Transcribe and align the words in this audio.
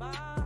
Ah. 0.00 0.37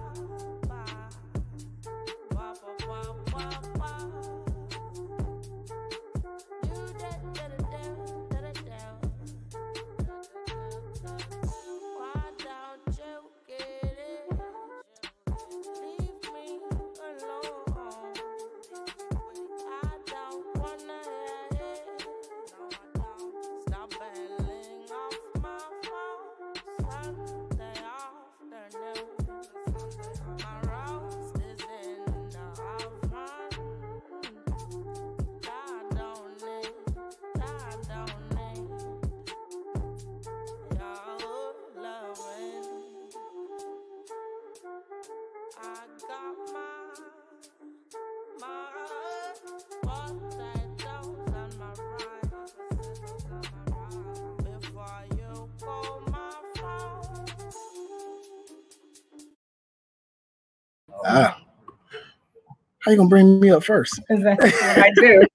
You 62.92 62.98
gonna 62.98 63.08
bring 63.08 63.40
me 63.40 63.50
up 63.50 63.64
first? 63.64 64.00
Exactly 64.10 64.50
what 64.50 64.78
I 64.78 64.90
do. 64.96 65.22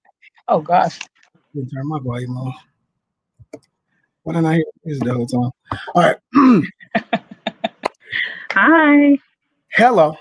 Oh 0.50 0.62
gosh. 0.62 0.98
Turn 1.54 1.86
my 1.86 1.98
volume 1.98 2.38
off. 2.38 2.54
Why 4.22 4.32
didn't 4.32 4.46
I 4.46 4.54
hear 4.54 4.64
this 4.82 4.98
the 5.00 5.12
whole 5.12 5.26
time? 5.26 5.50
All 5.94 6.02
right. 6.02 6.16
Hi. 8.52 9.18
Hello. 9.72 10.16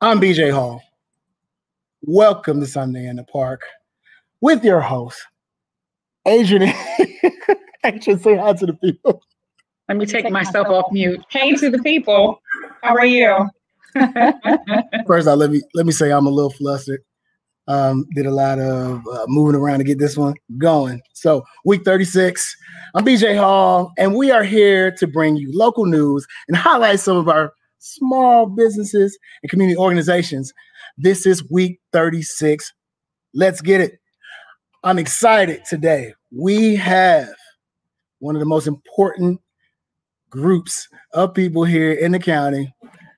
I'm 0.00 0.18
BJ 0.18 0.50
Hall. 0.50 0.82
Welcome 2.00 2.60
to 2.60 2.66
Sunday 2.66 3.06
in 3.06 3.16
the 3.16 3.24
Park 3.24 3.66
with 4.40 4.64
your 4.64 4.80
host, 4.80 5.22
Adrian. 6.24 6.72
Adrian, 7.84 8.18
say 8.18 8.36
hi 8.38 8.54
to 8.54 8.64
the 8.64 8.74
people. 8.74 9.22
Let 9.90 9.98
me 9.98 10.06
take 10.06 10.30
myself 10.30 10.68
off 10.68 10.90
mute. 10.90 11.22
Hey 11.28 11.52
to 11.52 11.68
the 11.68 11.82
people. 11.82 12.40
How 12.82 12.96
are 12.96 13.04
you? 13.04 13.50
First, 15.06 15.28
all, 15.28 15.36
let 15.36 15.50
me 15.50 15.62
let 15.74 15.86
me 15.86 15.92
say 15.92 16.12
I'm 16.12 16.26
a 16.26 16.30
little 16.30 16.50
flustered. 16.50 17.00
Um, 17.68 18.06
did 18.14 18.26
a 18.26 18.30
lot 18.30 18.58
of 18.58 19.06
uh, 19.06 19.24
moving 19.28 19.58
around 19.58 19.78
to 19.78 19.84
get 19.84 19.98
this 19.98 20.16
one 20.16 20.34
going. 20.58 21.00
So, 21.12 21.44
week 21.64 21.84
36. 21.84 22.56
I'm 22.94 23.04
BJ 23.04 23.38
Hall, 23.38 23.92
and 23.98 24.16
we 24.16 24.30
are 24.30 24.42
here 24.42 24.90
to 24.98 25.06
bring 25.06 25.36
you 25.36 25.50
local 25.52 25.86
news 25.86 26.26
and 26.48 26.56
highlight 26.56 27.00
some 27.00 27.16
of 27.16 27.28
our 27.28 27.52
small 27.78 28.46
businesses 28.46 29.16
and 29.42 29.50
community 29.50 29.76
organizations. 29.76 30.52
This 30.98 31.24
is 31.26 31.48
week 31.50 31.80
36. 31.92 32.72
Let's 33.34 33.60
get 33.60 33.80
it. 33.80 33.98
I'm 34.84 34.98
excited 34.98 35.62
today. 35.68 36.14
We 36.36 36.74
have 36.76 37.28
one 38.18 38.34
of 38.34 38.40
the 38.40 38.46
most 38.46 38.66
important 38.66 39.40
groups 40.30 40.88
of 41.12 41.34
people 41.34 41.64
here 41.64 41.92
in 41.92 42.10
the 42.10 42.18
county, 42.18 42.74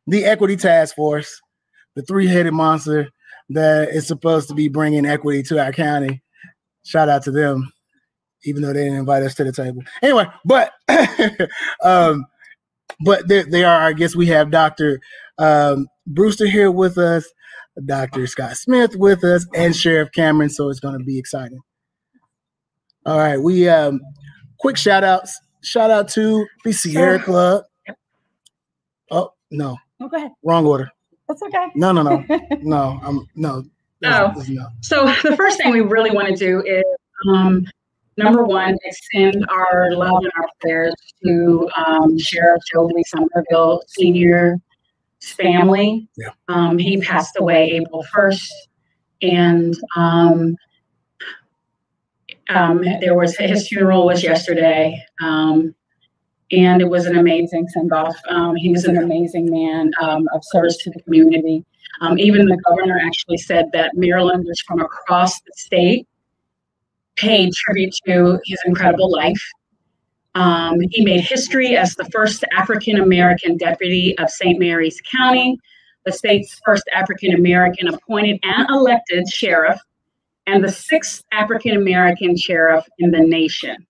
the 0.06 0.24
Equity 0.24 0.56
Task 0.56 0.94
Force, 0.94 1.40
the 1.94 2.02
three 2.02 2.26
headed 2.26 2.52
monster 2.52 3.10
that 3.50 3.90
is 3.90 4.06
supposed 4.06 4.48
to 4.48 4.54
be 4.54 4.68
bringing 4.68 5.06
equity 5.06 5.42
to 5.44 5.62
our 5.62 5.72
county. 5.72 6.22
Shout 6.84 7.08
out 7.08 7.22
to 7.24 7.30
them, 7.30 7.72
even 8.44 8.62
though 8.62 8.72
they 8.72 8.84
didn't 8.84 8.98
invite 8.98 9.22
us 9.22 9.34
to 9.36 9.44
the 9.44 9.52
table. 9.52 9.82
Anyway, 10.02 10.26
but 10.44 10.72
um, 11.82 12.26
but 13.04 13.28
they, 13.28 13.42
they 13.42 13.64
are. 13.64 13.80
I 13.80 13.92
guess 13.92 14.14
we 14.14 14.26
have 14.26 14.50
Dr. 14.50 15.00
Um, 15.38 15.88
Brewster 16.06 16.46
here 16.46 16.70
with 16.70 16.98
us, 16.98 17.26
Dr. 17.86 18.26
Scott 18.26 18.56
Smith 18.56 18.96
with 18.96 19.24
us, 19.24 19.46
and 19.54 19.74
Sheriff 19.74 20.10
Cameron. 20.12 20.50
So 20.50 20.68
it's 20.68 20.80
going 20.80 20.98
to 20.98 21.04
be 21.04 21.18
exciting. 21.18 21.60
All 23.06 23.18
right, 23.18 23.40
we 23.40 23.68
um, 23.68 24.00
quick 24.58 24.76
shout 24.76 25.04
outs. 25.04 25.38
Shout 25.62 25.90
out 25.90 26.08
to 26.10 26.46
the 26.64 26.72
Sierra 26.72 27.22
Club. 27.22 27.64
Oh 29.10 29.32
no, 29.50 29.76
Oh, 30.00 30.08
go 30.08 30.16
ahead. 30.16 30.32
wrong 30.42 30.66
order. 30.66 30.90
That's 31.28 31.42
okay. 31.42 31.68
No, 31.74 31.92
no, 31.92 32.02
no, 32.02 32.24
no. 32.62 33.00
I'm 33.02 33.26
no. 33.34 33.64
Oh. 34.04 34.32
no. 34.48 34.66
So 34.82 35.06
the 35.22 35.34
first 35.36 35.58
thing 35.58 35.72
we 35.72 35.80
really 35.80 36.10
want 36.10 36.28
to 36.28 36.34
do 36.36 36.62
is 36.62 36.84
um, 37.28 37.64
number 38.16 38.44
one, 38.44 38.76
extend 38.84 39.46
our 39.48 39.92
love 39.92 40.22
and 40.22 40.32
our 40.36 40.48
prayers 40.60 40.94
to 41.24 41.68
um, 41.76 42.18
Sheriff 42.18 42.60
Joe 42.72 42.84
Lee 42.86 43.04
Somerville 43.06 43.82
Senior's 43.88 44.58
family. 45.22 46.08
Yeah. 46.16 46.30
Um, 46.48 46.78
he 46.78 47.00
passed 47.00 47.36
away 47.38 47.70
April 47.70 48.04
1st, 48.14 48.48
and 49.22 49.76
um, 49.96 50.56
um, 52.50 52.82
there 52.82 53.14
was 53.14 53.36
his 53.36 53.68
funeral 53.68 54.06
was 54.06 54.22
yesterday. 54.22 55.02
Um, 55.22 55.74
and 56.56 56.80
it 56.80 56.88
was 56.88 57.06
an 57.06 57.16
amazing 57.16 57.68
send 57.68 57.92
off. 57.92 58.16
Um, 58.28 58.54
he 58.56 58.70
was 58.70 58.84
an 58.84 58.96
amazing 58.96 59.50
man 59.50 59.90
um, 60.00 60.28
of 60.34 60.42
service 60.44 60.76
to 60.78 60.90
the 60.90 61.02
community. 61.02 61.64
Um, 62.00 62.18
even 62.18 62.46
the 62.46 62.60
governor 62.68 63.00
actually 63.04 63.38
said 63.38 63.66
that 63.72 63.92
Marylanders 63.94 64.60
from 64.66 64.80
across 64.80 65.40
the 65.40 65.52
state 65.56 66.06
paid 67.16 67.52
tribute 67.52 67.94
to 68.06 68.40
his 68.44 68.58
incredible 68.66 69.10
life. 69.10 69.42
Um, 70.34 70.80
he 70.90 71.04
made 71.04 71.20
history 71.20 71.76
as 71.76 71.94
the 71.94 72.04
first 72.06 72.44
African 72.56 72.98
American 72.98 73.56
deputy 73.56 74.18
of 74.18 74.28
St. 74.30 74.58
Mary's 74.58 75.00
County, 75.00 75.56
the 76.04 76.12
state's 76.12 76.60
first 76.64 76.84
African 76.92 77.34
American 77.34 77.88
appointed 77.88 78.40
and 78.42 78.68
elected 78.68 79.28
sheriff, 79.28 79.78
and 80.46 80.62
the 80.62 80.72
sixth 80.72 81.22
African 81.32 81.76
American 81.76 82.36
sheriff 82.36 82.84
in 82.98 83.12
the 83.12 83.20
nation. 83.20 83.86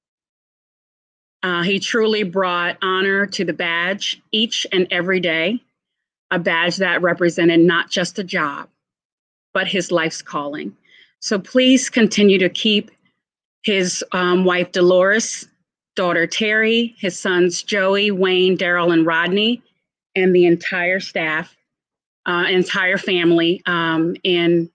Uh, 1.45 1.63
he 1.63 1.79
truly 1.79 2.23
brought 2.23 2.79
honor 2.81 3.27
to 3.27 3.45
the 3.45 3.53
badge 3.53 4.21
each 4.33 4.67
and 4.73 4.87
every 4.91 5.21
day, 5.21 5.61
a 6.31 6.39
badge 6.39 6.79
that 6.79 7.03
represented 7.03 7.61
not 7.61 7.91
just 7.91 8.19
a 8.19 8.25
job, 8.25 8.67
but 9.53 9.67
his 9.67 9.93
life's 9.93 10.23
calling. 10.23 10.75
So 11.21 11.39
please 11.39 11.91
continue 11.91 12.39
to 12.39 12.49
keep 12.49 12.91
his 13.63 14.03
um, 14.13 14.47
wife 14.47 14.73
Dolores, 14.73 15.47
daughter 15.97 16.27
Terry, 16.27 16.95
his 16.99 17.21
sons 17.21 17.63
Joey, 17.63 18.11
Wayne, 18.11 18.57
Daryl, 18.57 18.91
and 18.91 19.05
Rodney, 19.05 19.63
and 20.17 20.35
the 20.35 20.47
entire 20.47 20.99
staff, 20.99 21.55
uh, 22.25 22.47
entire 22.49 22.97
family 22.97 23.63
um, 23.67 24.17
in 24.25 24.71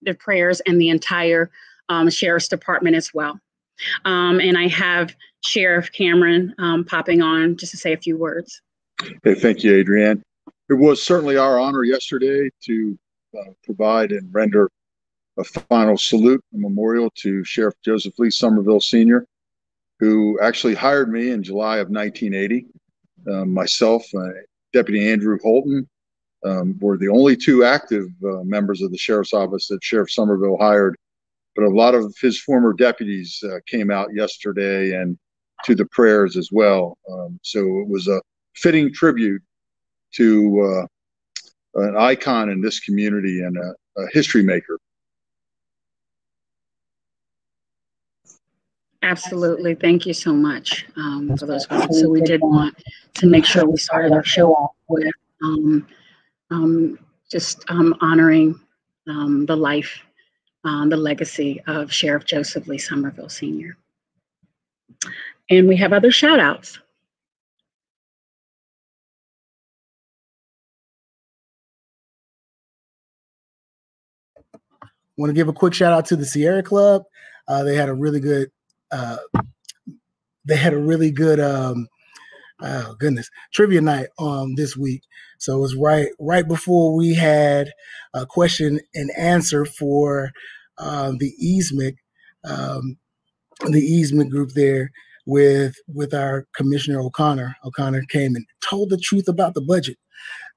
their 0.00 0.14
prayers 0.14 0.60
and 0.60 0.80
the 0.80 0.88
entire 0.88 1.50
um, 1.90 2.08
sheriff's 2.08 2.48
department 2.48 2.96
as 2.96 3.12
well. 3.12 3.38
Um, 4.06 4.40
and 4.40 4.56
I 4.56 4.68
have 4.68 5.14
Sheriff 5.44 5.90
Cameron 5.92 6.54
um, 6.58 6.84
popping 6.84 7.22
on 7.22 7.56
just 7.56 7.72
to 7.72 7.78
say 7.78 7.92
a 7.92 7.98
few 7.98 8.16
words. 8.16 8.60
Hey, 9.22 9.34
thank 9.34 9.62
you, 9.62 9.74
Adrian. 9.74 10.22
It 10.68 10.74
was 10.74 11.02
certainly 11.02 11.36
our 11.36 11.58
honor 11.58 11.84
yesterday 11.84 12.50
to 12.64 12.98
uh, 13.38 13.52
provide 13.64 14.12
and 14.12 14.32
render 14.34 14.70
a 15.38 15.44
final 15.44 15.96
salute, 15.96 16.42
a 16.54 16.58
memorial 16.58 17.10
to 17.16 17.44
Sheriff 17.44 17.74
Joseph 17.84 18.18
Lee 18.18 18.30
Somerville 18.30 18.80
Sr., 18.80 19.24
who 20.00 20.38
actually 20.40 20.74
hired 20.74 21.10
me 21.10 21.30
in 21.30 21.42
July 21.42 21.78
of 21.78 21.88
1980. 21.90 22.66
Um, 23.30 23.52
myself, 23.52 24.04
uh, 24.14 24.28
Deputy 24.72 25.10
Andrew 25.10 25.38
Holton, 25.42 25.88
um, 26.44 26.78
were 26.80 26.96
the 26.96 27.08
only 27.08 27.36
two 27.36 27.64
active 27.64 28.06
uh, 28.24 28.42
members 28.44 28.82
of 28.82 28.90
the 28.90 28.98
sheriff's 28.98 29.32
office 29.32 29.68
that 29.68 29.82
Sheriff 29.82 30.10
Somerville 30.10 30.58
hired. 30.58 30.96
But 31.56 31.64
a 31.64 31.70
lot 31.70 31.94
of 31.94 32.14
his 32.20 32.40
former 32.40 32.72
deputies 32.72 33.42
uh, 33.44 33.58
came 33.66 33.90
out 33.90 34.14
yesterday 34.14 34.94
and 34.94 35.18
to 35.64 35.74
the 35.74 35.86
prayers 35.86 36.36
as 36.36 36.50
well. 36.52 36.96
Um, 37.10 37.38
so 37.42 37.60
it 37.60 37.88
was 37.88 38.08
a 38.08 38.20
fitting 38.54 38.92
tribute 38.92 39.42
to 40.14 40.86
uh, 41.76 41.82
an 41.82 41.96
icon 41.96 42.50
in 42.50 42.60
this 42.60 42.80
community 42.80 43.42
and 43.42 43.56
a, 43.56 43.74
a 44.00 44.06
history 44.12 44.42
maker. 44.42 44.78
Absolutely. 49.02 49.74
Thank 49.74 50.06
you 50.06 50.12
so 50.12 50.32
much 50.32 50.86
um, 50.96 51.36
for 51.38 51.46
those 51.46 51.68
words. 51.70 52.00
So 52.00 52.08
we 52.10 52.20
did 52.20 52.40
want 52.40 52.76
to 53.14 53.26
make 53.26 53.44
sure 53.44 53.64
we 53.64 53.76
started 53.76 54.12
our 54.12 54.24
show 54.24 54.52
off 54.52 54.72
with 54.88 55.12
um, 55.42 55.86
um, 56.50 56.98
just 57.30 57.64
um, 57.68 57.94
honoring 58.00 58.58
um, 59.06 59.46
the 59.46 59.56
life, 59.56 60.00
um, 60.64 60.88
the 60.88 60.96
legacy 60.96 61.62
of 61.66 61.92
Sheriff 61.92 62.24
Joseph 62.24 62.66
Lee 62.66 62.78
Somerville 62.78 63.28
Sr. 63.28 63.76
And 65.50 65.66
we 65.68 65.76
have 65.76 65.92
other 65.92 66.10
shout 66.10 66.40
outs. 66.40 66.78
Want 75.16 75.30
to 75.30 75.34
give 75.34 75.48
a 75.48 75.52
quick 75.52 75.74
shout 75.74 75.92
out 75.92 76.06
to 76.06 76.16
the 76.16 76.24
Sierra 76.24 76.62
Club. 76.62 77.02
Uh, 77.48 77.64
they 77.64 77.74
had 77.74 77.88
a 77.88 77.94
really 77.94 78.20
good. 78.20 78.50
Uh, 78.90 79.16
they 80.44 80.56
had 80.56 80.74
a 80.74 80.78
really 80.78 81.10
good. 81.10 81.40
Um, 81.40 81.88
oh 82.60 82.94
goodness, 82.98 83.28
trivia 83.52 83.80
night 83.80 84.08
um 84.18 84.54
this 84.54 84.76
week. 84.76 85.02
So 85.38 85.56
it 85.56 85.60
was 85.60 85.74
right 85.74 86.08
right 86.20 86.46
before 86.46 86.94
we 86.94 87.14
had 87.14 87.72
a 88.14 88.26
question 88.26 88.80
and 88.94 89.10
answer 89.16 89.64
for 89.64 90.30
um, 90.78 91.18
the 91.18 91.32
easement, 91.38 91.96
um, 92.44 92.96
the 93.70 93.80
easement 93.80 94.30
group 94.30 94.52
there 94.52 94.92
with 95.28 95.76
with 95.86 96.14
our 96.14 96.46
commissioner 96.56 97.00
O'Connor. 97.00 97.54
O'Connor 97.62 98.02
came 98.08 98.34
and 98.34 98.46
told 98.68 98.88
the 98.88 98.96
truth 98.96 99.28
about 99.28 99.52
the 99.52 99.60
budget. 99.60 99.98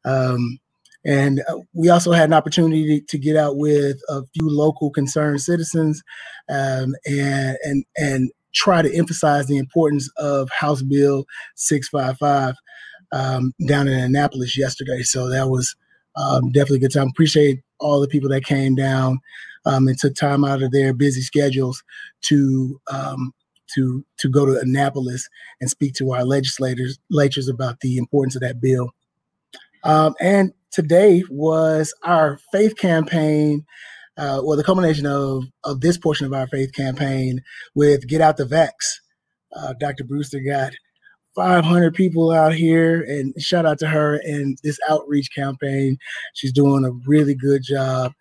Um, 0.05 0.59
and 1.03 1.41
uh, 1.49 1.57
we 1.73 1.89
also 1.89 2.13
had 2.13 2.29
an 2.29 2.33
opportunity 2.33 3.01
to 3.01 3.17
get 3.17 3.35
out 3.35 3.57
with 3.57 3.97
a 4.07 4.21
few 4.33 4.49
local 4.49 4.89
concerned 4.89 5.41
citizens 5.41 6.01
um, 6.49 6.95
and, 7.05 7.57
and, 7.63 7.83
and 7.97 8.31
try 8.53 8.81
to 8.81 8.95
emphasize 8.95 9.47
the 9.47 9.57
importance 9.57 10.09
of 10.17 10.49
House 10.51 10.81
Bill 10.81 11.25
655 11.55 12.55
um, 13.11 13.51
down 13.67 13.89
in 13.89 13.99
Annapolis 13.99 14.57
yesterday. 14.57 15.01
So 15.01 15.27
that 15.29 15.49
was 15.49 15.75
um, 16.15 16.49
definitely 16.51 16.77
a 16.77 16.81
good 16.81 16.93
time. 16.93 17.09
Appreciate 17.09 17.59
all 17.79 17.99
the 17.99 18.07
people 18.07 18.29
that 18.29 18.45
came 18.45 18.75
down 18.75 19.19
um, 19.65 19.87
and 19.87 19.97
took 19.97 20.15
time 20.15 20.45
out 20.45 20.61
of 20.61 20.71
their 20.71 20.93
busy 20.93 21.21
schedules 21.21 21.83
to 22.21 22.79
um, 22.91 23.33
to 23.75 24.05
to 24.17 24.29
go 24.29 24.45
to 24.45 24.59
Annapolis 24.59 25.27
and 25.59 25.69
speak 25.69 25.93
to 25.95 26.13
our 26.13 26.23
legislators 26.23 26.99
legislators 27.09 27.47
about 27.47 27.79
the 27.81 27.97
importance 27.97 28.35
of 28.35 28.41
that 28.41 28.61
bill. 28.61 28.91
Um, 29.83 30.15
and 30.19 30.53
today 30.71 31.23
was 31.29 31.93
our 32.03 32.39
faith 32.51 32.77
campaign. 32.77 33.65
Uh, 34.17 34.41
well, 34.43 34.57
the 34.57 34.63
culmination 34.63 35.05
of 35.05 35.45
of 35.63 35.81
this 35.81 35.97
portion 35.97 36.25
of 36.25 36.33
our 36.33 36.47
faith 36.47 36.73
campaign 36.73 37.41
with 37.75 38.07
"Get 38.07 38.21
Out 38.21 38.37
the 38.37 38.45
Vax." 38.45 38.71
Uh, 39.55 39.73
Dr. 39.79 40.05
Brewster 40.05 40.39
got 40.39 40.71
500 41.35 41.93
people 41.93 42.31
out 42.31 42.53
here, 42.53 43.01
and 43.01 43.33
shout 43.41 43.65
out 43.65 43.79
to 43.79 43.87
her 43.87 44.15
and 44.23 44.57
this 44.63 44.79
outreach 44.89 45.33
campaign. 45.33 45.97
She's 46.33 46.53
doing 46.53 46.85
a 46.85 46.91
really 47.07 47.35
good 47.35 47.63
job 47.63 48.13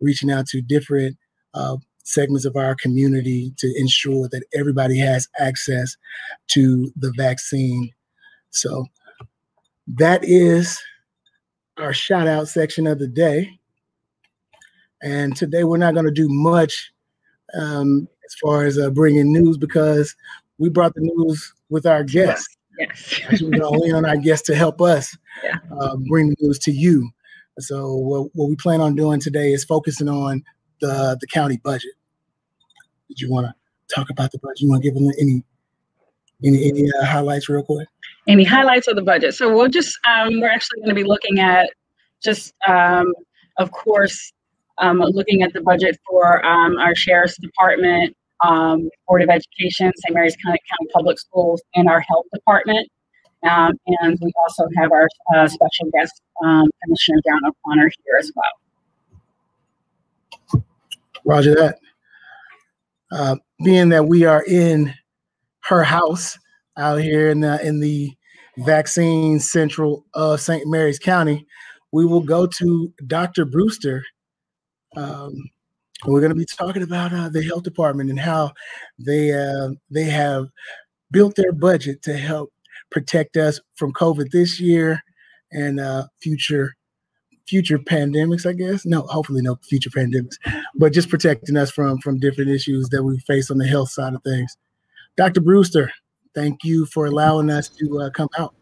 reaching 0.00 0.30
out 0.30 0.46
to 0.46 0.60
different 0.60 1.16
uh, 1.54 1.76
segments 2.08 2.46
of 2.46 2.56
our 2.56 2.74
community 2.74 3.52
to 3.58 3.72
ensure 3.76 4.28
that 4.28 4.42
everybody 4.54 4.98
has 4.98 5.28
access 5.38 5.96
to 6.48 6.90
the 6.96 7.12
vaccine. 7.16 7.90
So 8.50 8.86
that 9.88 10.24
is 10.24 10.80
our 11.76 11.92
shout 11.92 12.26
out 12.26 12.48
section 12.48 12.86
of 12.86 12.98
the 12.98 13.08
day. 13.08 13.58
And 15.02 15.36
today 15.36 15.64
we're 15.64 15.76
not 15.76 15.94
going 15.94 16.06
to 16.06 16.10
do 16.10 16.28
much 16.28 16.90
um, 17.54 18.08
as 18.26 18.34
far 18.42 18.64
as 18.64 18.78
uh, 18.78 18.90
bringing 18.90 19.32
news 19.32 19.58
because 19.58 20.16
we 20.58 20.70
brought 20.70 20.94
the 20.94 21.02
news 21.02 21.52
with 21.68 21.86
our 21.86 22.02
guests. 22.04 22.56
Yes. 22.78 23.20
we're 23.42 23.50
going 23.50 23.60
to 23.60 23.68
lean 23.70 23.94
on 23.94 24.04
our 24.06 24.16
guests 24.16 24.46
to 24.46 24.54
help 24.54 24.80
us 24.80 25.16
Yeah. 25.44 25.56
uh, 25.78 25.96
bring 26.08 26.30
the 26.30 26.36
news 26.40 26.58
to 26.60 26.72
you. 26.72 27.10
So 27.58 27.94
what, 27.96 28.30
what 28.34 28.48
we 28.48 28.56
plan 28.56 28.80
on 28.80 28.94
doing 28.94 29.20
today 29.20 29.52
is 29.52 29.64
focusing 29.64 30.08
on 30.08 30.42
the 30.80 31.16
the 31.20 31.26
county 31.26 31.58
budget. 31.64 31.90
Did 33.08 33.20
you 33.20 33.30
want 33.30 33.46
to 33.46 33.94
talk 33.94 34.10
about 34.10 34.32
the 34.32 34.38
budget? 34.38 34.60
You 34.60 34.68
want 34.68 34.82
to 34.82 34.88
give 34.88 34.94
them 34.94 35.10
any 35.20 35.42
any 36.44 36.68
any 36.68 36.90
uh, 36.92 37.04
highlights 37.04 37.48
real 37.48 37.62
quick? 37.62 37.88
Any 38.26 38.44
highlights 38.44 38.86
of 38.88 38.96
the 38.96 39.02
budget? 39.02 39.34
So 39.34 39.54
we'll 39.54 39.68
just, 39.68 39.98
um, 40.06 40.40
we're 40.40 40.50
actually 40.50 40.80
going 40.80 40.90
to 40.90 40.94
be 40.94 41.04
looking 41.04 41.40
at 41.40 41.70
just, 42.22 42.52
um, 42.66 43.12
of 43.58 43.70
course, 43.70 44.32
um, 44.78 44.98
looking 44.98 45.42
at 45.42 45.52
the 45.52 45.60
budget 45.62 45.98
for 46.08 46.44
um, 46.44 46.76
our 46.76 46.94
sheriff's 46.94 47.38
department, 47.38 48.14
um, 48.44 48.90
Board 49.08 49.22
of 49.22 49.30
Education, 49.30 49.90
St. 49.96 50.14
Mary's 50.14 50.36
County, 50.44 50.58
County 50.70 50.90
Public 50.92 51.18
Schools, 51.18 51.62
and 51.74 51.88
our 51.88 52.00
health 52.00 52.26
department. 52.32 52.88
Um, 53.48 53.72
and 53.86 54.18
we 54.20 54.32
also 54.42 54.68
have 54.76 54.92
our 54.92 55.08
uh, 55.34 55.48
special 55.48 55.90
guest, 55.92 56.20
um, 56.44 56.68
Commissioner 56.84 57.18
John 57.26 57.40
O'Connor 57.46 57.90
here 58.04 58.18
as 58.18 58.32
well. 60.52 60.62
Roger 61.24 61.54
that. 61.54 61.78
Uh, 63.10 63.36
being 63.64 63.88
that 63.88 64.06
we 64.06 64.24
are 64.24 64.44
in 64.44 64.92
her 65.64 65.82
house 65.82 66.38
out 66.76 67.00
here 67.00 67.30
in 67.30 67.40
the 67.40 67.64
in 67.66 67.80
the 67.80 68.12
vaccine 68.58 69.38
central 69.38 70.04
of 70.14 70.40
St. 70.40 70.66
Mary's 70.66 70.98
County, 70.98 71.46
we 71.92 72.04
will 72.04 72.20
go 72.20 72.46
to 72.46 72.92
Dr. 73.06 73.44
Brewster. 73.44 74.02
Um, 74.96 75.32
we're 76.06 76.20
going 76.20 76.30
to 76.30 76.36
be 76.36 76.46
talking 76.46 76.82
about 76.82 77.12
uh, 77.12 77.28
the 77.28 77.42
health 77.42 77.64
department 77.64 78.10
and 78.10 78.20
how 78.20 78.52
they 78.98 79.32
uh, 79.32 79.70
they 79.90 80.04
have 80.04 80.46
built 81.10 81.34
their 81.36 81.52
budget 81.52 82.02
to 82.02 82.16
help 82.16 82.52
protect 82.90 83.36
us 83.36 83.60
from 83.74 83.92
COVID 83.92 84.30
this 84.30 84.60
year 84.60 85.02
and 85.52 85.80
uh, 85.80 86.06
future 86.20 86.74
future 87.48 87.78
pandemics. 87.78 88.46
I 88.46 88.52
guess 88.52 88.84
no, 88.84 89.02
hopefully 89.02 89.42
no 89.42 89.56
future 89.62 89.90
pandemics, 89.90 90.36
but 90.74 90.92
just 90.92 91.08
protecting 91.08 91.56
us 91.56 91.70
from 91.70 91.98
from 91.98 92.18
different 92.18 92.50
issues 92.50 92.88
that 92.90 93.02
we 93.02 93.18
face 93.20 93.50
on 93.50 93.58
the 93.58 93.66
health 93.66 93.90
side 93.90 94.14
of 94.14 94.22
things. 94.22 94.56
Dr. 95.16 95.40
Brewster, 95.40 95.90
thank 96.34 96.62
you 96.62 96.86
for 96.86 97.06
allowing 97.06 97.50
us 97.50 97.68
to 97.68 98.00
uh, 98.00 98.10
come 98.10 98.28
out. 98.38 98.54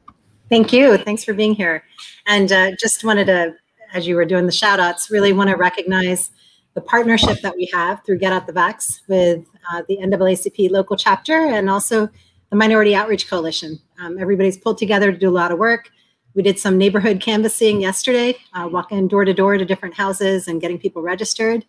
Thank 0.48 0.72
you. 0.72 0.96
Thanks 0.96 1.24
for 1.24 1.34
being 1.34 1.54
here. 1.54 1.82
And 2.26 2.50
uh, 2.52 2.70
just 2.80 3.04
wanted 3.04 3.26
to, 3.26 3.54
as 3.92 4.06
you 4.06 4.14
were 4.14 4.24
doing 4.24 4.46
the 4.46 4.52
shout 4.52 4.78
outs, 4.78 5.10
really 5.10 5.32
want 5.32 5.50
to 5.50 5.56
recognize 5.56 6.30
the 6.74 6.80
partnership 6.80 7.40
that 7.40 7.56
we 7.56 7.68
have 7.72 8.04
through 8.04 8.18
Get 8.18 8.32
Out 8.32 8.46
the 8.46 8.52
Vax 8.52 9.00
with 9.08 9.44
uh, 9.72 9.82
the 9.88 9.96
NAACP 9.96 10.70
local 10.70 10.96
chapter 10.96 11.34
and 11.34 11.68
also 11.68 12.08
the 12.50 12.56
Minority 12.56 12.94
Outreach 12.94 13.28
Coalition. 13.28 13.80
Um, 14.00 14.18
everybody's 14.18 14.56
pulled 14.56 14.78
together 14.78 15.10
to 15.10 15.18
do 15.18 15.28
a 15.28 15.32
lot 15.32 15.50
of 15.50 15.58
work. 15.58 15.90
We 16.36 16.42
did 16.42 16.58
some 16.58 16.76
neighborhood 16.76 17.20
canvassing 17.20 17.80
yesterday, 17.80 18.36
uh, 18.52 18.68
walking 18.70 19.08
door 19.08 19.24
to 19.24 19.32
door 19.32 19.56
to 19.56 19.64
different 19.64 19.94
houses 19.94 20.46
and 20.46 20.60
getting 20.60 20.78
people 20.78 21.00
registered. 21.00 21.64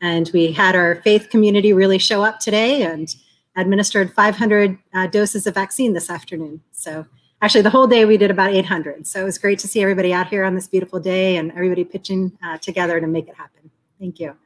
And 0.00 0.30
we 0.32 0.52
had 0.52 0.76
our 0.76 1.02
faith 1.02 1.28
community 1.28 1.72
really 1.72 1.98
show 1.98 2.22
up 2.22 2.38
today 2.38 2.82
and 2.82 3.12
administered 3.56 4.14
500 4.14 4.78
uh, 4.94 5.08
doses 5.08 5.48
of 5.48 5.54
vaccine 5.54 5.92
this 5.92 6.08
afternoon. 6.08 6.60
So 6.70 7.04
actually 7.42 7.62
the 7.62 7.70
whole 7.70 7.88
day 7.88 8.04
we 8.04 8.16
did 8.16 8.30
about 8.30 8.52
800. 8.52 9.08
So 9.08 9.20
it 9.20 9.24
was 9.24 9.38
great 9.38 9.58
to 9.58 9.68
see 9.68 9.82
everybody 9.82 10.12
out 10.12 10.28
here 10.28 10.44
on 10.44 10.54
this 10.54 10.68
beautiful 10.68 11.00
day 11.00 11.36
and 11.36 11.50
everybody 11.50 11.82
pitching 11.82 12.38
uh, 12.44 12.58
together 12.58 13.00
to 13.00 13.06
make 13.08 13.26
it 13.28 13.34
happen. 13.34 13.72
Thank 13.98 14.20
you. 14.20 14.36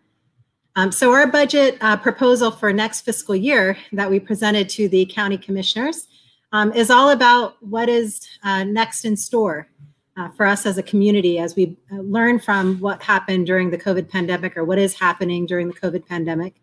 Um, 0.75 0.91
so 0.91 1.13
our 1.13 1.27
budget 1.27 1.77
uh, 1.83 1.99
proposal 1.99 2.51
for 2.51 2.73
next 2.73 3.03
fiscal 3.03 3.37
year 3.37 3.77
that 3.93 4.11
we 4.11 4.21
presented 4.21 4.71
to 4.71 4.89
the 4.89 5.05
county 5.07 5.37
commissioners 5.37 6.09
um, 6.53 6.73
is 6.73 6.91
all 6.91 7.11
about 7.11 7.57
what 7.63 7.89
is 7.89 8.27
uh, 8.43 8.65
next 8.65 9.05
in 9.05 9.17
store 9.17 9.69
uh, 10.17 10.29
for 10.31 10.47
us 10.47 10.67
as 10.67 10.79
a 10.79 10.83
community 10.83 11.39
as 11.39 11.57
we 11.57 11.77
uh, 11.93 11.97
learn 11.97 12.39
from 12.39 12.79
what 12.81 13.03
happened 13.03 13.47
during 13.47 13.71
the 13.71 13.79
COVID 13.79 14.09
pandemic 14.09 14.57
or 14.57 14.65
what 14.65 14.79
is 14.79 14.95
happening 14.95 15.47
during 15.47 15.69
the 15.69 15.75
COVID 15.75 16.07
pandemic. 16.07 16.55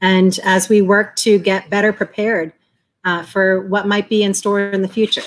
And 0.00 0.38
as 0.44 0.68
we 0.68 0.82
work 0.82 1.16
to 1.16 1.38
get 1.38 1.70
better 1.70 1.92
prepared 1.92 2.52
uh, 3.04 3.22
for 3.22 3.66
what 3.68 3.86
might 3.86 4.08
be 4.08 4.22
in 4.22 4.34
store 4.34 4.60
in 4.60 4.82
the 4.82 4.88
future. 4.88 5.22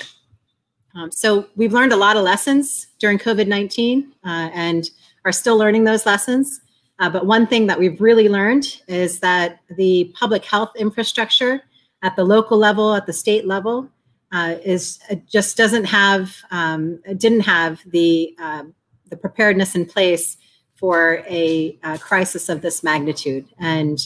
Um, 0.94 1.10
so 1.10 1.46
we've 1.56 1.72
learned 1.72 1.92
a 1.92 1.96
lot 1.96 2.16
of 2.16 2.22
lessons 2.22 2.88
during 2.98 3.18
COVID-19 3.18 4.08
uh, 4.24 4.50
and 4.52 4.90
are 5.24 5.32
still 5.32 5.56
learning 5.56 5.84
those 5.84 6.04
lessons. 6.04 6.60
Uh, 6.98 7.08
but 7.08 7.24
one 7.26 7.46
thing 7.46 7.66
that 7.66 7.78
we've 7.78 8.00
really 8.00 8.28
learned 8.28 8.80
is 8.86 9.20
that 9.20 9.60
the 9.76 10.12
public 10.14 10.44
health 10.44 10.72
infrastructure 10.76 11.62
at 12.02 12.16
the 12.16 12.24
local 12.24 12.58
level, 12.58 12.94
at 12.94 13.06
the 13.06 13.12
state 13.12 13.46
level, 13.46 13.88
uh, 14.32 14.56
is 14.64 14.98
just 15.28 15.56
doesn't 15.56 15.84
have 15.84 16.36
um, 16.50 17.00
didn't 17.16 17.40
have 17.40 17.80
the 17.86 18.34
uh, 18.40 18.64
the 19.08 19.16
preparedness 19.16 19.74
in 19.74 19.86
place 19.86 20.36
for 20.76 21.22
a, 21.28 21.76
crisis 21.98 22.48
of 22.48 22.62
this 22.62 22.82
magnitude. 22.82 23.46
And 23.58 23.98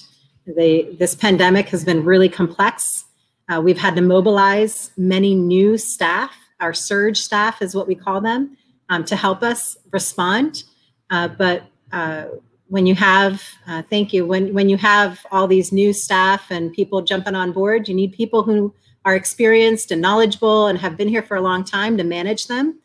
the 0.45 0.97
this 0.99 1.15
pandemic 1.15 1.69
has 1.69 1.85
been 1.85 2.05
really 2.05 2.29
complex. 2.29 3.05
Uh, 3.49 3.61
we've 3.61 3.79
had 3.79 3.95
to 3.97 4.03
mobilize 4.03 4.91
many 4.97 5.35
new 5.35 5.79
staff. 5.79 6.35
Our 6.61 6.75
surge 6.75 7.19
staff 7.19 7.63
is 7.63 7.75
what 7.75 7.87
we 7.87 7.95
call 7.95 8.21
them 8.21 8.57
um, 8.89 9.05
to 9.05 9.17
help 9.17 9.43
us 9.43 9.77
respond. 9.93 10.65
Uh, 11.11 11.29
but 11.29 11.65
uh, 11.93 12.25
when 12.69 12.87
you 12.87 12.95
have, 12.95 13.43
uh, 13.67 13.83
thank 13.83 14.13
you, 14.13 14.27
when, 14.27 14.55
when 14.55 14.69
you 14.69 14.77
have 14.77 15.25
all 15.31 15.47
these 15.47 15.73
new 15.73 15.93
staff 15.93 16.51
and 16.51 16.73
people 16.73 17.03
jumping 17.03 17.35
on 17.35 17.53
board, 17.53 17.89
you 17.89 17.95
need 17.95 18.13
people 18.13 18.43
who 18.43 18.75
are 19.05 19.15
experienced 19.15 19.91
and 19.91 20.01
knowledgeable 20.01 20.67
and 20.67 20.79
have 20.79 20.97
been 20.97 21.09
here 21.09 21.23
for 21.23 21.37
a 21.37 21.41
long 21.41 21.65
time 21.65 21.97
to 21.97 22.05
manage 22.05 22.47
them. 22.47 22.81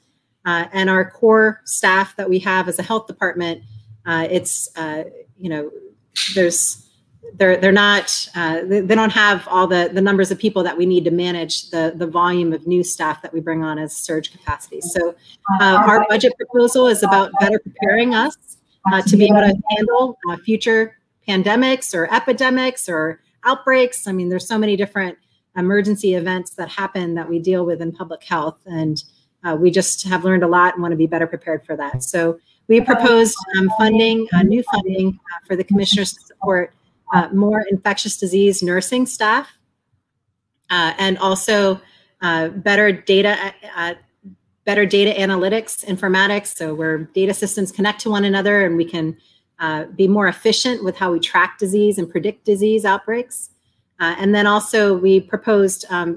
Uh, 0.46 0.66
and 0.74 0.90
our 0.90 1.10
core 1.12 1.62
staff 1.66 2.16
that 2.16 2.30
we 2.30 2.40
have 2.40 2.68
as 2.68 2.80
a 2.80 2.84
health 2.84 3.08
department, 3.08 3.62
uh, 4.06 4.28
it's, 4.30 4.70
uh, 4.78 5.04
you 5.38 5.50
know, 5.50 5.72
there's, 6.36 6.90
they're, 7.36 7.58
they're 7.58 7.72
not, 7.72 8.28
uh, 8.36 8.62
they, 8.64 8.82
they 8.82 8.96
don't 8.96 9.12
have 9.12 9.48
all 9.48 9.68
the, 9.68 9.90
the 9.94 10.02
numbers 10.02 10.32
of 10.32 10.40
people 10.40 10.64
that 10.64 10.76
we 10.76 10.86
need 10.86 11.06
to 11.06 11.12
manage 11.12 11.70
the, 11.70 11.94
the 11.96 12.08
volume 12.08 12.54
of 12.54 12.66
new 12.66 12.84
staff 12.84 13.22
that 13.22 13.34
we 13.34 13.40
bring 13.40 13.64
on 13.64 13.78
as 13.78 13.96
surge 13.96 14.32
capacity. 14.32 14.82
So 14.82 15.16
uh, 15.62 15.84
our 15.86 16.06
budget 16.10 16.34
proposal 16.38 16.88
is 16.88 17.04
about 17.04 17.32
better 17.40 17.60
preparing 17.60 18.16
us 18.16 18.36
uh, 18.92 19.02
to 19.04 19.18
be 19.18 19.26
able 19.26 19.42
to 19.42 19.56
handle 19.76 20.18
future 20.44 20.98
pandemics 21.28 21.94
or 21.94 22.12
epidemics 22.14 22.90
or 22.90 23.22
outbreaks. 23.44 24.08
I 24.08 24.12
mean, 24.12 24.30
there's 24.30 24.48
so 24.48 24.58
many 24.58 24.76
different 24.76 25.18
emergency 25.60 26.16
events 26.16 26.52
that 26.52 26.70
happen 26.70 27.16
that 27.16 27.30
we 27.30 27.40
deal 27.40 27.66
with 27.66 27.82
in 27.82 27.92
public 27.92 28.24
health. 28.24 28.60
And 28.66 29.04
uh, 29.44 29.56
we 29.60 29.72
just 29.72 30.08
have 30.08 30.24
learned 30.24 30.44
a 30.44 30.48
lot 30.48 30.74
and 30.74 30.82
want 30.82 30.92
to 30.92 30.98
be 30.98 31.08
better 31.08 31.28
prepared 31.28 31.66
for 31.66 31.76
that. 31.78 32.04
So 32.04 32.40
we 32.68 32.82
proposed 32.82 33.36
um, 33.58 33.70
funding, 33.78 34.28
uh, 34.34 34.44
new 34.44 34.64
funding 34.64 35.20
uh, 35.20 35.46
for 35.48 35.56
the 35.56 35.64
commissioners 35.64 36.14
to 36.14 36.22
support 36.22 36.74
uh, 37.14 37.30
more 37.34 37.66
infectious 37.72 38.18
disease 38.18 38.62
nursing 38.62 39.06
staff 39.06 39.50
uh, 40.70 40.94
and 40.98 41.18
also 41.18 41.82
uh, 42.22 42.50
better 42.50 42.92
data 42.92 43.54
better 44.70 44.86
data 44.86 45.20
analytics, 45.20 45.84
informatics, 45.86 46.56
so 46.56 46.76
where 46.76 47.00
data 47.00 47.34
systems 47.34 47.72
connect 47.72 48.00
to 48.02 48.08
one 48.08 48.24
another 48.24 48.64
and 48.64 48.78
we 48.78 48.86
can 48.86 49.18
uh, 49.58 49.86
be 49.96 50.08
more 50.08 50.28
efficient 50.28 50.84
with 50.84 50.96
how 50.96 51.12
we 51.12 51.20
track 51.20 51.58
disease 51.58 51.98
and 51.98 52.08
predict 52.08 52.46
disease 52.46 52.86
outbreaks. 52.86 53.50
Uh, 54.00 54.16
and 54.18 54.34
then 54.34 54.48
also 54.48 54.98
we 54.98 55.20
proposed 55.20 55.86
um, 55.90 56.16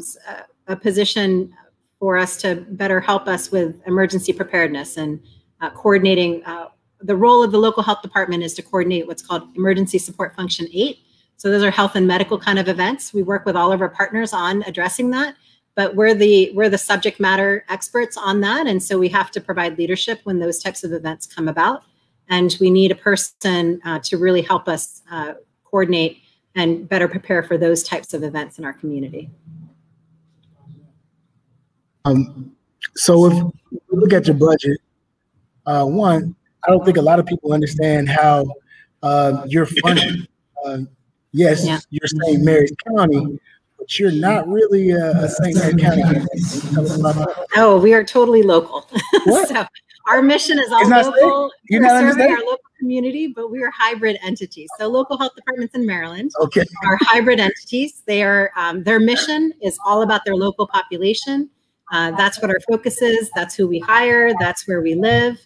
a 0.68 0.76
position 0.76 1.52
for 1.98 2.16
us 2.16 2.36
to 2.36 2.56
better 2.70 3.00
help 3.00 3.26
us 3.26 3.50
with 3.50 3.80
emergency 3.86 4.32
preparedness 4.32 4.96
and 4.96 5.20
uh, 5.60 5.70
coordinating. 5.70 6.44
Uh, 6.44 6.68
the 7.00 7.16
role 7.16 7.42
of 7.42 7.52
the 7.52 7.58
local 7.58 7.82
health 7.82 8.02
department 8.02 8.42
is 8.42 8.54
to 8.54 8.62
coordinate 8.62 9.06
what's 9.06 9.22
called 9.22 9.42
emergency 9.56 9.98
support 9.98 10.34
function 10.34 10.66
eight. 10.72 10.98
So 11.36 11.50
those 11.50 11.62
are 11.64 11.70
health 11.70 11.96
and 11.96 12.06
medical 12.06 12.38
kind 12.38 12.58
of 12.58 12.68
events. 12.68 13.12
We 13.12 13.22
work 13.22 13.44
with 13.44 13.56
all 13.56 13.72
of 13.72 13.80
our 13.80 13.88
partners 13.88 14.32
on 14.32 14.62
addressing 14.62 15.10
that, 15.10 15.34
but 15.74 15.96
we're 15.96 16.14
the 16.14 16.52
we're 16.54 16.68
the 16.68 16.78
subject 16.78 17.18
matter 17.18 17.64
experts 17.68 18.16
on 18.16 18.40
that, 18.42 18.68
and 18.68 18.80
so 18.80 18.98
we 18.98 19.08
have 19.08 19.32
to 19.32 19.40
provide 19.40 19.78
leadership 19.78 20.20
when 20.24 20.38
those 20.38 20.62
types 20.62 20.84
of 20.84 20.92
events 20.92 21.26
come 21.26 21.48
about 21.48 21.82
and 22.28 22.56
we 22.60 22.70
need 22.70 22.90
a 22.90 22.94
person 22.94 23.80
uh, 23.84 23.98
to 24.00 24.16
really 24.16 24.42
help 24.42 24.68
us 24.68 25.02
uh, 25.10 25.34
coordinate 25.64 26.18
and 26.54 26.88
better 26.88 27.08
prepare 27.08 27.42
for 27.42 27.56
those 27.56 27.82
types 27.82 28.14
of 28.14 28.22
events 28.22 28.58
in 28.58 28.64
our 28.64 28.72
community. 28.72 29.30
Um, 32.04 32.52
so 32.96 33.26
if 33.26 33.32
you 33.32 33.82
look 33.90 34.12
at 34.12 34.26
your 34.26 34.36
budget, 34.36 34.78
uh, 35.66 35.84
one, 35.84 36.34
I 36.66 36.70
don't 36.70 36.84
think 36.84 36.96
a 36.96 37.02
lot 37.02 37.18
of 37.18 37.26
people 37.26 37.52
understand 37.52 38.08
how 38.08 38.46
uh, 39.02 39.44
you're 39.46 39.66
funded. 39.66 40.28
Uh, 40.64 40.78
yes, 41.32 41.64
yeah. 41.64 41.78
you're 41.90 42.06
St. 42.06 42.42
Mary's 42.42 42.72
County, 42.86 43.38
but 43.78 43.98
you're 43.98 44.12
not 44.12 44.46
really 44.48 44.90
a, 44.90 45.10
a 45.12 45.28
St. 45.28 45.56
Mary's 45.56 45.82
County. 45.82 47.36
Oh, 47.56 47.80
we 47.80 47.94
are 47.94 48.04
totally 48.04 48.42
local. 48.42 48.88
What? 49.24 49.48
so 49.48 49.64
our 50.08 50.22
mission 50.22 50.58
is 50.58 50.70
all 50.70 50.88
local. 50.88 51.50
We're 51.70 51.88
serving 51.88 52.30
our 52.30 52.38
local 52.38 52.58
community, 52.78 53.28
but 53.28 53.50
we 53.50 53.62
are 53.62 53.70
hybrid 53.70 54.18
entities. 54.22 54.68
So 54.78 54.88
local 54.88 55.18
health 55.18 55.32
departments 55.36 55.74
in 55.74 55.86
Maryland 55.86 56.30
okay. 56.40 56.64
are 56.86 56.98
hybrid 57.02 57.40
entities. 57.40 58.02
They 58.06 58.22
are 58.22 58.50
um, 58.56 58.82
their 58.82 59.00
mission 59.00 59.52
is 59.62 59.78
all 59.86 60.02
about 60.02 60.24
their 60.24 60.36
local 60.36 60.66
population. 60.66 61.50
Uh, 61.92 62.10
that's 62.12 62.40
what 62.40 62.50
our 62.50 62.60
focus 62.68 63.02
is. 63.02 63.30
That's 63.34 63.54
who 63.54 63.68
we 63.68 63.78
hire. 63.78 64.32
That's 64.40 64.66
where 64.66 64.80
we 64.80 64.94
live. 64.94 65.38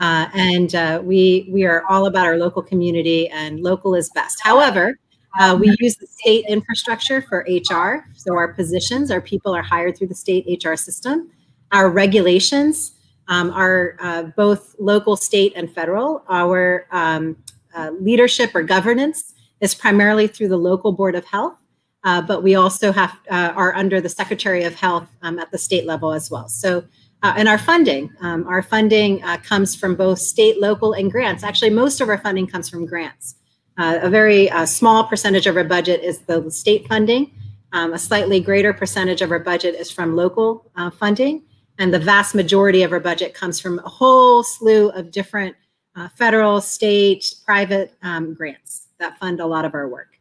Uh, 0.00 0.28
and 0.34 0.74
uh, 0.74 1.02
we 1.04 1.48
we 1.52 1.64
are 1.64 1.84
all 1.88 2.06
about 2.06 2.24
our 2.24 2.36
local 2.36 2.62
community, 2.62 3.28
and 3.28 3.60
local 3.60 3.94
is 3.94 4.10
best. 4.14 4.40
However, 4.42 4.96
uh, 5.40 5.56
we 5.58 5.74
use 5.80 5.96
the 5.96 6.06
state 6.06 6.44
infrastructure 6.48 7.20
for 7.22 7.44
HR. 7.48 8.06
So 8.14 8.34
our 8.36 8.52
positions, 8.54 9.10
our 9.10 9.20
people 9.20 9.54
are 9.54 9.62
hired 9.62 9.98
through 9.98 10.08
the 10.08 10.14
state 10.14 10.46
HR 10.64 10.76
system. 10.76 11.30
Our 11.72 11.90
regulations 11.90 12.92
um, 13.28 13.50
are 13.50 13.96
uh, 14.00 14.22
both 14.36 14.74
local, 14.78 15.16
state, 15.16 15.52
and 15.54 15.72
federal. 15.72 16.24
Our 16.28 16.86
um, 16.90 17.36
uh, 17.74 17.90
leadership 18.00 18.54
or 18.54 18.62
governance 18.62 19.34
is 19.60 19.74
primarily 19.74 20.26
through 20.26 20.48
the 20.48 20.56
local 20.56 20.92
board 20.92 21.14
of 21.14 21.24
health, 21.24 21.56
uh, 22.04 22.22
but 22.22 22.42
we 22.42 22.54
also 22.54 22.90
have 22.92 23.16
uh, 23.30 23.52
are 23.54 23.74
under 23.74 24.00
the 24.00 24.08
Secretary 24.08 24.64
of 24.64 24.74
Health 24.74 25.08
um, 25.22 25.38
at 25.38 25.50
the 25.50 25.58
state 25.58 25.86
level 25.86 26.12
as 26.12 26.30
well. 26.30 26.48
So, 26.48 26.84
uh, 27.22 27.34
and 27.36 27.48
our 27.48 27.58
funding, 27.58 28.10
um, 28.20 28.46
our 28.46 28.62
funding 28.62 29.22
uh, 29.22 29.38
comes 29.38 29.76
from 29.76 29.94
both 29.94 30.18
state, 30.18 30.60
local, 30.60 30.92
and 30.92 31.10
grants. 31.10 31.42
Actually, 31.42 31.70
most 31.70 32.00
of 32.00 32.08
our 32.08 32.18
funding 32.18 32.46
comes 32.46 32.68
from 32.68 32.86
grants. 32.86 33.34
a 33.76 34.08
very 34.08 34.48
small 34.66 35.04
percentage 35.04 35.46
of 35.46 35.56
our 35.56 35.64
budget 35.64 36.02
is 36.02 36.20
the 36.20 36.50
state 36.50 36.86
funding. 36.88 37.32
Um, 37.72 37.92
a 37.92 37.98
slightly 37.98 38.40
greater 38.40 38.72
percentage 38.72 39.20
of 39.20 39.30
our 39.30 39.38
budget 39.38 39.74
is 39.74 39.90
from 39.90 40.16
local 40.16 40.70
funding 40.98 41.42
and 41.78 41.94
the 41.94 41.98
vast 41.98 42.34
majority 42.34 42.82
of 42.82 42.92
our 42.92 43.00
budget 43.00 43.34
comes 43.34 43.60
from 43.60 43.78
a 43.78 43.88
whole 43.88 44.42
slew 44.42 44.90
of 44.90 45.10
different 45.10 45.56
uh, 45.96 46.08
federal, 46.08 46.60
state, 46.60 47.34
private 47.44 47.94
um, 48.02 48.34
grants 48.34 48.88
that 48.98 49.18
fund 49.18 49.40
a 49.40 49.46
lot 49.46 49.64
of 49.64 49.74
our 49.74 49.88
work. 49.88 50.18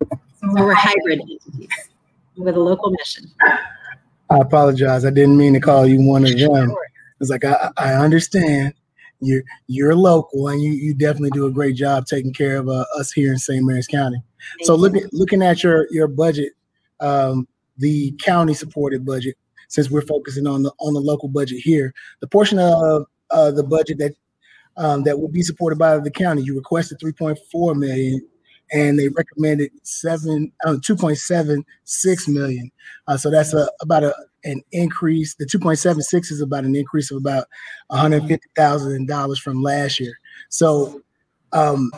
So 0.00 0.52
we're 0.52 0.74
hybrid 0.74 1.20
entities 1.20 1.68
with 2.36 2.56
a 2.56 2.60
local 2.60 2.90
mission. 2.90 3.30
I 4.30 4.38
apologize. 4.38 5.04
I 5.04 5.10
didn't 5.10 5.36
mean 5.36 5.54
to 5.54 5.60
call 5.60 5.86
you 5.86 6.02
one 6.02 6.24
of 6.24 6.36
them. 6.36 6.74
It's 7.20 7.30
like 7.30 7.44
I, 7.44 7.70
I 7.76 7.94
understand 7.94 8.74
you're 9.20 9.42
you're 9.66 9.94
local 9.94 10.48
and 10.48 10.60
you, 10.60 10.72
you 10.72 10.94
definitely 10.94 11.30
do 11.30 11.46
a 11.46 11.50
great 11.50 11.76
job 11.76 12.06
taking 12.06 12.32
care 12.32 12.56
of 12.56 12.68
uh, 12.68 12.84
us 12.98 13.12
here 13.12 13.32
in 13.32 13.38
St. 13.38 13.64
Mary's 13.64 13.86
County. 13.86 14.22
Thank 14.58 14.66
so 14.66 14.74
looking 14.74 15.04
looking 15.12 15.42
at 15.42 15.62
your 15.62 15.86
your 15.90 16.08
budget, 16.08 16.52
um, 17.00 17.48
the 17.78 18.12
county 18.22 18.52
supported 18.52 19.06
budget, 19.06 19.36
since 19.68 19.90
we're 19.90 20.02
focusing 20.02 20.46
on 20.46 20.62
the 20.62 20.72
on 20.78 20.94
the 20.94 21.00
local 21.00 21.28
budget 21.28 21.60
here. 21.60 21.92
The 22.20 22.26
portion 22.26 22.58
of 22.58 23.06
uh, 23.30 23.50
the 23.50 23.64
budget 23.64 23.98
that 23.98 24.14
um, 24.76 25.02
that 25.04 25.18
will 25.18 25.28
be 25.28 25.42
supported 25.42 25.78
by 25.78 25.98
the 25.98 26.10
county, 26.10 26.42
you 26.42 26.54
requested 26.54 26.98
3.4 26.98 27.76
million, 27.76 28.26
and 28.72 28.98
they 28.98 29.08
recommended 29.08 29.70
seven 29.82 30.52
uh, 30.66 30.72
2.76 30.72 32.28
million. 32.28 32.70
Uh, 33.08 33.16
so 33.16 33.30
that's 33.30 33.54
a, 33.54 33.68
about 33.80 34.04
a 34.04 34.14
an 34.44 34.62
increase. 34.72 35.34
The 35.34 35.44
2.76 35.44 36.30
is 36.30 36.40
about 36.40 36.64
an 36.64 36.76
increase 36.76 37.10
of 37.10 37.16
about 37.16 37.46
150 37.88 38.46
thousand 38.56 39.08
dollars 39.08 39.38
from 39.38 39.62
last 39.62 39.98
year. 40.00 40.18
So, 40.48 41.02
um, 41.52 41.90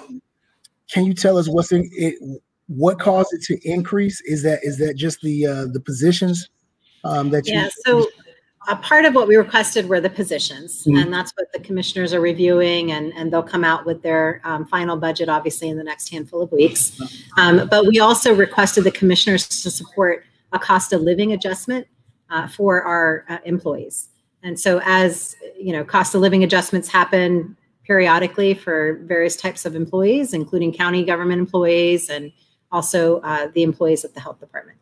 can 0.90 1.04
you 1.04 1.14
tell 1.14 1.36
us 1.36 1.48
what's 1.48 1.72
in 1.72 1.88
it? 1.92 2.40
What 2.66 2.98
caused 2.98 3.32
it 3.32 3.42
to 3.44 3.58
increase? 3.68 4.20
Is 4.22 4.42
that 4.42 4.60
is 4.62 4.78
that 4.78 4.94
just 4.96 5.20
the 5.20 5.46
uh, 5.46 5.66
the 5.72 5.80
positions 5.80 6.48
um, 7.04 7.30
that 7.30 7.46
yeah, 7.46 7.64
you- 7.64 7.70
so 7.84 8.08
a 8.68 8.76
part 8.76 9.06
of 9.06 9.14
what 9.14 9.26
we 9.26 9.36
requested 9.36 9.88
were 9.88 10.00
the 10.00 10.10
positions, 10.10 10.84
mm-hmm. 10.84 10.98
and 10.98 11.12
that's 11.12 11.32
what 11.36 11.50
the 11.52 11.60
commissioners 11.60 12.12
are 12.12 12.20
reviewing, 12.20 12.92
and, 12.92 13.12
and 13.14 13.32
they'll 13.32 13.42
come 13.42 13.64
out 13.64 13.86
with 13.86 14.02
their 14.02 14.42
um, 14.44 14.66
final 14.66 14.96
budget, 14.96 15.28
obviously, 15.28 15.68
in 15.68 15.78
the 15.78 15.84
next 15.84 16.10
handful 16.10 16.42
of 16.42 16.52
weeks. 16.52 17.00
Um, 17.38 17.66
but 17.70 17.86
we 17.86 17.98
also 17.98 18.34
requested 18.34 18.84
the 18.84 18.90
commissioners 18.90 19.48
to 19.48 19.70
support 19.70 20.24
a 20.52 20.58
cost 20.58 20.92
of 20.92 21.00
living 21.00 21.32
adjustment 21.32 21.86
uh, 22.30 22.46
for 22.46 22.82
our 22.82 23.24
uh, 23.28 23.38
employees. 23.44 24.08
And 24.42 24.58
so, 24.58 24.80
as 24.84 25.36
you 25.58 25.72
know, 25.72 25.82
cost 25.82 26.14
of 26.14 26.20
living 26.20 26.44
adjustments 26.44 26.88
happen 26.88 27.56
periodically 27.84 28.52
for 28.52 29.00
various 29.04 29.34
types 29.34 29.64
of 29.64 29.74
employees, 29.74 30.34
including 30.34 30.72
county 30.72 31.04
government 31.04 31.40
employees 31.40 32.10
and 32.10 32.30
also 32.70 33.20
uh, 33.20 33.48
the 33.54 33.62
employees 33.62 34.04
at 34.04 34.12
the 34.12 34.20
health 34.20 34.38
department. 34.40 34.78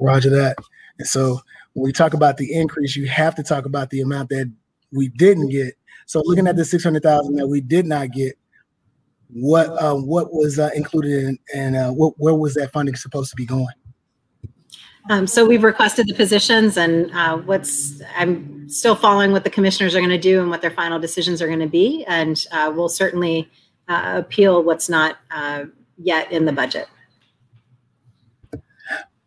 Roger 0.00 0.30
that. 0.30 0.56
And 0.98 1.06
so 1.06 1.40
when 1.74 1.84
we 1.84 1.92
talk 1.92 2.14
about 2.14 2.36
the 2.36 2.52
increase, 2.52 2.96
you 2.96 3.06
have 3.08 3.34
to 3.36 3.42
talk 3.42 3.66
about 3.66 3.90
the 3.90 4.00
amount 4.00 4.30
that 4.30 4.52
we 4.92 5.08
didn't 5.08 5.50
get. 5.50 5.74
So 6.06 6.22
looking 6.24 6.48
at 6.48 6.56
the 6.56 6.64
six 6.64 6.82
hundred 6.82 7.02
thousand 7.02 7.36
that 7.36 7.46
we 7.46 7.60
did 7.60 7.86
not 7.86 8.10
get, 8.10 8.36
what 9.28 9.66
uh, 9.66 9.94
what 9.94 10.32
was 10.32 10.58
uh, 10.58 10.70
included 10.74 11.24
in, 11.24 11.38
and 11.54 11.76
uh, 11.76 11.90
what, 11.90 12.14
where 12.16 12.34
was 12.34 12.54
that 12.54 12.72
funding 12.72 12.96
supposed 12.96 13.30
to 13.30 13.36
be 13.36 13.46
going? 13.46 13.66
Um, 15.08 15.26
so 15.26 15.46
we've 15.46 15.62
requested 15.62 16.08
the 16.08 16.14
positions, 16.14 16.76
and 16.76 17.10
uh, 17.12 17.36
what's 17.38 18.02
I'm 18.16 18.68
still 18.68 18.96
following 18.96 19.30
what 19.32 19.44
the 19.44 19.50
commissioners 19.50 19.94
are 19.94 20.00
going 20.00 20.10
to 20.10 20.18
do 20.18 20.40
and 20.40 20.50
what 20.50 20.62
their 20.62 20.72
final 20.72 20.98
decisions 20.98 21.40
are 21.40 21.46
going 21.46 21.60
to 21.60 21.68
be, 21.68 22.04
and 22.08 22.44
uh, 22.50 22.72
we'll 22.74 22.88
certainly 22.88 23.48
uh, 23.88 24.14
appeal 24.16 24.62
what's 24.64 24.88
not 24.88 25.18
yet 25.96 26.32
in 26.32 26.44
the 26.44 26.52
budget. 26.52 26.88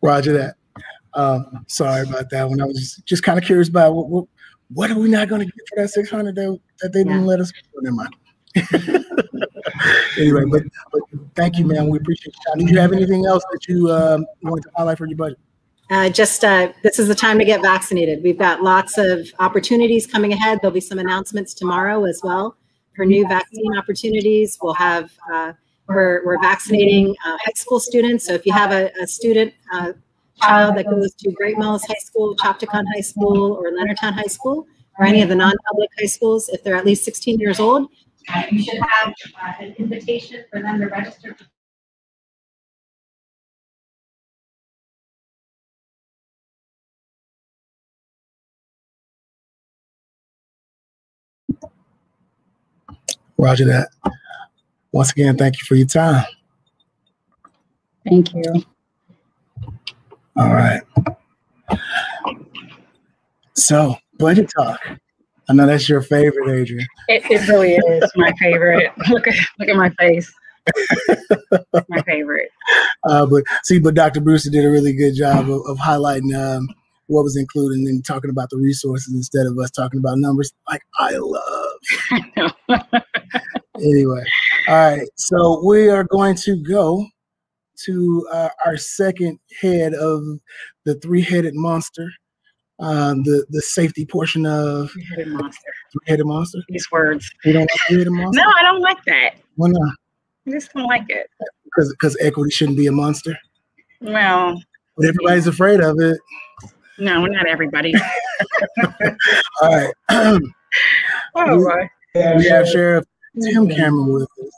Roger 0.02 0.34
that. 0.34 0.56
Um, 1.16 1.66
sorry 1.68 2.08
about 2.08 2.30
that 2.32 2.50
one. 2.50 2.62
I 2.62 2.66
was 2.66 3.02
just, 3.06 3.24
kind 3.24 3.38
of 3.38 3.46
curious 3.46 3.70
about 3.70 3.94
what, 3.94 4.10
what, 4.10 4.26
what 4.74 4.92
are 4.92 4.98
we 4.98 5.10
not 5.10 5.30
going 5.30 5.42
to 5.42 5.46
get 5.46 5.54
for 5.70 5.82
that 5.82 5.90
600 5.90 6.36
that, 6.36 6.60
that 6.82 6.94
they 6.94 7.04
didn't 7.04 7.26
let 7.26 7.40
us 7.40 7.52
oh, 7.76 7.80
never 7.82 7.96
mind. 7.96 8.16
anyway, 10.18 10.44
but, 10.50 10.64
but 10.92 11.02
thank 11.36 11.58
you, 11.58 11.66
man. 11.66 11.90
We 11.90 11.98
appreciate 12.00 12.34
you. 12.56 12.66
Did 12.66 12.74
you 12.74 12.80
have 12.80 12.94
anything 12.94 13.26
else 13.26 13.44
that 13.52 13.68
you 13.68 13.92
um, 13.92 14.26
wanted 14.42 14.64
to 14.64 14.72
highlight 14.76 14.98
for 14.98 15.08
your 15.08 15.18
budget? 15.18 15.40
uh, 15.94 16.10
just 16.10 16.44
uh, 16.44 16.72
this 16.82 16.98
is 16.98 17.08
the 17.08 17.16
time 17.16 17.38
to 17.38 17.46
get 17.46 17.62
vaccinated. 17.62 18.24
We've 18.24 18.38
got 18.38 18.62
lots 18.62 18.98
of 18.98 19.28
opportunities 19.40 20.08
coming 20.08 20.34
ahead. 20.34 20.60
There'll 20.62 20.74
be 20.74 20.80
some 20.80 21.00
announcements 21.00 21.54
tomorrow 21.54 22.06
as 22.06 22.22
well 22.24 22.56
for 22.96 23.06
new 23.06 23.28
vaccine 23.28 23.78
opportunities. 23.78 24.58
We'll 24.62 24.74
have 24.74 25.12
uh, 25.32 25.54
we're, 25.88 26.26
we're 26.26 26.42
vaccinating 26.42 27.14
uh, 27.26 27.38
high 27.44 27.54
school 27.56 27.80
students. 27.80 28.26
So 28.26 28.34
if 28.34 28.46
you 28.46 28.54
have 28.54 28.72
a, 28.72 28.92
a 29.02 29.06
student 29.06 29.54
uh, 29.72 29.94
child 30.42 30.78
that 30.78 30.90
goes 30.90 31.14
to 31.16 31.32
Great 31.32 31.58
Mills 31.58 31.84
High 31.86 31.96
School, 32.00 32.36
Chopticon 32.36 32.86
High 32.94 33.02
School, 33.02 33.54
or 33.54 33.72
Leonardtown 33.72 34.14
High 34.14 34.24
School, 34.24 34.66
or 35.00 35.06
any 35.06 35.22
of 35.22 35.30
the 35.30 35.36
non-public 35.36 35.90
high 36.00 36.06
schools, 36.06 36.50
if 36.50 36.64
they're 36.64 36.76
at 36.76 36.86
least 36.86 37.04
16 37.06 37.40
years 37.40 37.60
old, 37.60 37.90
uh, 38.34 38.44
you 38.52 38.64
should 38.64 38.80
have 38.80 39.14
an 39.60 39.76
invitation 39.78 40.44
for 40.52 40.62
them 40.62 40.80
to 40.80 40.88
register 40.88 41.36
Roger 53.38 53.66
that. 53.66 53.90
Once 54.92 55.12
again, 55.12 55.36
thank 55.36 55.58
you 55.58 55.66
for 55.66 55.76
your 55.76 55.88
time. 55.88 56.24
Thank 58.06 58.34
you. 58.34 58.64
All 60.36 60.50
right. 60.50 60.82
So, 63.56 63.96
budget 64.18 64.52
talk. 64.58 64.80
I 65.50 65.54
know 65.54 65.68
that's 65.68 65.88
your 65.88 66.02
favorite, 66.02 66.50
Adrian. 66.50 66.88
It, 67.08 67.24
it 67.30 67.48
really 67.48 67.74
is 67.74 68.12
my 68.16 68.34
favorite. 68.40 68.92
look 69.10 69.28
at 69.28 69.36
look 69.60 69.70
at 69.70 69.76
my 69.76 69.90
face. 70.00 70.34
my 71.90 72.02
favorite. 72.06 72.50
Uh, 73.06 73.26
but 73.26 73.44
see, 73.64 73.80
but 73.80 73.96
Dr. 73.96 74.22
Brewster 74.22 74.50
did 74.50 74.64
a 74.64 74.70
really 74.70 74.94
good 74.94 75.14
job 75.14 75.50
of, 75.50 75.62
of 75.68 75.78
highlighting 75.78 76.34
um, 76.34 76.70
what 77.08 77.24
was 77.24 77.36
included 77.36 77.80
and 77.80 78.06
talking 78.06 78.30
about 78.30 78.50
the 78.50 78.56
resources 78.56 79.14
instead 79.14 79.46
of 79.46 79.60
us 79.60 79.70
talking 79.72 80.00
about 80.00 80.18
numbers 80.20 80.54
like 80.70 80.82
I 80.98 81.18
love. 81.18 82.54
anyway, 83.82 84.24
all 84.70 84.76
right. 84.76 85.08
So 85.16 85.62
we 85.66 85.90
are 85.90 86.06
going 86.06 86.36
to 86.46 86.56
go 86.64 87.06
to 87.86 88.28
uh, 88.32 88.50
our 88.66 88.78
second 88.78 89.40
head 89.62 89.94
of 89.94 90.24
the 90.86 90.96
three-headed 90.96 91.54
monster, 91.56 92.10
um, 92.80 93.24
the 93.24 93.46
the 93.50 93.62
safety 93.62 94.06
portion 94.06 94.46
of 94.46 94.90
Three-headed 94.92 95.28
monster. 95.30 95.72
three-headed 95.92 96.26
monster. 96.26 96.60
These 96.70 96.92
words. 96.92 97.30
You 97.46 97.54
don't 97.54 97.62
like 97.64 97.70
three-headed 97.88 98.12
monster? 98.14 98.42
No, 98.42 98.50
I 98.58 98.64
don't 98.64 98.82
like 98.82 99.04
that. 99.06 99.36
Why 99.56 99.70
not? 99.70 99.94
I 100.48 100.52
just 100.52 100.74
don't 100.74 100.86
like 100.88 101.06
it. 101.10 101.30
Because 101.66 101.90
because 101.94 102.18
equity 102.20 102.52
shouldn't 102.52 102.78
be 102.78 102.88
a 102.88 102.92
monster. 102.92 103.38
Well, 104.02 104.62
But 104.98 105.08
everybody's 105.08 105.48
afraid 105.48 105.80
of 105.82 105.98
it. 106.00 106.18
no, 107.00 107.26
not 107.26 107.48
everybody. 107.48 107.94
All 109.62 109.70
right. 109.72 109.94
oh, 111.36 111.58
boy. 111.64 111.90
we 112.16 112.46
have 112.48 112.68
Sheriff 112.68 113.06
Tim 113.42 113.70
Cameron 113.70 114.12
with 114.14 114.24
us. 114.24 114.52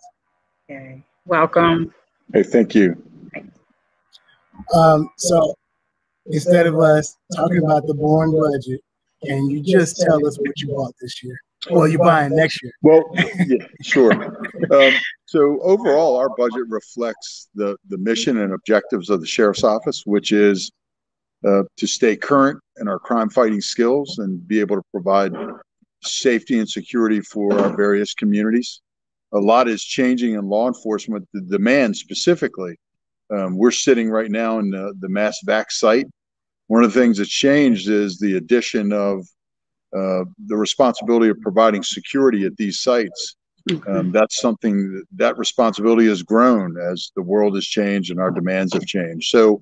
Okay. 0.69 1.03
Welcome. 1.25 1.93
Hey, 2.33 2.43
thank 2.43 2.75
you. 2.75 3.01
Um, 4.73 5.09
so 5.17 5.55
instead 6.27 6.67
of 6.67 6.79
us 6.79 7.17
talking 7.35 7.63
about 7.63 7.85
the 7.87 7.93
boring 7.93 8.31
budget, 8.31 8.81
can 9.25 9.49
you 9.49 9.61
just 9.61 10.01
tell 10.01 10.25
us 10.25 10.37
what 10.37 10.59
you 10.61 10.69
bought 10.69 10.93
this 11.01 11.23
year? 11.23 11.39
Well, 11.69 11.87
you're 11.87 11.99
buying 11.99 12.35
next 12.35 12.61
year. 12.61 12.73
Well, 12.81 13.03
yeah, 13.47 13.65
sure. 13.81 14.13
Um, 14.71 14.93
so 15.25 15.59
overall, 15.61 16.15
our 16.15 16.29
budget 16.29 16.67
reflects 16.69 17.49
the 17.55 17.75
the 17.89 17.97
mission 17.97 18.39
and 18.39 18.53
objectives 18.53 19.09
of 19.09 19.19
the 19.19 19.27
sheriff's 19.27 19.63
office, 19.63 20.03
which 20.05 20.31
is 20.31 20.71
uh, 21.45 21.63
to 21.77 21.87
stay 21.87 22.15
current 22.15 22.59
in 22.79 22.87
our 22.87 22.99
crime 22.99 23.29
fighting 23.29 23.61
skills 23.61 24.19
and 24.19 24.47
be 24.47 24.59
able 24.59 24.75
to 24.75 24.83
provide 24.91 25.33
safety 26.03 26.59
and 26.59 26.69
security 26.69 27.21
for 27.21 27.57
our 27.59 27.75
various 27.75 28.13
communities. 28.13 28.81
A 29.33 29.39
lot 29.39 29.67
is 29.67 29.83
changing 29.83 30.35
in 30.35 30.47
law 30.47 30.67
enforcement. 30.67 31.27
The 31.33 31.41
demand 31.41 31.97
specifically. 31.97 32.77
Um, 33.35 33.57
we're 33.57 33.71
sitting 33.71 34.09
right 34.09 34.29
now 34.29 34.59
in 34.59 34.69
the, 34.69 34.93
the 34.99 35.09
mass 35.09 35.39
vac 35.43 35.71
site. 35.71 36.05
One 36.67 36.83
of 36.83 36.93
the 36.93 36.99
things 36.99 37.17
that's 37.17 37.29
changed 37.29 37.89
is 37.89 38.17
the 38.17 38.37
addition 38.37 38.93
of 38.93 39.19
uh, 39.95 40.25
the 40.47 40.55
responsibility 40.55 41.29
of 41.29 41.39
providing 41.41 41.83
security 41.83 42.45
at 42.45 42.55
these 42.57 42.81
sites. 42.81 43.35
Um, 43.87 44.11
that's 44.11 44.39
something 44.39 44.93
that, 44.93 45.05
that 45.15 45.37
responsibility 45.39 46.05
has 46.07 46.21
grown 46.21 46.77
as 46.77 47.11
the 47.15 47.23
world 47.23 47.55
has 47.55 47.65
changed 47.65 48.11
and 48.11 48.19
our 48.19 48.29
demands 48.29 48.73
have 48.73 48.85
changed. 48.85 49.27
So 49.29 49.61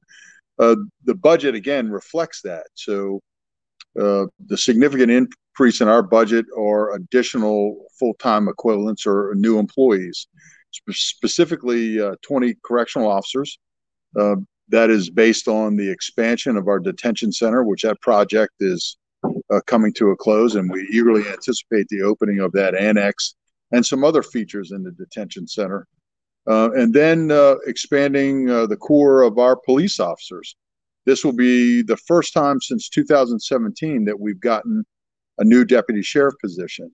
uh, 0.60 0.76
the 1.06 1.16
budget 1.16 1.56
again 1.56 1.90
reflects 1.90 2.42
that. 2.42 2.68
So 2.74 3.22
uh, 4.00 4.26
the 4.48 4.58
significant 4.58 5.12
increase 5.12 5.82
in 5.82 5.88
our 5.88 6.02
budget 6.02 6.46
are 6.58 6.96
additional 6.96 7.86
full-time 8.00 8.48
equivalents 8.48 9.06
or 9.06 9.34
new 9.36 9.60
employees, 9.60 10.28
Spe- 10.72 10.92
specifically 10.92 12.02
uh, 12.02 12.16
20 12.24 12.56
correctional 12.66 13.10
officers. 13.10 13.60
Uh, 14.20 14.36
that 14.70 14.90
is 14.90 15.10
based 15.10 15.48
on 15.48 15.76
the 15.76 15.90
expansion 15.90 16.58
of 16.58 16.68
our 16.68 16.80
detention 16.80 17.32
center, 17.32 17.64
which 17.64 17.84
that 17.84 18.00
project 18.02 18.54
is 18.60 18.98
uh, 19.52 19.60
coming 19.68 19.94
to 19.94 20.10
a 20.10 20.16
close, 20.16 20.56
and 20.56 20.72
we 20.72 20.88
eagerly 20.92 21.28
anticipate 21.28 21.88
the 21.90 22.02
opening 22.02 22.40
of 22.40 22.52
that 22.54 22.74
annex 22.74 23.36
and 23.72 23.86
some 23.86 24.04
other 24.04 24.24
features 24.24 24.72
in 24.72 24.82
the 24.82 24.92
detention 24.92 25.48
center. 25.48 25.86
Uh, 26.48 26.72
and 26.74 26.94
then 26.94 27.30
expanding 27.68 28.46
the 28.46 28.78
core 28.80 29.22
of 29.22 29.38
our 29.38 29.56
police 29.56 30.00
officers. 30.00 30.56
This 31.06 31.26
will 31.26 31.34
be 31.34 31.82
the 31.82 31.98
first 31.98 32.34
time 32.34 32.62
since 32.62 32.90
2017 32.90 34.06
that 34.06 34.20
we've 34.20 34.40
gotten 34.40 34.86
a 35.40 35.44
new 35.44 35.66
deputy 35.66 36.02
sheriff 36.02 36.36
position. 36.42 36.92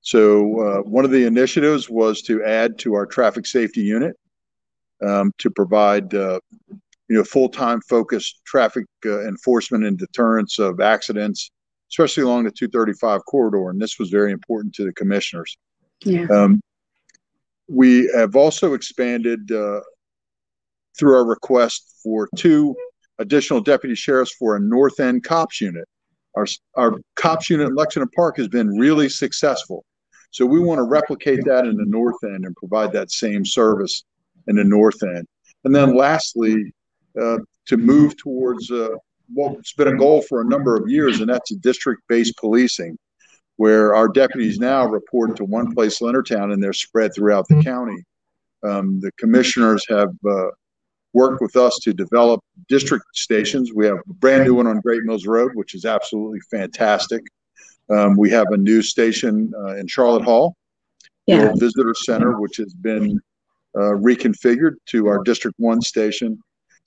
So, 0.00 0.60
uh, 0.60 0.82
one 0.82 1.04
of 1.04 1.10
the 1.10 1.24
initiatives 1.24 1.88
was 1.88 2.20
to 2.22 2.44
add 2.44 2.78
to 2.80 2.94
our 2.94 3.06
traffic 3.06 3.46
safety 3.46 3.80
unit 3.80 4.16
um, 5.06 5.32
to 5.38 5.50
provide 5.50 6.14
uh, 6.14 6.40
you 7.08 7.16
know, 7.16 7.24
full-time 7.24 7.80
focused 7.82 8.40
traffic 8.46 8.84
uh, 9.06 9.26
enforcement 9.26 9.84
and 9.84 9.98
deterrence 9.98 10.58
of 10.58 10.80
accidents, 10.80 11.50
especially 11.90 12.22
along 12.22 12.44
the 12.44 12.50
235 12.50 13.24
corridor. 13.26 13.70
And 13.70 13.80
this 13.80 13.98
was 13.98 14.10
very 14.10 14.32
important 14.32 14.74
to 14.74 14.84
the 14.84 14.92
commissioners. 14.92 15.56
Yeah. 16.02 16.26
Um, 16.30 16.60
we 17.68 18.10
have 18.14 18.36
also 18.36 18.74
expanded 18.74 19.50
uh, 19.50 19.80
through 20.98 21.14
our 21.14 21.26
request 21.26 22.00
for 22.02 22.28
two 22.36 22.76
additional 23.18 23.60
deputy 23.60 23.94
sheriffs 23.94 24.34
for 24.34 24.56
a 24.56 24.60
North 24.60 25.00
End 25.00 25.24
cops 25.24 25.60
unit. 25.60 25.86
Our, 26.34 26.46
our 26.74 26.94
cops 27.14 27.48
unit 27.48 27.68
in 27.68 27.74
Lexington 27.74 28.10
Park 28.14 28.36
has 28.38 28.48
been 28.48 28.76
really 28.78 29.08
successful. 29.08 29.84
So 30.30 30.44
we 30.44 30.58
want 30.58 30.78
to 30.78 30.82
replicate 30.82 31.44
that 31.44 31.64
in 31.64 31.76
the 31.76 31.84
North 31.86 32.22
End 32.24 32.44
and 32.44 32.56
provide 32.56 32.92
that 32.92 33.12
same 33.12 33.44
service 33.44 34.04
in 34.48 34.56
the 34.56 34.64
North 34.64 35.00
End. 35.02 35.26
And 35.64 35.74
then 35.74 35.96
lastly, 35.96 36.72
uh, 37.20 37.38
to 37.66 37.76
move 37.76 38.16
towards 38.16 38.70
uh, 38.70 38.88
what's 39.32 39.72
been 39.74 39.88
a 39.88 39.96
goal 39.96 40.22
for 40.22 40.40
a 40.40 40.44
number 40.44 40.76
of 40.76 40.88
years, 40.88 41.20
and 41.20 41.28
that's 41.28 41.54
district-based 41.54 42.36
policing, 42.36 42.98
where 43.56 43.94
our 43.94 44.08
deputies 44.08 44.58
now 44.58 44.86
report 44.86 45.36
to 45.36 45.44
one 45.44 45.72
place, 45.72 46.00
Leonardtown, 46.00 46.52
and 46.52 46.62
they're 46.62 46.72
spread 46.72 47.14
throughout 47.14 47.46
the 47.48 47.62
county. 47.62 48.02
Um, 48.64 48.98
the 49.00 49.12
commissioners 49.12 49.84
have 49.88 50.10
uh, 50.28 50.48
worked 51.14 51.40
with 51.40 51.56
us 51.56 51.78
to 51.82 51.94
develop 51.94 52.40
district 52.68 53.06
stations. 53.14 53.72
We 53.74 53.86
have 53.86 53.98
a 54.08 54.12
brand 54.14 54.44
new 54.44 54.54
one 54.54 54.66
on 54.66 54.80
Great 54.80 55.04
Mills 55.04 55.26
Road, 55.26 55.52
which 55.54 55.74
is 55.74 55.84
absolutely 55.86 56.40
fantastic. 56.50 57.22
Um, 57.88 58.16
we 58.16 58.30
have 58.30 58.48
a 58.50 58.56
new 58.56 58.82
station 58.82 59.52
uh, 59.56 59.76
in 59.76 59.86
Charlotte 59.86 60.24
Hall, 60.24 60.56
Yeah. 61.26 61.52
visitor 61.56 61.94
center, 61.94 62.40
which 62.40 62.56
has 62.58 62.74
been 62.74 63.20
uh, 63.76 63.94
reconfigured 64.08 64.74
to 64.86 65.06
our 65.08 65.22
District 65.22 65.58
One 65.58 65.80
station. 65.80 66.38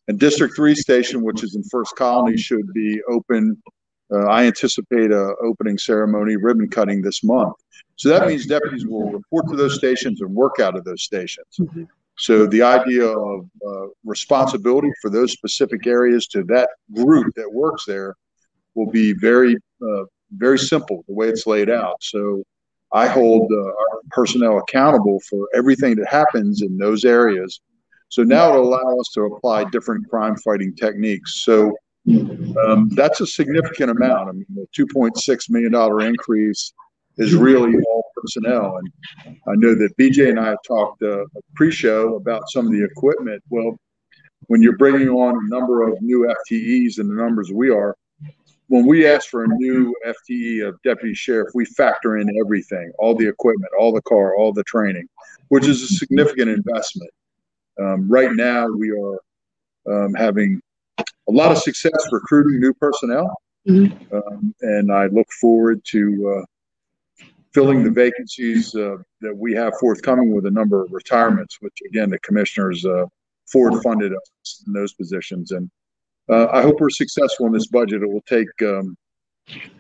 And 0.08 0.20
District 0.20 0.56
Three 0.56 0.76
station, 0.76 1.22
which 1.22 1.44
is 1.44 1.56
in 1.56 1.63
First 1.63 1.96
Colony, 1.96 2.38
should 2.38 2.72
be 2.74 3.02
open. 3.10 3.62
Uh, 4.10 4.26
I 4.28 4.46
anticipate 4.46 5.12
a 5.12 5.34
opening 5.44 5.78
ceremony, 5.78 6.38
ribbon 6.38 6.70
cutting 6.70 7.02
this 7.02 7.24
month. 7.26 7.56
So 7.98 8.08
that 8.10 8.26
means 8.28 8.46
deputies 8.46 8.86
will 8.86 9.12
report 9.12 9.48
to 9.50 9.58
those 9.58 9.76
stations 9.76 10.22
and 10.22 10.34
work 10.34 10.60
out 10.60 10.78
of 10.78 10.86
those 10.86 11.04
stations. 11.04 11.48
Mhm. 11.60 11.88
So 12.18 12.48
the 12.48 12.64
idea 12.64 13.06
of 13.06 13.50
uh, 13.66 13.88
responsibility 14.04 14.92
for 15.02 15.10
those 15.10 15.32
specific 15.32 15.86
areas 15.86 16.28
to 16.28 16.44
that 16.46 16.70
group 16.94 17.34
that 17.36 17.52
works 17.52 17.86
there 17.86 18.16
will 18.76 18.90
be 18.90 19.14
very, 19.14 19.56
uh, 19.82 20.04
very 20.32 20.58
simple 20.58 21.04
the 21.08 21.14
way 21.14 21.30
it's 21.30 21.46
laid 21.46 21.70
out. 21.70 21.98
So 22.02 22.44
I 22.92 23.08
hold 23.08 23.52
uh, 23.52 23.58
our 23.58 24.02
personnel 24.12 24.58
accountable 24.58 25.20
for 25.30 25.48
everything 25.54 25.96
that 25.98 26.08
happens 26.08 26.62
in 26.62 26.78
those 26.78 27.06
areas. 27.06 27.62
So 28.10 28.24
now 28.24 28.50
it'll 28.50 28.70
allow 28.70 29.00
us 29.00 29.10
to 29.14 29.26
apply 29.26 29.66
different 29.66 30.10
crime 30.10 30.38
fighting 30.38 30.74
techniques. 30.76 31.44
So 31.44 31.76
um, 32.08 32.90
that's 32.96 33.20
a 33.20 33.28
significant 33.28 33.92
amount. 33.92 34.30
I 34.30 34.32
mean, 34.32 34.46
the 34.56 34.66
$2.6 34.76 35.50
million 35.50 36.08
increase 36.08 36.74
is 37.18 37.36
really 37.36 37.74
all 37.90 38.12
personnel. 38.16 38.78
And 38.78 39.38
I 39.48 39.56
know 39.56 39.76
that 39.76 39.98
BJ 39.98 40.30
and 40.30 40.40
I 40.40 40.50
have 40.50 40.58
talked 40.68 41.02
uh, 41.04 41.26
pre-show 41.56 42.16
about 42.16 42.50
some 42.50 42.66
of 42.66 42.72
the 42.72 42.84
equipment. 42.84 43.44
Well, 43.50 43.78
when 44.48 44.62
you're 44.62 44.78
bringing 44.78 45.10
on 45.10 45.36
a 45.36 45.50
number 45.50 45.88
of 45.88 46.02
new 46.02 46.28
FTEs 46.28 47.00
and 47.00 47.10
the 47.10 47.16
numbers 47.16 47.52
we 47.52 47.70
are, 47.70 47.96
when 48.68 48.86
we 48.86 49.08
ask 49.08 49.30
for 49.30 49.44
a 49.44 49.48
new 49.48 49.96
FTE 50.06 50.68
of 50.68 50.82
deputy 50.84 51.14
sheriff, 51.14 51.50
we 51.54 51.66
factor 51.66 52.18
in 52.18 52.30
everything, 52.44 52.92
all 53.00 53.16
the 53.16 53.28
equipment, 53.28 53.72
all 53.80 53.94
the 53.94 54.02
car, 54.02 54.36
all 54.36 54.52
the 54.52 54.64
training, 54.64 55.08
which 55.48 55.68
is 55.68 55.82
a 55.82 55.88
significant 55.88 56.50
investment. 56.50 57.12
Um, 57.80 58.10
right 58.10 58.34
now, 58.34 58.68
we 58.68 58.92
are 58.92 59.20
um, 59.90 60.14
having 60.16 60.62
a 61.00 61.32
lot 61.32 61.52
of 61.52 61.58
success 61.60 62.08
recruiting 62.12 62.60
new 62.60 62.74
personnel, 62.74 63.34
mm-hmm. 63.68 64.16
um, 64.16 64.54
and 64.62 64.92
I 64.92 65.08
look 65.08 65.28
forward 65.40 65.82
to 65.92 66.40
uh, 66.40 66.46
filling 67.58 67.84
the 67.84 67.89
vacancies 67.89 68.76
uh, 68.76 68.98
that 69.20 69.36
we 69.36 69.52
have 69.52 69.74
forthcoming 69.80 70.32
with 70.32 70.46
a 70.46 70.52
number 70.52 70.84
of 70.84 70.91
retirements, 70.91 71.58
which 71.60 71.74
again 71.88 72.08
the 72.12 72.20
commissioners 72.20 72.86
uh, 72.86 73.06
forward 73.52 73.82
funded 73.82 74.13
us 74.13 74.63
in 74.67 74.74
those 74.74 74.93
positions, 74.93 75.52
and 75.52 75.67
uh, 76.30 76.48
I 76.52 76.62
hope 76.62 76.80
we're 76.80 76.91
successful 76.91 77.48
in 77.48 77.54
this 77.54 77.67
budget. 77.67 78.04
It 78.04 78.10
will 78.10 78.22
take, 78.30 78.48
um, 78.62 78.96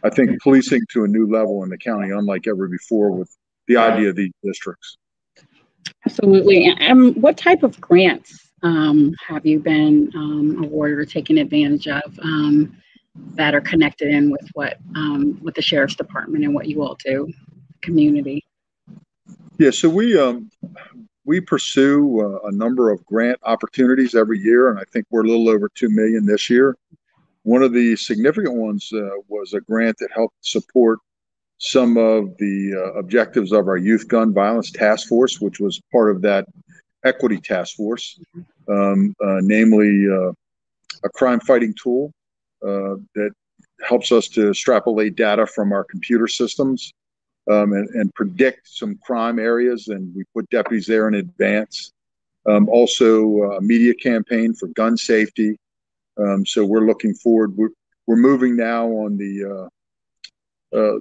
I 0.03 0.09
think, 0.09 0.41
policing 0.41 0.81
to 0.93 1.03
a 1.03 1.07
new 1.07 1.29
level 1.29 1.63
in 1.63 1.69
the 1.69 1.77
county, 1.77 2.09
unlike 2.09 2.47
ever 2.47 2.67
before, 2.67 3.11
with 3.11 3.29
the 3.67 3.77
idea 3.77 4.09
of 4.09 4.15
these 4.15 4.31
districts. 4.43 4.97
Absolutely. 6.05 6.73
And 6.79 7.15
what 7.21 7.37
type 7.37 7.61
of 7.61 7.79
grants 7.79 8.49
um, 8.63 9.13
have 9.27 9.45
you 9.45 9.59
been 9.59 10.09
um, 10.15 10.63
awarded 10.63 10.97
or 10.97 11.05
taken 11.05 11.37
advantage 11.37 11.87
of 11.87 12.19
um, 12.23 12.75
that 13.35 13.53
are 13.53 13.61
connected 13.61 14.07
in 14.07 14.31
with 14.31 14.47
what 14.53 14.77
um, 14.95 15.39
with 15.43 15.55
the 15.55 15.61
sheriff's 15.61 15.95
department 15.95 16.43
and 16.43 16.53
what 16.53 16.67
you 16.67 16.81
all 16.81 16.97
do, 17.03 17.31
community? 17.87 18.43
Yeah, 19.57 19.71
so 19.71 19.89
we 19.89 20.19
um, 20.19 20.51
we 21.25 21.41
pursue 21.41 22.21
uh, 22.21 22.47
a 22.47 22.51
number 22.51 22.91
of 22.91 23.03
grant 23.05 23.39
opportunities 23.43 24.13
every 24.13 24.39
year, 24.39 24.69
and 24.69 24.79
I 24.79 24.83
think 24.91 25.05
we're 25.09 25.25
a 25.25 25.27
little 25.27 25.49
over 25.49 25.69
two 25.73 25.89
million 25.89 26.25
this 26.25 26.49
year. 26.49 26.77
One 27.43 27.63
of 27.63 27.73
the 27.73 27.95
significant 27.95 28.55
ones 28.55 28.91
uh, 28.93 29.09
was 29.27 29.53
a 29.53 29.61
grant 29.61 29.97
that 29.99 30.09
helped 30.13 30.35
support 30.41 30.99
some 31.59 31.97
of 31.97 32.37
the 32.37 32.73
uh, 32.75 32.99
objectives 32.99 33.51
of 33.51 33.67
our 33.67 33.77
youth 33.77 34.07
gun 34.07 34.33
violence 34.33 34.69
task 34.69 35.07
force, 35.07 35.41
which 35.41 35.59
was 35.59 35.81
part 35.91 36.15
of 36.15 36.21
that 36.21 36.45
equity 37.03 37.37
task 37.37 37.77
force, 37.77 38.19
um, 38.67 39.15
uh, 39.23 39.39
namely 39.41 40.05
uh, 40.11 40.31
a 41.03 41.09
crime 41.15 41.39
fighting 41.39 41.73
tool 41.81 42.11
uh, 42.63 42.95
that 43.15 43.31
helps 43.81 44.11
us 44.11 44.27
to 44.27 44.49
extrapolate 44.49 45.15
data 45.15 45.47
from 45.47 45.71
our 45.71 45.83
computer 45.83 46.27
systems 46.27 46.93
um, 47.49 47.73
and, 47.73 47.89
and, 47.91 48.13
predict 48.13 48.67
some 48.67 48.99
crime 49.03 49.39
areas, 49.39 49.87
and 49.87 50.13
we 50.13 50.23
put 50.33 50.49
deputies 50.49 50.85
there 50.85 51.07
in 51.07 51.15
advance. 51.15 51.93
Um, 52.45 52.67
also, 52.69 53.43
a 53.53 53.61
media 53.61 53.93
campaign 53.93 54.53
for 54.53 54.67
gun 54.69 54.97
safety. 54.97 55.57
Um, 56.17 56.45
so 56.45 56.65
we're 56.65 56.85
looking 56.85 57.13
forward. 57.13 57.55
We're, 57.55 57.69
we're 58.05 58.17
moving 58.17 58.55
now 58.55 58.87
on 58.87 59.17
the 59.17 59.69
uh, 60.73 60.77
uh, 60.77 60.99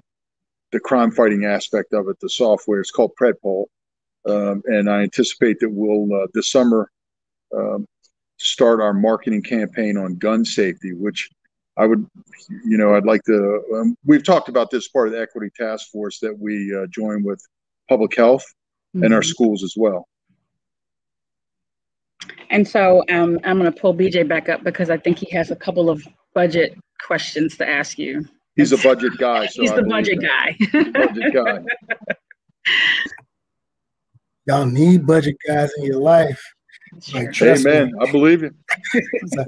the 0.72 0.80
crime 0.80 1.10
fighting 1.10 1.44
aspect 1.44 1.92
of 1.92 2.08
it. 2.08 2.18
The 2.20 2.28
software 2.28 2.80
it's 2.80 2.90
called 2.90 3.12
Predpol, 3.20 3.66
um, 4.28 4.62
and 4.66 4.90
I 4.90 5.02
anticipate 5.02 5.58
that 5.60 5.70
we'll 5.70 6.22
uh, 6.22 6.26
this 6.34 6.50
summer 6.50 6.90
um, 7.56 7.86
start 8.38 8.80
our 8.80 8.92
marketing 8.92 9.42
campaign 9.42 9.96
on 9.96 10.16
gun 10.16 10.44
safety, 10.44 10.92
which 10.92 11.30
I 11.78 11.86
would, 11.86 12.08
you 12.64 12.78
know, 12.78 12.94
I'd 12.94 13.04
like 13.04 13.22
to. 13.24 13.62
Um, 13.74 13.96
we've 14.04 14.24
talked 14.24 14.48
about 14.48 14.70
this 14.70 14.88
part 14.88 15.08
of 15.08 15.14
the 15.14 15.20
equity 15.20 15.50
task 15.56 15.90
force 15.90 16.18
that 16.20 16.36
we 16.38 16.74
uh, 16.74 16.86
join 16.88 17.22
with 17.22 17.40
public 17.88 18.16
health 18.16 18.44
mm-hmm. 18.94 19.04
and 19.04 19.14
our 19.14 19.20
mm-hmm. 19.20 19.28
schools 19.28 19.62
as 19.62 19.74
well. 19.76 20.08
And 22.50 22.66
so 22.66 23.02
um, 23.10 23.38
I'm 23.44 23.58
going 23.58 23.72
to 23.72 23.78
pull 23.78 23.94
BJ 23.94 24.26
back 24.26 24.48
up 24.48 24.62
because 24.62 24.88
I 24.88 24.96
think 24.96 25.18
he 25.18 25.30
has 25.30 25.50
a 25.50 25.56
couple 25.56 25.90
of 25.90 26.06
budget 26.34 26.78
questions 27.04 27.56
to 27.58 27.68
ask 27.68 27.98
you. 27.98 28.24
He's 28.54 28.72
a 28.72 28.78
budget 28.78 29.18
guy. 29.18 29.46
So 29.46 29.62
He's 29.62 29.72
the 29.72 29.82
budget 29.82 30.20
guy. 30.22 30.56
budget 30.92 31.34
guy. 31.34 31.58
Y'all 34.46 34.64
need 34.64 35.06
budget 35.06 35.36
guys 35.46 35.70
in 35.76 35.84
your 35.84 36.00
life. 36.00 36.42
Like, 37.12 37.32
trust 37.32 37.66
Amen. 37.66 37.92
Me. 37.92 38.06
I 38.06 38.12
believe 38.12 38.42
it. 38.42 38.54
like, 39.34 39.46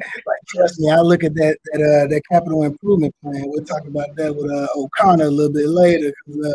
trust 0.49 0.81
me, 0.81 0.91
I 0.91 1.01
look 1.01 1.25
at 1.25 1.35
that 1.35 1.59
that 1.73 1.81
uh, 1.81 2.07
that 2.09 2.23
capital 2.31 2.65
improvement 2.65 3.15
plan. 3.23 3.45
We'll 3.47 3.65
talk 3.65 3.87
about 3.87 4.15
that 4.17 4.35
with 4.35 4.51
uh, 4.51 4.69
O'Connor 4.77 5.27
a 5.27 5.31
little 5.31 5.53
bit 5.53 5.69
later. 5.69 6.13
Uh, 6.29 6.53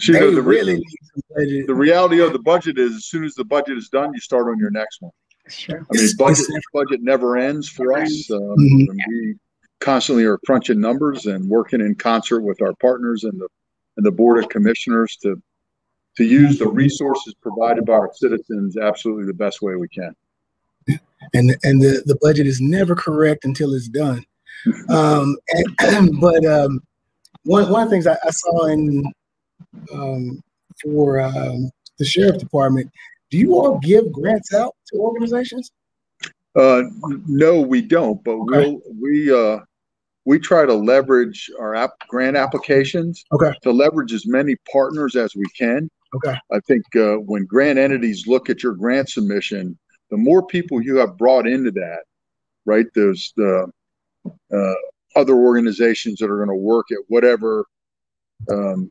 See, 0.00 0.12
they 0.12 0.32
the, 0.32 0.40
really 0.40 0.76
need 0.76 0.84
some 1.12 1.22
budget. 1.34 1.66
The 1.66 1.74
reality 1.74 2.20
of 2.20 2.32
the 2.32 2.38
budget 2.38 2.78
is, 2.78 2.94
as 2.94 3.06
soon 3.06 3.24
as 3.24 3.34
the 3.34 3.44
budget 3.44 3.76
is 3.76 3.88
done, 3.88 4.14
you 4.14 4.20
start 4.20 4.46
on 4.46 4.58
your 4.58 4.70
next 4.70 5.02
one. 5.02 5.12
Sure. 5.48 5.84
I 5.92 5.96
mean, 5.96 6.08
budget 6.16 6.46
budget 6.72 7.02
never 7.02 7.36
ends 7.36 7.68
for 7.68 7.98
us. 7.98 8.30
Um, 8.30 8.40
mm-hmm. 8.40 8.96
We 9.08 9.36
constantly 9.80 10.24
are 10.24 10.38
crunching 10.46 10.80
numbers 10.80 11.26
and 11.26 11.48
working 11.48 11.80
in 11.80 11.94
concert 11.94 12.40
with 12.40 12.62
our 12.62 12.74
partners 12.80 13.24
and 13.24 13.40
the 13.40 13.48
and 13.96 14.06
the 14.06 14.12
board 14.12 14.42
of 14.42 14.48
commissioners 14.48 15.16
to 15.22 15.42
to 16.18 16.24
use 16.24 16.58
the 16.58 16.66
resources 16.66 17.32
provided 17.40 17.86
by 17.86 17.92
our 17.92 18.10
citizens 18.12 18.76
absolutely 18.76 19.24
the 19.24 19.32
best 19.32 19.62
way 19.62 19.76
we 19.76 19.88
can. 19.88 20.14
And 21.32 21.56
and 21.62 21.80
the, 21.80 22.02
the 22.06 22.18
budget 22.20 22.46
is 22.46 22.60
never 22.60 22.94
correct 22.94 23.44
until 23.44 23.72
it's 23.72 23.88
done. 23.88 24.24
Um, 24.88 25.36
and, 25.78 26.18
but 26.20 26.44
um, 26.44 26.80
one 27.44 27.70
one 27.70 27.84
of 27.84 27.88
the 27.88 27.94
things 27.94 28.08
I, 28.08 28.14
I 28.24 28.30
saw 28.30 28.66
in 28.66 29.04
um, 29.92 30.42
for 30.82 31.20
um, 31.20 31.70
the 32.00 32.04
sheriff 32.04 32.38
department, 32.38 32.90
do 33.30 33.38
you 33.38 33.54
all 33.54 33.78
give 33.78 34.10
grants 34.10 34.52
out 34.52 34.74
to 34.88 34.98
organizations? 34.98 35.70
Uh, 36.56 36.82
no, 37.28 37.60
we 37.60 37.80
don't. 37.80 38.22
But 38.24 38.32
okay. 38.32 38.42
we'll 38.46 38.80
we 39.00 39.32
uh, 39.32 39.60
we 40.24 40.40
try 40.40 40.66
to 40.66 40.74
leverage 40.74 41.48
our 41.60 41.76
app 41.76 41.92
grant 42.08 42.36
applications 42.36 43.24
okay. 43.30 43.52
to 43.62 43.70
leverage 43.70 44.12
as 44.12 44.26
many 44.26 44.56
partners 44.72 45.14
as 45.14 45.36
we 45.36 45.44
can. 45.56 45.88
Okay. 46.14 46.34
I 46.52 46.60
think 46.60 46.84
uh, 46.96 47.16
when 47.16 47.44
grant 47.44 47.78
entities 47.78 48.26
look 48.26 48.48
at 48.48 48.62
your 48.62 48.72
grant 48.74 49.10
submission, 49.10 49.78
the 50.10 50.16
more 50.16 50.46
people 50.46 50.80
you 50.80 50.96
have 50.96 51.18
brought 51.18 51.46
into 51.46 51.70
that, 51.72 52.04
right? 52.64 52.86
There's 52.94 53.32
the 53.36 53.70
uh, 54.52 54.74
other 55.16 55.34
organizations 55.34 56.18
that 56.18 56.30
are 56.30 56.36
going 56.36 56.48
to 56.48 56.54
work 56.54 56.86
at 56.90 56.98
whatever 57.08 57.66
um, 58.50 58.90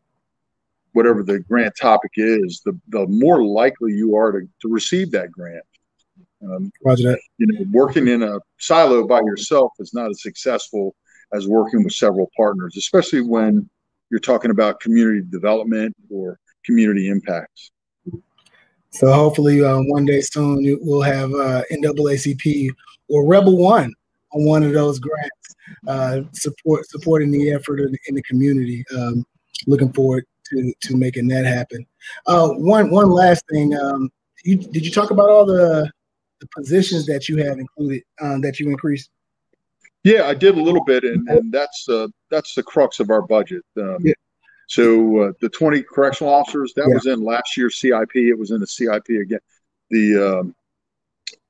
whatever 0.93 1.23
the 1.23 1.39
grant 1.41 1.73
topic 1.79 2.11
is, 2.15 2.61
the, 2.65 2.77
the 2.89 3.05
more 3.07 3.43
likely 3.43 3.93
you 3.93 4.15
are 4.15 4.31
to, 4.31 4.41
to 4.61 4.67
receive 4.67 5.11
that 5.11 5.31
grant. 5.31 5.63
Um. 6.43 6.71
You 7.37 7.47
know, 7.47 7.65
working 7.71 8.07
in 8.07 8.23
a 8.23 8.39
silo 8.59 9.07
by 9.07 9.21
yourself 9.21 9.71
is 9.79 9.93
not 9.93 10.09
as 10.09 10.21
successful 10.21 10.95
as 11.33 11.47
working 11.47 11.83
with 11.83 11.93
several 11.93 12.29
partners, 12.35 12.75
especially 12.77 13.21
when 13.21 13.69
you're 14.09 14.19
talking 14.19 14.51
about 14.51 14.79
community 14.79 15.21
development 15.29 15.95
or 16.09 16.39
community 16.67 17.09
impacts. 17.09 17.71
So 18.91 19.11
hopefully, 19.11 19.63
uh, 19.63 19.79
one 19.79 20.05
day 20.05 20.21
soon 20.21 20.63
we'll 20.81 21.01
have 21.01 21.31
uh, 21.33 21.63
NAACP 21.71 22.69
or 23.09 23.25
Rebel 23.25 23.57
One 23.57 23.93
on 24.33 24.45
one 24.45 24.63
of 24.63 24.73
those 24.73 24.99
grants, 24.99 25.55
uh, 25.87 26.21
support 26.33 26.87
supporting 26.87 27.31
the 27.31 27.51
effort 27.51 27.79
in, 27.79 27.95
in 28.07 28.15
the 28.15 28.23
community. 28.23 28.83
Um, 28.95 29.25
looking 29.65 29.91
forward 29.93 30.25
to 30.49 30.73
to 30.81 30.95
making 30.95 31.27
that 31.29 31.45
happen. 31.45 31.85
Uh, 32.25 32.49
one 32.49 32.89
one 32.89 33.09
last 33.09 33.43
thing, 33.51 33.75
um, 33.77 34.09
you, 34.43 34.57
did 34.57 34.85
you 34.85 34.91
talk 34.91 35.11
about 35.11 35.29
all 35.29 35.45
the 35.45 35.89
the 36.39 36.47
positions 36.55 37.05
that 37.07 37.27
you 37.27 37.37
have 37.37 37.57
included 37.57 38.03
um, 38.21 38.41
that 38.41 38.59
you 38.59 38.69
increased? 38.69 39.09
Yeah, 40.03 40.27
I 40.27 40.33
did 40.33 40.57
a 40.57 40.61
little 40.61 40.83
bit, 40.85 41.03
and, 41.03 41.27
and 41.27 41.51
that's 41.51 41.89
uh, 41.89 42.07
that's 42.31 42.53
the 42.55 42.63
crux 42.63 42.99
of 42.99 43.09
our 43.09 43.21
budget. 43.21 43.63
Um, 43.77 43.97
yeah. 44.01 44.13
So 44.67 45.21
uh, 45.21 45.31
the 45.39 45.49
20 45.49 45.81
correctional 45.83 46.33
officers 46.33 46.73
that 46.75 46.87
yeah. 46.87 46.93
was 46.93 47.05
in 47.07 47.23
last 47.23 47.57
year's 47.57 47.79
CIP. 47.79 48.15
It 48.15 48.37
was 48.37 48.51
in 48.51 48.59
the 48.59 48.67
CIP 48.67 49.07
again. 49.21 49.39
The 49.89 50.39
um, 50.39 50.55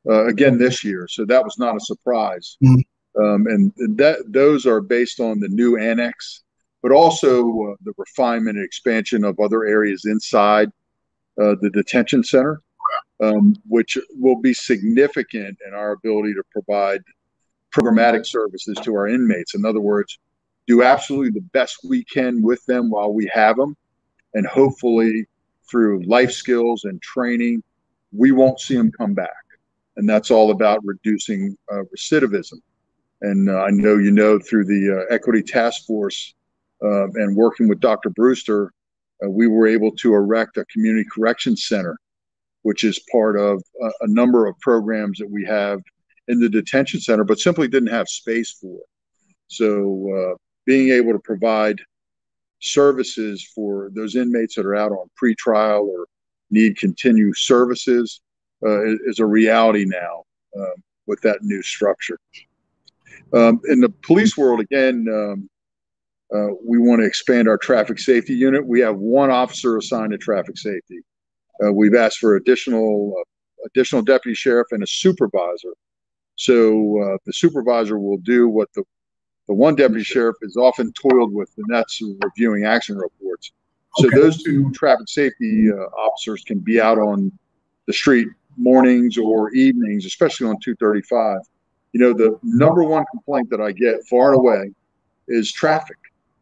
uh, 0.08 0.28
again 0.28 0.58
this 0.58 0.84
year, 0.84 1.08
so 1.10 1.26
that 1.26 1.44
was 1.44 1.58
not 1.58 1.76
a 1.76 1.80
surprise. 1.80 2.58
Mm-hmm. 2.64 3.22
Um, 3.22 3.48
and 3.48 3.98
that 3.98 4.32
those 4.32 4.68
are 4.68 4.80
based 4.80 5.20
on 5.20 5.40
the 5.40 5.50
new 5.50 5.78
annex, 5.78 6.44
but 6.84 6.92
also 6.92 7.40
uh, 7.42 7.76
the 7.84 7.94
refinement 7.98 8.58
and 8.58 8.66
expansion 8.66 9.24
of 9.24 9.40
other 9.40 9.66
areas 9.66 10.06
inside 10.06 10.70
uh, 11.42 11.56
the 11.62 11.72
detention 11.72 12.24
center, 12.24 12.62
um, 13.22 13.56
which 13.68 13.98
will 14.12 14.40
be 14.40 14.54
significant 14.54 15.58
in 15.68 15.74
our 15.74 15.94
ability 15.94 16.36
to 16.36 16.44
provide 16.52 17.02
programmatic 17.76 18.26
services 18.26 18.78
to 18.84 18.94
our 18.94 19.08
inmates. 19.08 19.56
In 19.56 19.66
other 19.66 19.82
words, 19.82 20.20
do 20.68 20.84
absolutely 20.84 21.32
the 21.32 21.48
best 21.54 21.80
we 21.84 22.04
can 22.04 22.42
with 22.42 22.64
them 22.66 22.90
while 22.90 23.14
we 23.14 23.30
have 23.34 23.56
them. 23.56 23.76
And 24.34 24.46
hopefully, 24.46 25.26
through 25.70 26.04
life 26.04 26.32
skills 26.32 26.84
and 26.84 27.02
training, 27.02 27.64
we 28.12 28.32
won't 28.32 28.60
see 28.60 28.76
them 28.76 28.92
come 28.92 29.14
back. 29.14 29.32
And 29.96 30.08
that's 30.08 30.30
all 30.30 30.52
about 30.52 30.82
reducing 30.84 31.58
uh, 31.72 31.84
recidivism. 31.96 32.60
And 33.22 33.50
uh, 33.50 33.64
I 33.64 33.72
know 33.72 33.98
you 33.98 34.12
know 34.12 34.40
through 34.40 34.66
the 34.66 35.06
uh, 35.10 35.14
Equity 35.14 35.42
Task 35.42 35.86
Force 35.86 36.36
uh, 36.84 37.06
and 37.06 37.36
working 37.36 37.68
with 37.68 37.80
Dr. 37.80 38.12
Brewster, 38.12 38.72
uh, 39.26 39.30
we 39.30 39.48
were 39.48 39.68
able 39.68 39.92
to 39.92 40.14
erect 40.14 40.58
a 40.58 40.66
community 40.66 41.08
corrections 41.12 41.66
center, 41.68 41.98
which 42.62 42.84
is 42.84 43.00
part 43.12 43.40
of 43.40 43.64
a, 43.82 43.90
a 44.02 44.08
number 44.08 44.46
of 44.46 44.60
programs 44.60 45.18
that 45.18 45.30
we 45.30 45.44
have 45.46 45.80
in 46.28 46.40
the 46.40 46.50
detention 46.50 47.00
center, 47.00 47.24
but 47.24 47.40
simply 47.40 47.68
didn't 47.68 47.90
have 47.90 48.08
space 48.08 48.52
for. 48.52 48.80
So, 49.48 50.34
uh, 50.34 50.36
being 50.68 50.90
able 50.90 51.14
to 51.14 51.20
provide 51.20 51.80
services 52.60 53.50
for 53.56 53.90
those 53.96 54.16
inmates 54.16 54.56
that 54.56 54.66
are 54.66 54.76
out 54.76 54.92
on 54.92 55.10
pretrial 55.20 55.86
or 55.86 56.06
need 56.52 56.78
continued 56.78 57.36
services 57.36 58.22
uh, 58.66 58.86
is 59.06 59.20
a 59.20 59.26
reality 59.26 59.86
now 59.86 60.24
uh, 60.60 60.76
with 61.08 61.22
that 61.22 61.40
new 61.42 61.64
structure. 61.64 62.20
Um, 63.34 63.60
in 63.66 63.80
the 63.80 63.90
police 64.04 64.38
world, 64.38 64.60
again, 64.60 65.06
um, 65.12 65.50
uh, 66.34 66.54
we 66.66 66.78
want 66.78 67.02
to 67.02 67.08
expand 67.08 67.48
our 67.48 67.58
traffic 67.58 68.00
safety 68.00 68.34
unit. 68.34 68.66
We 68.66 68.82
have 68.82 68.98
one 68.98 69.32
officer 69.32 69.78
assigned 69.78 70.12
to 70.12 70.18
traffic 70.18 70.58
safety. 70.58 71.00
Uh, 71.64 71.72
we've 71.72 71.96
asked 71.96 72.18
for 72.18 72.36
additional 72.36 73.14
uh, 73.18 73.24
additional 73.66 74.02
deputy 74.02 74.36
sheriff 74.36 74.68
and 74.72 74.84
a 74.84 74.88
supervisor. 74.88 75.74
So 76.36 77.02
uh, 77.02 77.18
the 77.26 77.34
supervisor 77.34 77.98
will 77.98 78.18
do 78.18 78.48
what 78.48 78.70
the 78.74 78.84
the 79.48 79.54
one 79.54 79.76
deputy 79.76 80.04
sheriff 80.04 80.36
is 80.42 80.58
often 80.58 80.92
toiled 80.94 81.34
with, 81.34 81.50
and 81.58 81.66
that's 81.70 82.02
reviewing 82.24 82.66
accident 82.66 83.04
reports. 83.04 83.52
So 83.98 84.08
okay. 84.08 84.18
those 84.18 84.44
two 84.44 84.70
traffic 84.72 85.08
safety 85.08 85.72
uh, 85.72 85.76
officers 85.76 86.44
can 86.46 86.60
be 86.60 86.80
out 86.80 87.00
on 87.00 87.32
the 87.88 87.94
street 87.94 88.28
mornings 88.58 89.18
or 89.18 89.52
evenings, 89.52 90.06
especially 90.06 90.48
on 90.48 90.60
235. 90.60 91.40
You 91.94 92.02
know, 92.02 92.14
the 92.14 92.38
number 92.44 92.84
one 92.84 93.06
complaint 93.10 93.50
that 93.50 93.62
I 93.62 93.72
get 93.72 94.06
far 94.08 94.34
and 94.34 94.40
away 94.40 94.72
is 95.28 95.52
traffic. 95.52 95.98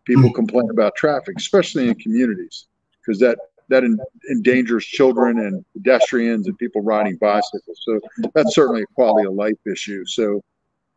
People 0.06 0.30
hmm. 0.30 0.36
complain 0.36 0.70
about 0.70 0.96
traffic, 0.96 1.36
especially 1.38 1.88
in 1.88 1.96
communities, 1.96 2.68
because 3.02 3.20
that 3.20 3.38
that 3.70 3.84
endangers 4.30 4.86
children 4.86 5.40
and 5.40 5.66
pedestrians 5.74 6.48
and 6.48 6.58
people 6.60 6.82
riding 6.84 7.16
bicycles. 7.18 7.82
So 7.82 8.00
that's 8.36 8.54
certainly 8.54 8.84
a 8.84 8.86
quality 8.94 9.28
of 9.28 9.34
life 9.34 9.58
issue. 9.66 10.06
So 10.06 10.44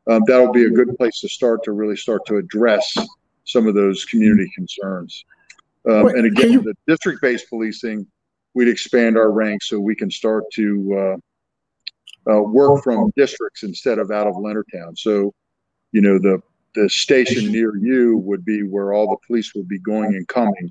um, 0.08 0.22
that'll 0.26 0.52
be 0.52 0.64
a 0.64 0.70
good 0.70 0.96
place 0.96 1.20
to 1.20 1.28
start 1.28 1.62
to 1.64 1.72
really 1.72 1.96
start 1.96 2.24
to 2.26 2.36
address 2.36 2.94
some 3.44 3.66
of 3.66 3.74
those 3.74 4.04
community 4.04 4.50
concerns. 4.54 5.24
Um, 5.88 6.08
and 6.08 6.26
again, 6.26 6.52
you- 6.52 6.62
the 6.62 6.74
district-based 6.86 7.48
policing, 7.48 8.06
we'd 8.54 8.68
expand 8.68 9.16
our 9.16 9.30
ranks 9.30 9.68
so 9.68 9.78
we 9.80 9.94
can 9.94 10.10
start 10.10 10.44
to 10.54 11.18
uh, 12.28 12.32
uh, 12.32 12.42
work 12.42 12.82
from 12.82 13.12
districts 13.16 13.62
instead 13.62 13.98
of 13.98 14.10
out 14.10 14.26
of 14.26 14.34
Leonardtown. 14.34 14.96
So, 14.98 15.32
you 15.92 16.00
know, 16.00 16.18
the 16.18 16.42
the 16.74 16.88
station 16.88 17.50
near 17.50 17.74
you 17.76 18.18
would 18.18 18.44
be 18.44 18.62
where 18.62 18.92
all 18.92 19.08
the 19.08 19.16
police 19.26 19.54
would 19.54 19.66
be 19.68 19.78
going 19.78 20.14
and 20.14 20.28
coming, 20.28 20.70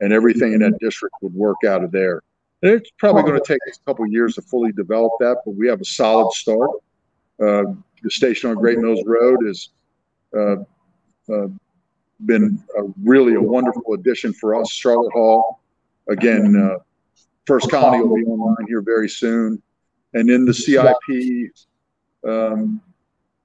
and 0.00 0.12
everything 0.12 0.52
in 0.52 0.60
that 0.60 0.78
district 0.78 1.14
would 1.22 1.34
work 1.34 1.64
out 1.66 1.82
of 1.82 1.90
there. 1.90 2.22
And 2.62 2.72
it's 2.72 2.90
probably 2.98 3.22
going 3.22 3.40
to 3.40 3.46
take 3.46 3.58
us 3.68 3.78
a 3.80 3.84
couple 3.90 4.06
years 4.06 4.34
to 4.34 4.42
fully 4.42 4.72
develop 4.72 5.12
that, 5.20 5.38
but 5.44 5.52
we 5.52 5.66
have 5.68 5.80
a 5.80 5.84
solid 5.84 6.32
start. 6.32 6.70
Uh, 7.40 7.72
the 8.02 8.10
station 8.10 8.50
on 8.50 8.56
Great 8.56 8.78
Mills 8.78 9.04
Road 9.06 9.38
has 9.46 9.68
uh, 10.36 10.56
uh, 11.32 11.48
been 12.26 12.62
a, 12.76 12.82
really 13.02 13.34
a 13.34 13.40
wonderful 13.40 13.94
addition 13.94 14.32
for 14.32 14.54
us. 14.54 14.70
Charlotte 14.70 15.12
Hall, 15.12 15.60
again, 16.08 16.56
uh, 16.56 16.78
First 17.46 17.70
Colony 17.70 18.04
will 18.04 18.16
be 18.16 18.24
online 18.24 18.66
here 18.66 18.82
very 18.82 19.08
soon. 19.08 19.62
And 20.14 20.30
in 20.30 20.44
the 20.44 20.54
CIP, 20.54 21.52
um, 22.26 22.80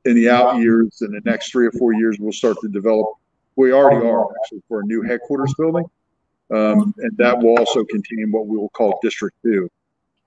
in 0.05 0.15
the 0.15 0.29
out 0.29 0.57
years, 0.57 1.01
in 1.01 1.11
the 1.11 1.21
next 1.25 1.51
three 1.51 1.67
or 1.67 1.71
four 1.71 1.93
years, 1.93 2.17
we'll 2.19 2.33
start 2.33 2.57
to 2.61 2.67
develop. 2.67 3.07
We 3.55 3.71
already 3.71 4.05
are 4.05 4.25
actually 4.41 4.63
for 4.67 4.81
a 4.81 4.85
new 4.85 5.01
headquarters 5.01 5.53
building, 5.57 5.85
um, 6.51 6.93
and 6.97 7.15
that 7.17 7.37
will 7.37 7.57
also 7.57 7.83
contain 7.85 8.31
what 8.31 8.47
we 8.47 8.57
will 8.57 8.69
call 8.69 8.99
District 9.01 9.35
Two. 9.43 9.69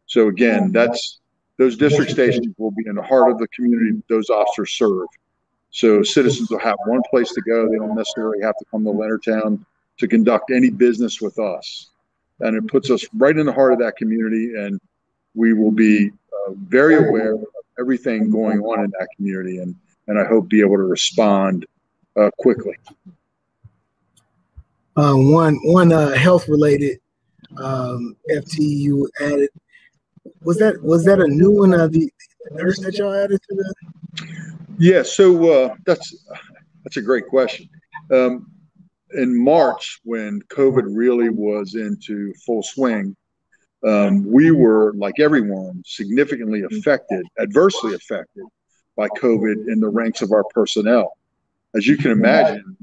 So 0.06 0.28
again, 0.28 0.72
that's 0.72 1.18
those 1.58 1.76
district 1.76 2.10
stations 2.10 2.54
will 2.58 2.70
be 2.70 2.84
in 2.86 2.94
the 2.94 3.02
heart 3.02 3.30
of 3.30 3.38
the 3.38 3.48
community 3.48 4.02
those 4.08 4.30
officers 4.30 4.72
serve. 4.72 5.06
So 5.70 6.02
citizens 6.02 6.50
will 6.50 6.58
have 6.60 6.76
one 6.86 7.02
place 7.10 7.32
to 7.32 7.40
go. 7.42 7.68
They 7.68 7.76
don't 7.76 7.94
necessarily 7.94 8.40
have 8.42 8.56
to 8.58 8.64
come 8.70 8.84
to 8.84 8.90
Leonardtown 8.90 9.64
to 9.98 10.08
conduct 10.08 10.50
any 10.50 10.70
business 10.70 11.20
with 11.20 11.38
us. 11.38 11.90
And 12.40 12.56
it 12.56 12.66
puts 12.68 12.90
us 12.90 13.06
right 13.14 13.36
in 13.36 13.46
the 13.46 13.52
heart 13.52 13.72
of 13.72 13.78
that 13.78 13.96
community, 13.96 14.54
and 14.56 14.78
we 15.34 15.54
will 15.54 15.70
be 15.70 16.10
uh, 16.10 16.52
very 16.52 16.96
aware 16.96 17.34
of 17.34 17.44
everything 17.78 18.30
going 18.30 18.60
on 18.60 18.84
in 18.84 18.92
that 18.98 19.08
community, 19.16 19.58
and 19.58 19.74
and 20.08 20.18
I 20.18 20.24
hope 20.24 20.48
be 20.48 20.60
able 20.60 20.76
to 20.76 20.84
respond 20.84 21.66
uh, 22.16 22.30
quickly. 22.38 22.76
Uh, 24.96 25.14
one 25.14 25.58
one 25.64 25.92
uh, 25.92 26.12
health 26.12 26.48
related 26.48 27.00
um, 27.58 28.16
FTU 28.30 29.06
added 29.20 29.50
was 30.46 30.58
that 30.58 30.80
was 30.80 31.04
that 31.04 31.18
a 31.18 31.26
new 31.26 31.50
one 31.50 31.74
of 31.74 31.92
the 31.92 32.08
nurse 32.52 32.78
that 32.78 32.96
y'all 32.96 33.12
added 33.12 33.40
to 33.48 33.54
that? 33.56 33.74
Yeah, 34.78 35.02
so 35.02 35.52
uh, 35.52 35.74
that's 35.84 36.24
that's 36.84 36.96
a 36.96 37.02
great 37.02 37.26
question. 37.26 37.68
Um, 38.12 38.46
in 39.14 39.42
March, 39.42 40.00
when 40.04 40.40
COVID 40.42 40.84
really 40.86 41.30
was 41.30 41.74
into 41.74 42.32
full 42.46 42.62
swing, 42.62 43.16
um, 43.84 44.24
we 44.24 44.52
were 44.52 44.94
like 44.94 45.18
everyone 45.18 45.82
significantly 45.84 46.62
affected, 46.62 47.24
adversely 47.40 47.94
affected 47.94 48.44
by 48.96 49.08
COVID 49.20 49.68
in 49.68 49.80
the 49.80 49.88
ranks 49.88 50.22
of 50.22 50.30
our 50.30 50.44
personnel. 50.54 51.18
As 51.74 51.88
you 51.88 51.96
can 51.96 52.12
imagine, 52.12 52.76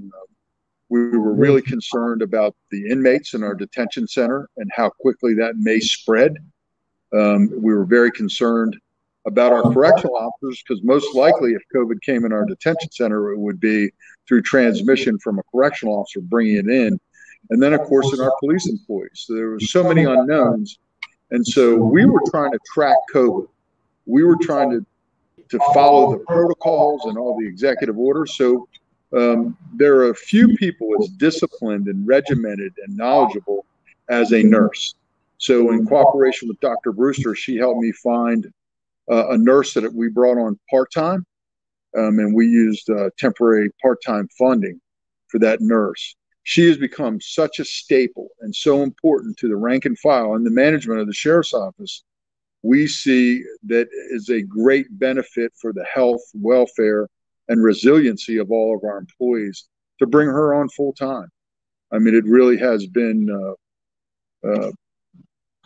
we 0.90 1.18
were 1.18 1.34
really 1.34 1.62
concerned 1.62 2.22
about 2.22 2.56
the 2.72 2.90
inmates 2.90 3.34
in 3.34 3.42
our 3.42 3.56
detention 3.56 4.06
center 4.06 4.50
and 4.58 4.70
how 4.76 4.90
quickly 4.90 5.34
that 5.36 5.56
may 5.56 5.80
spread 5.80 6.36
um, 7.14 7.50
we 7.62 7.74
were 7.74 7.86
very 7.86 8.12
concerned 8.12 8.78
about 9.26 9.54
our 9.54 9.64
correctional 9.72 10.18
officers 10.18 10.62
because 10.68 10.84
most 10.84 11.16
likely, 11.16 11.54
if 11.54 11.62
COVID 11.74 12.02
came 12.02 12.26
in 12.26 12.34
our 12.34 12.46
detention 12.46 12.92
center, 12.92 13.32
it 13.32 13.40
would 13.40 13.60
be 13.60 13.90
through 14.28 14.42
transmission 14.42 15.18
from 15.20 15.40
a 15.40 15.44
correctional 15.44 15.96
officer 15.96 16.22
bringing 16.22 16.58
it 16.58 16.68
in, 16.68 17.00
and 17.50 17.62
then 17.62 17.74
of 17.74 17.82
course 17.82 18.14
in 18.14 18.20
our 18.20 18.34
police 18.40 18.68
employees. 18.68 19.26
So 19.26 19.36
there 19.36 19.50
were 19.50 19.60
so 19.60 19.84
many 19.84 20.04
unknowns, 20.04 20.80
and 21.32 21.46
so 21.46 21.76
we 21.76 22.06
were 22.06 22.22
trying 22.30 22.52
to 22.52 22.60
track 22.74 22.98
COVID. 23.14 23.48
We 24.06 24.24
were 24.24 24.38
trying 24.38 24.72
to 24.72 24.86
to 25.50 25.60
follow 25.74 26.12
the 26.12 26.20
protocols 26.26 27.06
and 27.06 27.18
all 27.18 27.40
the 27.40 27.48
executive 27.48 27.98
orders. 27.98 28.36
So 28.36 28.68
um, 29.16 29.56
there 29.76 29.96
are 29.98 30.10
a 30.10 30.16
few 30.16 30.56
people 30.56 30.90
as 31.00 31.10
disciplined 31.10 31.88
and 31.88 32.08
regimented 32.08 32.74
and 32.86 32.98
knowledgeable 32.98 33.66
as 34.10 34.32
a 34.32 34.42
nurse. 34.42 34.96
So, 35.44 35.72
in 35.72 35.86
cooperation 35.86 36.48
with 36.48 36.58
Dr. 36.62 36.94
Brewster, 36.94 37.36
she 37.36 37.58
helped 37.58 37.82
me 37.82 37.92
find 37.92 38.48
uh, 39.12 39.32
a 39.32 39.38
nurse 39.38 39.74
that 39.74 39.94
we 39.94 40.08
brought 40.08 40.38
on 40.38 40.58
part 40.70 40.90
time, 40.90 41.26
um, 41.98 42.18
and 42.20 42.34
we 42.34 42.48
used 42.48 42.90
uh, 42.90 43.10
temporary 43.20 43.70
part 43.82 44.02
time 44.06 44.30
funding 44.38 44.80
for 45.28 45.40
that 45.40 45.60
nurse. 45.60 46.16
She 46.44 46.66
has 46.70 46.78
become 46.78 47.20
such 47.20 47.60
a 47.60 47.66
staple 47.66 48.30
and 48.40 48.56
so 48.56 48.84
important 48.84 49.36
to 49.40 49.50
the 49.50 49.58
rank 49.58 49.84
and 49.84 50.00
file 50.00 50.36
and 50.36 50.46
the 50.46 50.50
management 50.50 51.02
of 51.02 51.08
the 51.08 51.14
sheriff's 51.14 51.54
office. 51.54 52.06
We 52.62 52.88
see 52.88 53.44
that 53.68 53.90
is 54.12 54.30
a 54.30 54.44
great 54.44 54.98
benefit 54.98 55.52
for 55.60 55.74
the 55.74 55.84
health, 55.94 56.22
welfare, 56.34 57.10
and 57.50 57.62
resiliency 57.62 58.38
of 58.38 58.50
all 58.50 58.78
of 58.78 58.86
our 58.86 58.98
employees 58.98 59.68
to 60.00 60.08
bring 60.08 60.30
her 60.30 60.54
on 60.54 60.70
full 60.70 60.94
time. 60.94 61.28
I 61.92 62.00
mean, 62.00 62.16
it 62.16 62.24
really 62.24 62.56
has 62.60 62.88
been 62.88 63.30
uh, 63.30 64.50
uh, 64.50 64.72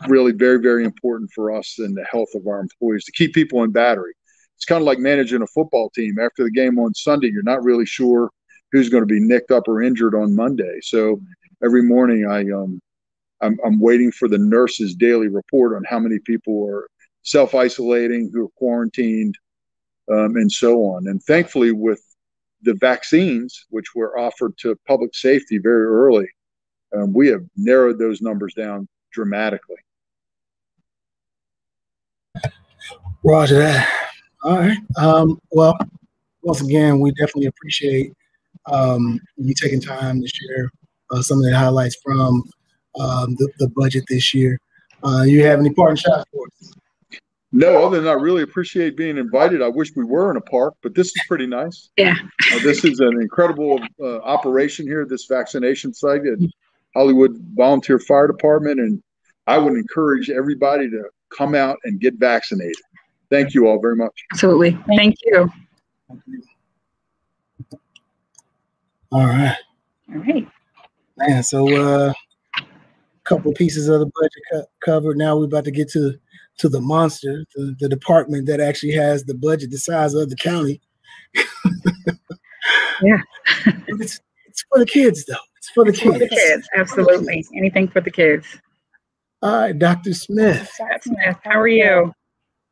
really 0.06 0.32
very, 0.32 0.60
very 0.60 0.84
important 0.84 1.30
for 1.34 1.50
us 1.52 1.78
and 1.78 1.96
the 1.96 2.04
health 2.10 2.28
of 2.34 2.46
our 2.46 2.60
employees 2.60 3.04
to 3.04 3.12
keep 3.12 3.34
people 3.34 3.64
in 3.64 3.72
battery. 3.72 4.12
It's 4.56 4.64
kind 4.64 4.80
of 4.80 4.86
like 4.86 4.98
managing 4.98 5.42
a 5.42 5.46
football 5.46 5.90
team. 5.90 6.18
After 6.18 6.44
the 6.44 6.50
game 6.50 6.78
on 6.78 6.94
Sunday, 6.94 7.28
you're 7.28 7.42
not 7.42 7.64
really 7.64 7.86
sure 7.86 8.30
who's 8.72 8.88
going 8.88 9.02
to 9.02 9.06
be 9.06 9.20
nicked 9.20 9.50
up 9.50 9.66
or 9.66 9.82
injured 9.82 10.14
on 10.14 10.34
Monday. 10.34 10.78
So 10.82 11.20
every 11.64 11.82
morning, 11.82 12.26
I 12.26 12.40
um, 12.50 12.80
I'm, 13.40 13.58
I'm 13.64 13.80
waiting 13.80 14.10
for 14.10 14.28
the 14.28 14.38
nurse's 14.38 14.94
daily 14.94 15.28
report 15.28 15.76
on 15.76 15.84
how 15.84 15.98
many 15.98 16.18
people 16.18 16.68
are 16.68 16.88
self 17.22 17.54
isolating, 17.54 18.30
who 18.32 18.46
are 18.46 18.50
quarantined, 18.56 19.36
um, 20.10 20.36
and 20.36 20.50
so 20.50 20.82
on. 20.82 21.06
And 21.06 21.22
thankfully, 21.22 21.72
with 21.72 22.02
the 22.62 22.74
vaccines, 22.74 23.66
which 23.70 23.94
were 23.94 24.18
offered 24.18 24.56
to 24.58 24.76
public 24.86 25.14
safety 25.14 25.58
very 25.58 25.86
early, 25.86 26.28
um, 26.96 27.12
we 27.12 27.28
have 27.28 27.42
narrowed 27.56 27.98
those 27.98 28.20
numbers 28.20 28.54
down 28.54 28.88
dramatically. 29.12 29.76
Roger 33.24 33.58
that. 33.58 33.88
All 34.44 34.58
right. 34.58 34.78
Um, 34.96 35.40
well, 35.50 35.76
once 36.42 36.60
again, 36.60 37.00
we 37.00 37.10
definitely 37.12 37.46
appreciate 37.46 38.12
um, 38.66 39.20
you 39.36 39.54
taking 39.54 39.80
time 39.80 40.20
to 40.20 40.28
share 40.28 40.70
uh, 41.10 41.22
some 41.22 41.38
of 41.38 41.44
the 41.44 41.56
highlights 41.56 41.96
from 42.02 42.42
um, 43.00 43.34
the, 43.36 43.48
the, 43.58 43.68
budget 43.68 44.04
this 44.08 44.34
year. 44.34 44.60
Uh, 45.02 45.22
you 45.22 45.44
have 45.44 45.58
any 45.58 45.72
parting 45.72 45.96
shots 45.96 46.24
for 46.32 46.46
us? 46.46 46.72
No, 47.50 47.86
other 47.86 48.00
than 48.00 48.08
I 48.08 48.12
really 48.12 48.42
appreciate 48.42 48.96
being 48.96 49.16
invited. 49.16 49.62
I 49.62 49.68
wish 49.68 49.96
we 49.96 50.04
were 50.04 50.30
in 50.30 50.36
a 50.36 50.40
park, 50.42 50.74
but 50.82 50.94
this 50.94 51.08
is 51.08 51.22
pretty 51.26 51.46
nice. 51.46 51.90
Yeah. 51.96 52.14
Uh, 52.52 52.58
this 52.60 52.84
is 52.84 53.00
an 53.00 53.20
incredible 53.20 53.80
uh, 54.00 54.18
operation 54.18 54.86
here, 54.86 55.06
this 55.06 55.26
vaccination 55.26 55.94
site 55.94 56.26
at 56.26 56.38
Hollywood 56.94 57.36
Volunteer 57.54 57.98
Fire 57.98 58.26
Department. 58.26 58.80
And 58.80 59.02
I 59.46 59.58
would 59.58 59.74
encourage 59.74 60.30
everybody 60.30 60.90
to 60.90 61.04
come 61.36 61.54
out 61.54 61.78
and 61.84 62.00
get 62.00 62.14
vaccinated. 62.14 62.76
Thank 63.30 63.54
you 63.54 63.66
all 63.68 63.80
very 63.80 63.96
much. 63.96 64.24
Absolutely. 64.32 64.78
Thank 64.96 65.16
you. 65.24 65.50
All 69.12 69.26
right. 69.26 69.56
All 70.12 70.20
right. 70.20 70.48
Man, 71.16 71.42
so 71.42 71.74
uh 71.74 72.12
couple 73.24 73.52
pieces 73.52 73.88
of 73.88 74.00
the 74.00 74.06
budget 74.06 74.42
co- 74.50 74.66
covered. 74.80 75.18
Now 75.18 75.36
we're 75.36 75.44
about 75.44 75.64
to 75.64 75.70
get 75.70 75.90
to 75.90 76.14
to 76.58 76.68
the 76.68 76.80
monster, 76.80 77.44
the, 77.54 77.76
the 77.78 77.88
department 77.88 78.46
that 78.46 78.58
actually 78.58 78.92
has 78.92 79.24
the 79.24 79.34
budget 79.34 79.70
the 79.70 79.78
size 79.78 80.14
of 80.14 80.30
the 80.30 80.36
county. 80.36 80.80
Yeah. 83.02 83.20
it's, 83.86 84.20
it's 84.46 84.64
for 84.68 84.78
the 84.78 84.86
kids 84.86 85.24
though. 85.24 85.34
It's 85.56 85.70
for 85.70 85.84
the 85.84 85.92
For 85.92 86.12
kids. 86.12 86.18
the 86.18 86.28
kids, 86.28 86.68
absolutely. 86.76 87.44
Anything 87.56 87.88
for 87.88 88.00
the 88.00 88.10
kids. 88.10 88.46
All 89.42 89.52
right, 89.52 89.78
Dr. 89.78 90.14
Smith. 90.14 90.70
Dr. 90.78 91.00
Smith, 91.02 91.36
how 91.44 91.60
are 91.60 91.68
you? 91.68 92.12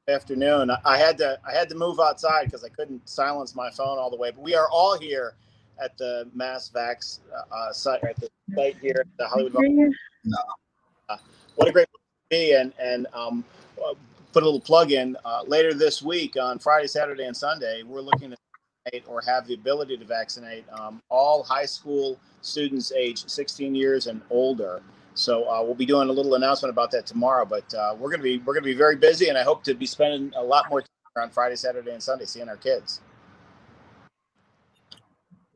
Afternoon. 0.09 0.71
I 0.85 0.99
had 0.99 1.19
to 1.19 1.39
I 1.47 1.53
had 1.53 1.69
to 1.71 1.75
move 1.75 1.99
outside 1.99 2.45
because 2.45 2.65
I 2.65 2.69
couldn't 2.69 3.09
silence 3.09 3.55
my 3.55 3.71
phone 3.71 3.99
all 3.99 4.11
the 4.11 4.17
way. 4.17 4.31
But 4.31 4.43
we 4.43 4.55
are 4.55 4.69
all 4.71 4.99
here 4.99 5.35
at 5.83 5.97
the 5.99 6.29
Mass 6.35 6.71
Vax 6.71 7.21
uh, 7.53 7.73
site 7.73 8.05
at 8.05 8.17
the 8.17 8.31
site 8.55 8.77
here 8.79 8.97
at 9.01 9.07
the 9.19 9.27
Hollywood. 9.27 9.53
Bowl. 9.55 11.19
What 11.57 11.69
a 11.69 11.73
great 11.73 11.89
place 11.89 12.03
to 12.31 12.37
be! 12.37 12.53
And 12.55 12.73
and 12.79 13.07
um, 13.15 13.45
uh, 13.85 13.95
put 14.33 14.43
a 14.43 14.47
little 14.47 14.61
plug 14.61 14.93
in 14.93 15.17
uh, 15.25 15.43
later 15.47 15.75
this 15.75 16.03
week 16.03 16.37
on 16.41 16.59
Friday, 16.59 16.87
Saturday, 16.87 17.25
and 17.25 17.37
Sunday. 17.37 17.83
We're 17.83 18.01
looking 18.01 18.31
to 18.31 18.37
vaccinate 18.85 19.09
or 19.09 19.21
have 19.23 19.47
the 19.47 19.55
ability 19.55 19.97
to 19.97 20.05
vaccinate 20.05 20.65
um, 20.73 21.03
all 21.09 21.43
high 21.43 21.67
school 21.67 22.19
students 22.43 22.93
age 22.93 23.27
16 23.27 23.75
years 23.75 24.07
and 24.07 24.21
older. 24.31 24.83
So 25.17 25.49
uh, 25.51 25.63
we'll 25.63 25.75
be 25.75 25.87
doing 25.87 26.09
a 26.09 26.13
little 26.13 26.35
announcement 26.35 26.71
about 26.71 26.91
that 26.93 27.07
tomorrow. 27.07 27.45
But 27.45 27.73
uh, 27.75 27.97
we're 27.99 28.11
gonna 28.11 28.23
be 28.23 28.39
we're 28.39 28.55
gonna 28.55 28.65
be 28.65 28.75
very 28.75 28.97
busy, 28.97 29.29
and 29.29 29.39
I 29.39 29.43
hope 29.43 29.65
to 29.65 29.75
be 29.75 29.87
spending 29.87 30.33
a 30.37 30.43
lot 30.43 30.69
more 30.71 30.83
time 30.83 30.89
on 31.17 31.31
Friday, 31.31 31.57
Saturday, 31.57 31.91
and 31.91 32.03
Sunday 32.03 32.27
seeing 32.27 32.49
our 32.49 32.57
kids. 32.57 33.01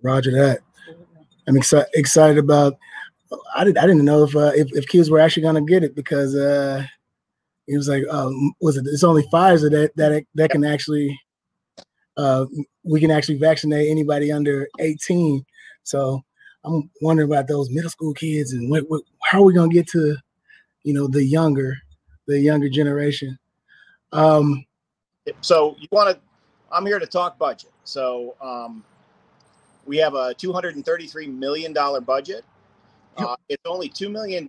Roger 0.02 0.32
that. 0.32 0.60
I'm 1.46 1.56
excited 1.56 1.90
excited 1.94 2.38
about. 2.38 2.74
I 3.54 3.64
didn't 3.64 3.78
I 3.78 3.86
didn't 3.86 4.04
know 4.04 4.24
if 4.24 4.34
uh, 4.34 4.52
if, 4.54 4.72
if 4.72 4.88
kids 4.88 5.10
were 5.10 5.20
actually 5.20 5.42
gonna 5.42 5.60
get 5.60 5.84
it 5.84 5.94
because 5.94 6.34
uh, 6.34 6.84
it 7.68 7.76
was 7.76 7.88
like 7.88 8.04
um, 8.10 8.54
was 8.60 8.78
it? 8.78 8.86
It's 8.86 9.04
only 9.04 9.24
Pfizer 9.24 9.70
that 9.70 9.92
that 9.96 10.24
that 10.36 10.50
can 10.50 10.64
actually 10.64 11.20
uh, 12.16 12.46
we 12.82 12.98
can 12.98 13.10
actually 13.10 13.38
vaccinate 13.38 13.90
anybody 13.90 14.32
under 14.32 14.68
18. 14.78 15.44
So 15.82 16.22
I'm 16.64 16.90
wondering 17.00 17.30
about 17.30 17.48
those 17.48 17.70
middle 17.70 17.90
school 17.90 18.12
kids 18.14 18.52
and 18.52 18.70
what, 18.70 18.84
what 18.88 19.02
how 19.24 19.40
are 19.40 19.44
we 19.44 19.54
gonna 19.54 19.72
get 19.72 19.86
to 19.88 20.16
you 20.82 20.94
know 20.94 21.06
the 21.06 21.24
younger 21.24 21.76
the 22.26 22.38
younger 22.38 22.68
generation. 22.68 23.38
Um, 24.12 24.64
So 25.40 25.76
you 25.78 25.88
want 25.90 26.14
to? 26.14 26.20
I'm 26.72 26.86
here 26.86 26.98
to 26.98 27.06
talk 27.06 27.38
budget. 27.38 27.70
So 27.84 28.36
um, 28.40 28.84
we 29.86 29.96
have 29.98 30.14
a 30.14 30.34
233 30.34 31.26
million 31.26 31.72
dollar 31.72 32.00
budget. 32.00 32.44
Uh, 33.16 33.36
it's 33.48 33.62
only 33.66 33.88
two 33.88 34.08
million. 34.08 34.48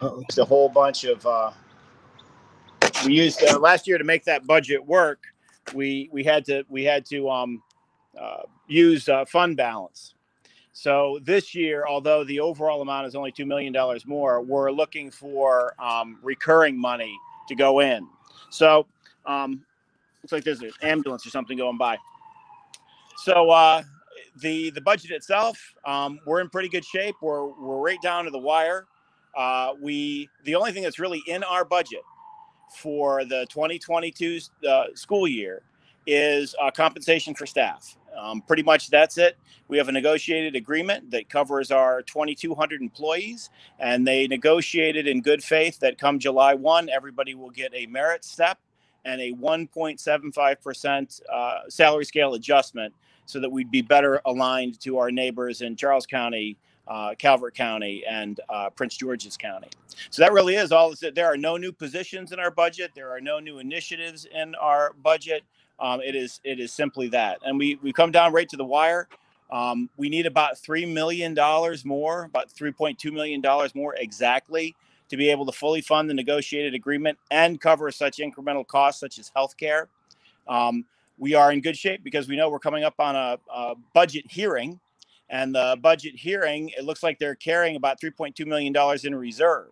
uh-oh. 0.00 0.22
Just 0.28 0.38
a 0.38 0.44
whole 0.44 0.68
bunch 0.68 1.04
of. 1.04 1.24
Uh, 1.26 1.50
we 3.04 3.14
used 3.14 3.42
uh, 3.42 3.58
last 3.58 3.86
year 3.86 3.98
to 3.98 4.04
make 4.04 4.24
that 4.24 4.46
budget 4.46 4.84
work. 4.84 5.24
We 5.74 6.08
we 6.12 6.24
had 6.24 6.44
to 6.46 6.64
we 6.68 6.84
had 6.84 7.04
to 7.06 7.30
um, 7.30 7.62
uh, 8.20 8.42
use 8.66 9.08
uh, 9.08 9.24
fund 9.24 9.56
balance. 9.56 10.14
So 10.72 11.20
this 11.22 11.54
year, 11.54 11.84
although 11.86 12.24
the 12.24 12.40
overall 12.40 12.80
amount 12.80 13.06
is 13.06 13.14
only 13.14 13.32
two 13.32 13.46
million 13.46 13.72
dollars 13.72 14.06
more, 14.06 14.40
we're 14.40 14.70
looking 14.70 15.10
for 15.10 15.74
um, 15.78 16.18
recurring 16.22 16.80
money 16.80 17.14
to 17.48 17.54
go 17.54 17.80
in. 17.80 18.06
So 18.50 18.86
um, 19.26 19.64
looks 20.22 20.32
like 20.32 20.44
there's 20.44 20.62
an 20.62 20.72
ambulance 20.82 21.26
or 21.26 21.30
something 21.30 21.58
going 21.58 21.78
by. 21.78 21.98
So 23.18 23.50
uh, 23.50 23.82
the 24.40 24.70
the 24.70 24.80
budget 24.80 25.10
itself, 25.10 25.58
um, 25.84 26.18
we're 26.26 26.40
in 26.40 26.48
pretty 26.48 26.68
good 26.68 26.84
shape. 26.84 27.16
We're 27.20 27.46
we're 27.46 27.78
right 27.78 28.00
down 28.02 28.24
to 28.24 28.30
the 28.30 28.38
wire. 28.38 28.86
Uh, 29.36 29.74
we 29.80 30.28
the 30.44 30.54
only 30.54 30.72
thing 30.72 30.82
that's 30.82 30.98
really 30.98 31.22
in 31.26 31.42
our 31.44 31.64
budget 31.64 32.00
for 32.76 33.24
the 33.24 33.46
2022 33.50 34.40
uh, 34.68 34.84
school 34.94 35.28
year 35.28 35.62
is 36.06 36.54
uh, 36.60 36.70
compensation 36.70 37.34
for 37.34 37.46
staff. 37.46 37.96
Um, 38.16 38.42
pretty 38.42 38.62
much 38.62 38.90
that's 38.90 39.16
it. 39.16 39.36
We 39.68 39.78
have 39.78 39.88
a 39.88 39.92
negotiated 39.92 40.54
agreement 40.54 41.10
that 41.12 41.30
covers 41.30 41.70
our 41.70 42.02
2,200 42.02 42.82
employees, 42.82 43.48
and 43.78 44.06
they 44.06 44.26
negotiated 44.26 45.06
in 45.06 45.22
good 45.22 45.42
faith 45.42 45.78
that 45.80 45.98
come 45.98 46.18
July 46.18 46.54
1, 46.54 46.90
everybody 46.90 47.34
will 47.34 47.50
get 47.50 47.72
a 47.74 47.86
merit 47.86 48.24
step 48.24 48.58
and 49.04 49.20
a 49.20 49.32
1.75% 49.32 51.20
uh, 51.32 51.58
salary 51.68 52.04
scale 52.04 52.34
adjustment 52.34 52.92
so 53.24 53.40
that 53.40 53.50
we'd 53.50 53.70
be 53.70 53.82
better 53.82 54.20
aligned 54.26 54.78
to 54.80 54.98
our 54.98 55.10
neighbors 55.10 55.62
in 55.62 55.76
Charles 55.76 56.06
County, 56.06 56.56
uh, 56.88 57.14
Calvert 57.18 57.54
County, 57.54 58.04
and 58.08 58.40
uh, 58.48 58.70
Prince 58.70 58.96
George's 58.96 59.36
County. 59.36 59.68
So 60.10 60.22
that 60.22 60.32
really 60.32 60.56
is 60.56 60.72
all. 60.72 60.94
There 61.14 61.26
are 61.26 61.36
no 61.36 61.56
new 61.56 61.72
positions 61.72 62.32
in 62.32 62.38
our 62.38 62.50
budget. 62.50 62.92
There 62.94 63.10
are 63.10 63.20
no 63.20 63.38
new 63.38 63.58
initiatives 63.58 64.26
in 64.26 64.54
our 64.56 64.94
budget. 65.02 65.44
Um, 65.80 66.00
it 66.00 66.14
is 66.14 66.40
it 66.44 66.60
is 66.60 66.72
simply 66.72 67.08
that, 67.08 67.38
and 67.44 67.58
we 67.58 67.78
we 67.82 67.92
come 67.92 68.10
down 68.10 68.32
right 68.32 68.48
to 68.48 68.56
the 68.56 68.64
wire. 68.64 69.08
Um, 69.50 69.90
we 69.98 70.08
need 70.08 70.26
about 70.26 70.58
three 70.58 70.86
million 70.86 71.34
dollars 71.34 71.84
more, 71.84 72.24
about 72.24 72.50
three 72.50 72.72
point 72.72 72.98
two 72.98 73.12
million 73.12 73.40
dollars 73.40 73.74
more 73.74 73.94
exactly, 73.96 74.74
to 75.08 75.16
be 75.16 75.30
able 75.30 75.44
to 75.46 75.52
fully 75.52 75.82
fund 75.82 76.08
the 76.08 76.14
negotiated 76.14 76.74
agreement 76.74 77.18
and 77.30 77.60
cover 77.60 77.90
such 77.90 78.18
incremental 78.18 78.66
costs 78.66 78.98
such 78.98 79.18
as 79.18 79.30
healthcare. 79.36 79.86
Um, 80.48 80.86
we 81.18 81.34
are 81.34 81.52
in 81.52 81.60
good 81.60 81.76
shape 81.76 82.02
because 82.02 82.28
we 82.28 82.36
know 82.36 82.48
we're 82.48 82.58
coming 82.58 82.82
up 82.82 82.94
on 82.98 83.14
a, 83.14 83.38
a 83.54 83.74
budget 83.94 84.24
hearing, 84.30 84.80
and 85.32 85.54
the 85.54 85.76
budget 85.80 86.14
hearing 86.14 86.68
it 86.76 86.84
looks 86.84 87.02
like 87.02 87.18
they're 87.18 87.34
carrying 87.34 87.74
about 87.74 87.98
three 87.98 88.10
point 88.10 88.36
two 88.36 88.46
million 88.46 88.72
dollars 88.72 89.04
in 89.04 89.14
reserve. 89.14 89.70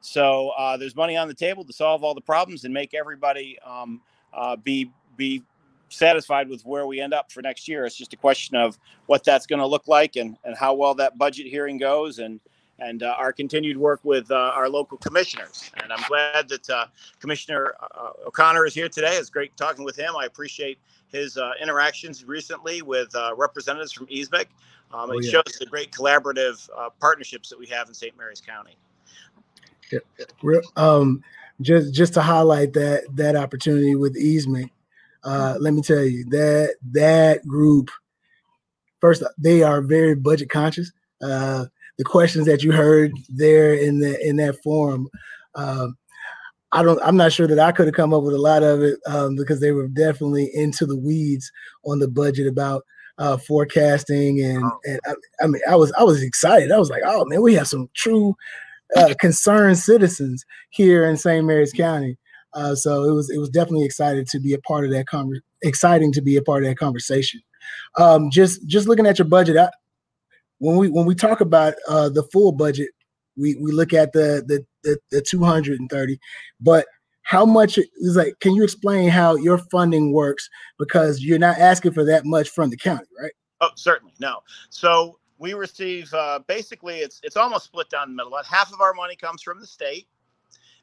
So 0.00 0.48
uh, 0.58 0.76
there's 0.76 0.96
money 0.96 1.16
on 1.16 1.28
the 1.28 1.34
table 1.34 1.64
to 1.64 1.72
solve 1.72 2.02
all 2.02 2.14
the 2.14 2.20
problems 2.20 2.64
and 2.64 2.74
make 2.74 2.92
everybody 2.94 3.56
um, 3.64 4.00
uh, 4.34 4.56
be 4.56 4.90
be 5.16 5.44
satisfied 5.90 6.48
with 6.48 6.64
where 6.64 6.86
we 6.86 7.00
end 7.00 7.12
up 7.12 7.30
for 7.30 7.42
next 7.42 7.68
year. 7.68 7.84
It's 7.84 7.96
just 7.96 8.14
a 8.14 8.16
question 8.16 8.56
of 8.56 8.78
what 9.06 9.22
that's 9.22 9.46
going 9.46 9.60
to 9.60 9.66
look 9.66 9.86
like 9.86 10.16
and, 10.16 10.36
and 10.42 10.56
how 10.56 10.72
well 10.74 10.94
that 10.94 11.18
budget 11.18 11.46
hearing 11.46 11.78
goes 11.78 12.18
and 12.18 12.40
and 12.78 13.02
uh, 13.02 13.14
our 13.18 13.32
continued 13.32 13.76
work 13.76 14.00
with 14.02 14.28
uh, 14.30 14.34
our 14.34 14.68
local 14.68 14.96
commissioners. 14.96 15.70
And 15.80 15.92
I'm 15.92 16.02
glad 16.08 16.48
that 16.48 16.68
uh, 16.68 16.86
Commissioner 17.20 17.74
uh, 17.94 18.10
O'Connor 18.26 18.66
is 18.66 18.74
here 18.74 18.88
today. 18.88 19.14
It's 19.14 19.30
great 19.30 19.56
talking 19.56 19.84
with 19.84 19.94
him. 19.94 20.16
I 20.16 20.24
appreciate 20.24 20.78
his 21.12 21.38
interactions 21.60 22.24
recently 22.24 22.80
with 22.80 23.14
representatives 23.36 23.92
from 23.92 24.06
EASMC. 24.06 24.46
Um, 24.92 25.10
Oh, 25.10 25.18
it 25.18 25.24
yeah. 25.24 25.30
shows 25.30 25.56
the 25.58 25.66
great 25.66 25.90
collaborative 25.90 26.68
partnerships 27.00 27.48
that 27.48 27.58
we 27.58 27.66
have 27.66 27.88
in 27.88 27.94
St. 27.94 28.16
Mary's 28.16 28.40
County. 28.40 28.76
Real- 30.42 30.62
um, 30.76 31.22
just 31.60 31.94
just 31.94 32.14
to 32.14 32.22
highlight 32.22 32.72
that 32.72 33.04
that 33.14 33.36
opportunity 33.36 33.94
with 33.94 34.16
EASMC, 34.16 34.70
uh, 35.24 35.56
let 35.60 35.74
me 35.74 35.82
tell 35.82 36.02
you 36.02 36.24
that 36.30 36.76
that 36.92 37.46
group 37.46 37.90
first 39.00 39.22
they 39.38 39.62
are 39.62 39.80
very 39.82 40.14
budget 40.14 40.50
conscious. 40.50 40.90
Uh, 41.20 41.66
the 41.98 42.04
questions 42.04 42.46
that 42.46 42.62
you 42.62 42.72
heard 42.72 43.12
there 43.28 43.74
in 43.74 44.00
the 44.00 44.18
in 44.26 44.36
that 44.36 44.56
forum, 44.62 45.08
um, 45.54 45.96
I 46.72 46.82
don't. 46.82 47.00
I'm 47.04 47.16
not 47.16 47.32
sure 47.32 47.46
that 47.46 47.58
I 47.58 47.70
could 47.70 47.86
have 47.86 47.94
come 47.94 48.14
up 48.14 48.22
with 48.22 48.34
a 48.34 48.38
lot 48.38 48.62
of 48.62 48.82
it 48.82 48.98
um, 49.06 49.36
because 49.36 49.60
they 49.60 49.72
were 49.72 49.88
definitely 49.88 50.50
into 50.54 50.86
the 50.86 50.96
weeds 50.96 51.52
on 51.84 51.98
the 51.98 52.08
budget 52.08 52.46
about 52.46 52.84
uh, 53.22 53.36
forecasting 53.36 54.40
and 54.40 54.64
and 54.84 55.00
I, 55.06 55.14
I 55.44 55.46
mean 55.46 55.62
I 55.68 55.76
was 55.76 55.92
I 55.92 56.02
was 56.02 56.22
excited. 56.22 56.72
I 56.72 56.78
was 56.78 56.90
like, 56.90 57.02
oh 57.06 57.24
man, 57.26 57.40
we 57.40 57.54
have 57.54 57.68
some 57.68 57.88
true 57.94 58.34
uh, 58.96 59.14
concerned 59.20 59.78
citizens 59.78 60.44
here 60.70 61.04
in 61.04 61.16
St. 61.16 61.44
Mary's 61.46 61.72
County. 61.72 62.18
Uh, 62.52 62.74
so 62.74 63.04
it 63.04 63.12
was 63.12 63.30
it 63.30 63.38
was 63.38 63.48
definitely 63.48 63.84
excited 63.84 64.26
to 64.26 64.40
be 64.40 64.54
a 64.54 64.58
part 64.58 64.84
of 64.84 64.90
that 64.90 65.06
conver- 65.06 65.40
exciting 65.62 66.12
to 66.12 66.20
be 66.20 66.36
a 66.36 66.42
part 66.42 66.64
of 66.64 66.68
that 66.68 66.78
conversation. 66.78 67.40
Um, 67.96 68.28
just 68.28 68.66
just 68.66 68.88
looking 68.88 69.06
at 69.06 69.20
your 69.20 69.28
budget, 69.28 69.56
I, 69.56 69.70
when 70.58 70.76
we 70.76 70.88
when 70.88 71.06
we 71.06 71.14
talk 71.14 71.40
about 71.40 71.74
uh, 71.88 72.08
the 72.08 72.24
full 72.24 72.50
budget, 72.50 72.90
we 73.36 73.54
we 73.54 73.70
look 73.70 73.92
at 73.92 74.12
the 74.12 74.42
the 74.48 74.66
the, 74.82 74.98
the 75.12 75.22
230, 75.22 76.18
but 76.60 76.86
how 77.32 77.46
much 77.46 77.78
is 77.78 78.14
like? 78.14 78.38
Can 78.40 78.54
you 78.54 78.62
explain 78.62 79.08
how 79.08 79.36
your 79.36 79.56
funding 79.56 80.12
works? 80.12 80.50
Because 80.78 81.22
you're 81.22 81.38
not 81.38 81.58
asking 81.58 81.92
for 81.92 82.04
that 82.04 82.26
much 82.26 82.50
from 82.50 82.68
the 82.68 82.76
county, 82.76 83.06
right? 83.18 83.32
Oh, 83.62 83.70
certainly. 83.74 84.12
No. 84.20 84.40
So 84.68 85.18
we 85.38 85.54
receive 85.54 86.12
uh, 86.12 86.40
basically 86.46 86.98
it's 86.98 87.20
it's 87.24 87.38
almost 87.38 87.64
split 87.64 87.88
down 87.88 88.10
the 88.10 88.14
middle. 88.14 88.34
About 88.34 88.44
half 88.44 88.70
of 88.70 88.82
our 88.82 88.92
money 88.92 89.16
comes 89.16 89.40
from 89.40 89.60
the 89.60 89.66
state, 89.66 90.06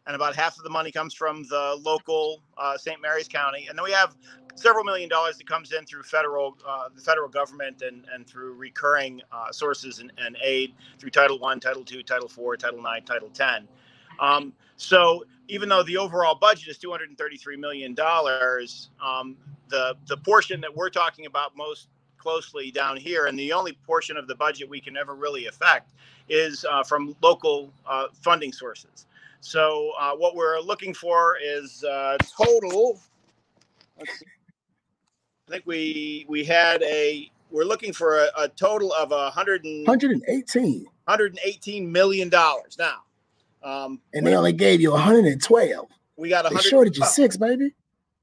and 0.07 0.15
about 0.15 0.35
half 0.35 0.57
of 0.57 0.63
the 0.63 0.71
money 0.71 0.91
comes 0.91 1.13
from 1.13 1.43
the 1.43 1.77
local 1.83 2.41
uh, 2.57 2.75
St. 2.79 2.99
Mary's 2.99 3.27
County, 3.27 3.67
and 3.69 3.77
then 3.77 3.83
we 3.83 3.91
have 3.91 4.15
several 4.55 4.83
million 4.83 5.07
dollars 5.07 5.37
that 5.37 5.47
comes 5.47 5.71
in 5.71 5.85
through 5.85 6.01
federal 6.01 6.57
uh, 6.67 6.89
the 6.95 7.01
federal 7.01 7.29
government 7.29 7.83
and 7.83 8.07
and 8.11 8.25
through 8.27 8.53
recurring 8.53 9.21
uh, 9.31 9.51
sources 9.51 9.99
and, 9.99 10.11
and, 10.17 10.35
aid 10.43 10.73
through 10.97 11.11
Title 11.11 11.37
One, 11.37 11.59
Title 11.59 11.85
Two, 11.85 12.01
Title 12.01 12.27
Four, 12.27 12.57
Title 12.57 12.81
Nine, 12.81 13.03
Title 13.03 13.29
Ten. 13.29 13.67
Um, 14.19 14.53
so 14.77 15.23
even 15.47 15.67
though 15.69 15.83
the 15.83 15.97
overall 15.97 16.35
budget 16.35 16.67
is 16.69 16.77
233 16.77 17.57
million 17.57 17.93
dollars, 17.93 18.89
um, 19.03 19.35
the 19.69 19.95
the 20.07 20.17
portion 20.17 20.61
that 20.61 20.75
we're 20.75 20.89
talking 20.89 21.25
about 21.25 21.55
most 21.55 21.87
closely 22.17 22.71
down 22.71 22.97
here, 22.97 23.25
and 23.25 23.37
the 23.37 23.51
only 23.53 23.73
portion 23.85 24.17
of 24.17 24.27
the 24.27 24.35
budget 24.35 24.69
we 24.69 24.79
can 24.79 24.97
ever 24.97 25.15
really 25.15 25.47
affect 25.47 25.93
is 26.27 26.65
uh, 26.69 26.83
from 26.83 27.15
local 27.21 27.71
uh, 27.87 28.07
funding 28.13 28.51
sources. 28.53 29.07
So 29.41 29.91
uh, 29.99 30.15
what 30.15 30.35
we're 30.35 30.59
looking 30.59 30.93
for 30.93 31.37
is 31.41 31.83
uh, 31.83 32.17
total. 32.37 32.99
I 33.99 34.05
think 35.49 35.63
we 35.65 36.25
we 36.29 36.43
had 36.43 36.83
a 36.83 37.31
we're 37.49 37.63
looking 37.63 37.93
for 37.93 38.19
a, 38.19 38.27
a 38.37 38.47
total 38.49 38.93
of 38.93 39.11
a 39.11 39.31
hundred 39.31 39.65
and 39.65 39.87
118. 39.87 40.83
118 41.05 41.91
million 41.91 42.29
dollars 42.29 42.77
now. 42.77 42.97
Um, 43.63 43.99
And 44.13 44.25
they 44.25 44.35
only 44.35 44.53
gave 44.53 44.81
you 44.81 44.91
112. 44.91 45.89
we 46.17 46.29
got 46.29 46.51
a 46.51 46.57
shorted 46.59 46.95
you 46.95 47.05
six, 47.05 47.37
baby. 47.37 47.73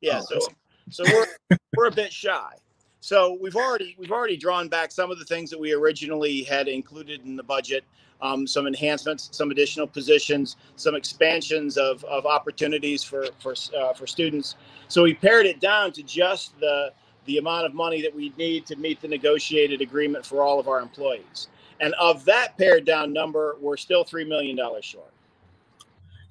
Yeah, 0.00 0.20
Oh, 0.32 0.38
so 0.40 0.48
so 0.90 1.04
we're 1.12 1.58
we're 1.76 1.86
a 1.86 1.92
bit 1.92 2.12
shy. 2.12 2.54
So 3.00 3.38
we've 3.40 3.56
already 3.56 3.96
we've 3.98 4.12
already 4.12 4.36
drawn 4.36 4.68
back 4.68 4.92
some 4.92 5.10
of 5.10 5.18
the 5.18 5.24
things 5.24 5.50
that 5.50 5.58
we 5.60 5.72
originally 5.72 6.42
had 6.42 6.68
included 6.68 7.24
in 7.24 7.36
the 7.36 7.42
budget. 7.42 7.84
Um, 8.22 8.46
some 8.46 8.66
enhancements, 8.66 9.28
some 9.32 9.50
additional 9.50 9.86
positions, 9.86 10.56
some 10.76 10.94
expansions 10.94 11.76
of, 11.76 12.02
of 12.04 12.24
opportunities 12.24 13.04
for 13.04 13.26
for 13.38 13.54
uh, 13.78 13.92
for 13.92 14.06
students. 14.06 14.54
So 14.88 15.02
we 15.02 15.12
pared 15.12 15.44
it 15.44 15.60
down 15.60 15.92
to 15.92 16.02
just 16.02 16.58
the 16.58 16.92
the 17.26 17.36
amount 17.38 17.66
of 17.66 17.74
money 17.74 18.00
that 18.00 18.14
we 18.14 18.32
need 18.38 18.64
to 18.66 18.76
meet 18.76 19.00
the 19.02 19.08
negotiated 19.08 19.82
agreement 19.82 20.24
for 20.24 20.42
all 20.42 20.58
of 20.58 20.66
our 20.66 20.80
employees. 20.80 21.48
And 21.80 21.92
of 22.00 22.24
that 22.24 22.56
pared 22.56 22.86
down 22.86 23.12
number, 23.12 23.56
we're 23.60 23.76
still 23.76 24.02
three 24.02 24.24
million 24.24 24.56
dollars 24.56 24.84
short. 24.86 25.12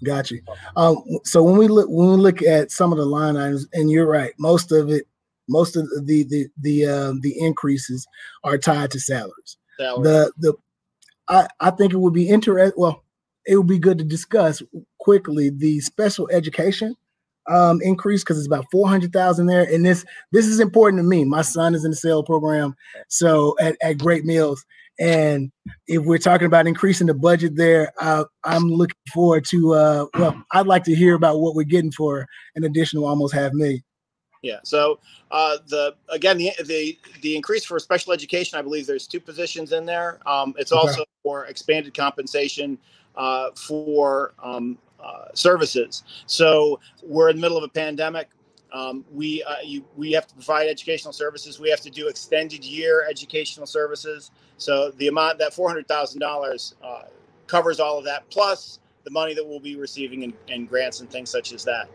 Got 0.03 0.31
you. 0.31 0.41
Um, 0.75 1.03
so 1.23 1.41
when 1.43 1.57
we 1.57 1.67
look 1.67 1.87
when 1.89 2.09
we 2.11 2.15
look 2.17 2.41
at 2.41 2.71
some 2.71 2.91
of 2.91 2.97
the 2.97 3.05
line 3.05 3.37
items, 3.37 3.67
and 3.73 3.89
you're 3.89 4.07
right, 4.07 4.33
most 4.37 4.71
of 4.71 4.89
it, 4.89 5.07
most 5.47 5.75
of 5.75 5.87
the 6.05 6.23
the 6.23 6.47
the 6.61 6.85
um, 6.85 7.21
the 7.21 7.39
increases 7.39 8.05
are 8.43 8.57
tied 8.57 8.91
to 8.91 8.99
salaries. 8.99 9.57
Salary. 9.77 10.03
The 10.03 10.33
the 10.37 10.53
I 11.29 11.47
I 11.59 11.71
think 11.71 11.93
it 11.93 11.99
would 11.99 12.13
be 12.13 12.27
interesting. 12.27 12.73
Well, 12.77 13.03
it 13.45 13.55
would 13.57 13.67
be 13.67 13.79
good 13.79 13.97
to 13.99 14.03
discuss 14.03 14.61
quickly 14.99 15.49
the 15.49 15.79
special 15.79 16.29
education 16.31 16.95
um, 17.47 17.81
increase 17.81 18.23
because 18.23 18.37
it's 18.37 18.47
about 18.47 18.65
four 18.71 18.87
hundred 18.87 19.13
thousand 19.13 19.45
there, 19.45 19.63
and 19.63 19.85
this 19.85 20.05
this 20.31 20.47
is 20.47 20.59
important 20.59 20.99
to 20.99 21.07
me. 21.07 21.23
My 21.25 21.41
son 21.41 21.75
is 21.75 21.85
in 21.85 21.91
the 21.91 21.97
sale 21.97 22.23
program, 22.23 22.75
so 23.07 23.55
at, 23.59 23.77
at 23.81 23.97
Great 23.97 24.25
Mills, 24.25 24.65
and 24.99 25.51
if 25.87 26.03
we're 26.03 26.17
talking 26.17 26.47
about 26.47 26.67
increasing 26.67 27.07
the 27.07 27.13
budget 27.13 27.55
there, 27.55 27.91
uh, 27.99 28.25
I'm 28.43 28.69
looking 28.69 28.95
forward 29.13 29.45
to. 29.45 29.73
Uh, 29.73 30.05
well, 30.17 30.43
I'd 30.51 30.67
like 30.67 30.83
to 30.85 30.95
hear 30.95 31.15
about 31.15 31.39
what 31.39 31.55
we're 31.55 31.63
getting 31.63 31.91
for 31.91 32.25
an 32.55 32.63
additional 32.63 33.05
almost 33.05 33.33
half 33.33 33.51
million. 33.53 33.83
Yeah. 34.41 34.59
So 34.63 34.99
uh, 35.31 35.57
the 35.67 35.95
again 36.09 36.37
the 36.37 36.51
the 36.65 36.97
the 37.21 37.35
increase 37.35 37.65
for 37.65 37.79
special 37.79 38.13
education, 38.13 38.59
I 38.59 38.61
believe 38.61 38.85
there's 38.85 39.07
two 39.07 39.19
positions 39.19 39.71
in 39.71 39.85
there. 39.85 40.19
Um, 40.27 40.53
it's 40.57 40.71
Okay. 40.71 40.79
also 40.79 41.03
for 41.23 41.45
expanded 41.45 41.93
compensation 41.95 42.77
uh, 43.15 43.49
for 43.55 44.33
um, 44.41 44.77
uh, 45.03 45.25
services. 45.33 46.03
So 46.27 46.79
we're 47.03 47.29
in 47.29 47.37
the 47.37 47.41
middle 47.41 47.57
of 47.57 47.63
a 47.63 47.69
pandemic. 47.69 48.29
Um, 48.71 49.03
we 49.11 49.41
uh, 49.43 49.55
you, 49.63 49.83
we 49.95 50.11
have 50.11 50.27
to 50.27 50.33
provide 50.35 50.67
educational 50.67 51.13
services. 51.13 51.59
We 51.59 51.69
have 51.69 51.81
to 51.81 51.89
do 51.89 52.07
extended 52.07 52.63
year 52.63 53.07
educational 53.09 53.65
services. 53.65 54.31
So 54.57 54.91
the 54.91 55.07
amount 55.07 55.39
that 55.39 55.53
four 55.53 55.67
hundred 55.69 55.87
thousand 55.87 56.23
uh, 56.23 56.27
dollars 56.27 56.75
covers 57.47 57.79
all 57.79 57.97
of 57.97 58.05
that, 58.05 58.29
plus 58.29 58.79
the 59.03 59.11
money 59.11 59.33
that 59.33 59.45
we'll 59.45 59.59
be 59.59 59.75
receiving 59.75 60.23
in, 60.23 60.33
in 60.47 60.65
grants 60.65 60.99
and 60.99 61.09
things 61.09 61.29
such 61.29 61.53
as 61.53 61.63
that. 61.65 61.87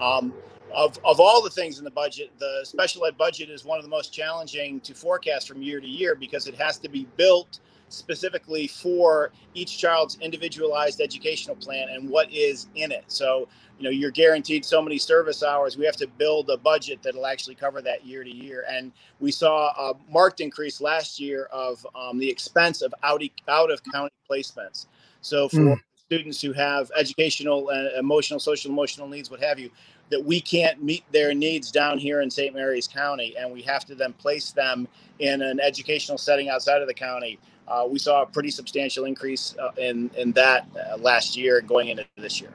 Um, 0.00 0.34
of, 0.74 0.98
of 1.04 1.18
all 1.18 1.42
the 1.42 1.50
things 1.50 1.78
in 1.78 1.84
the 1.84 1.90
budget, 1.90 2.30
the 2.38 2.60
special 2.64 3.06
ed 3.06 3.16
budget 3.16 3.48
is 3.48 3.64
one 3.64 3.78
of 3.78 3.84
the 3.84 3.90
most 3.90 4.12
challenging 4.12 4.80
to 4.80 4.94
forecast 4.94 5.48
from 5.48 5.62
year 5.62 5.80
to 5.80 5.86
year 5.86 6.14
because 6.14 6.46
it 6.46 6.54
has 6.56 6.78
to 6.78 6.90
be 6.90 7.06
built 7.16 7.60
specifically 7.88 8.66
for 8.66 9.30
each 9.54 9.78
child's 9.78 10.18
individualized 10.20 11.00
educational 11.00 11.56
plan 11.56 11.88
and 11.90 12.08
what 12.08 12.30
is 12.32 12.68
in 12.74 12.92
it. 12.92 13.04
So, 13.08 13.48
you 13.78 13.84
know, 13.84 13.90
you're 13.90 14.10
guaranteed 14.10 14.64
so 14.64 14.82
many 14.82 14.98
service 14.98 15.42
hours. 15.42 15.76
We 15.76 15.84
have 15.86 15.96
to 15.96 16.06
build 16.06 16.50
a 16.50 16.56
budget 16.56 17.00
that'll 17.02 17.26
actually 17.26 17.54
cover 17.54 17.80
that 17.82 18.04
year 18.04 18.24
to 18.24 18.30
year. 18.30 18.64
And 18.68 18.92
we 19.20 19.30
saw 19.30 19.68
a 19.70 19.94
marked 20.10 20.40
increase 20.40 20.80
last 20.80 21.20
year 21.20 21.44
of 21.52 21.86
um, 21.94 22.18
the 22.18 22.28
expense 22.28 22.82
of 22.82 22.94
out, 23.02 23.22
out 23.48 23.70
of 23.70 23.82
county 23.84 24.12
placements. 24.28 24.86
So 25.20 25.48
for 25.48 25.58
Mm. 25.58 25.80
students 25.96 26.40
who 26.40 26.52
have 26.54 26.90
educational 26.96 27.68
and 27.68 27.90
emotional, 27.98 28.40
social, 28.40 28.70
emotional 28.70 29.08
needs, 29.08 29.30
what 29.30 29.40
have 29.40 29.58
you, 29.58 29.70
that 30.10 30.24
we 30.24 30.40
can't 30.40 30.82
meet 30.82 31.04
their 31.12 31.34
needs 31.34 31.70
down 31.70 31.98
here 31.98 32.22
in 32.22 32.30
St. 32.30 32.54
Mary's 32.54 32.88
County, 32.88 33.36
and 33.36 33.52
we 33.52 33.60
have 33.62 33.84
to 33.84 33.94
then 33.94 34.14
place 34.14 34.52
them 34.52 34.88
in 35.18 35.42
an 35.42 35.60
educational 35.60 36.16
setting 36.16 36.48
outside 36.48 36.80
of 36.80 36.88
the 36.88 36.94
county. 36.94 37.38
Uh, 37.68 37.86
we 37.88 37.98
saw 37.98 38.22
a 38.22 38.26
pretty 38.26 38.50
substantial 38.50 39.04
increase 39.04 39.54
uh, 39.58 39.70
in 39.76 40.10
in 40.16 40.32
that 40.32 40.66
uh, 40.76 40.96
last 40.96 41.36
year 41.36 41.60
going 41.60 41.88
into 41.88 42.04
this 42.16 42.40
year. 42.40 42.50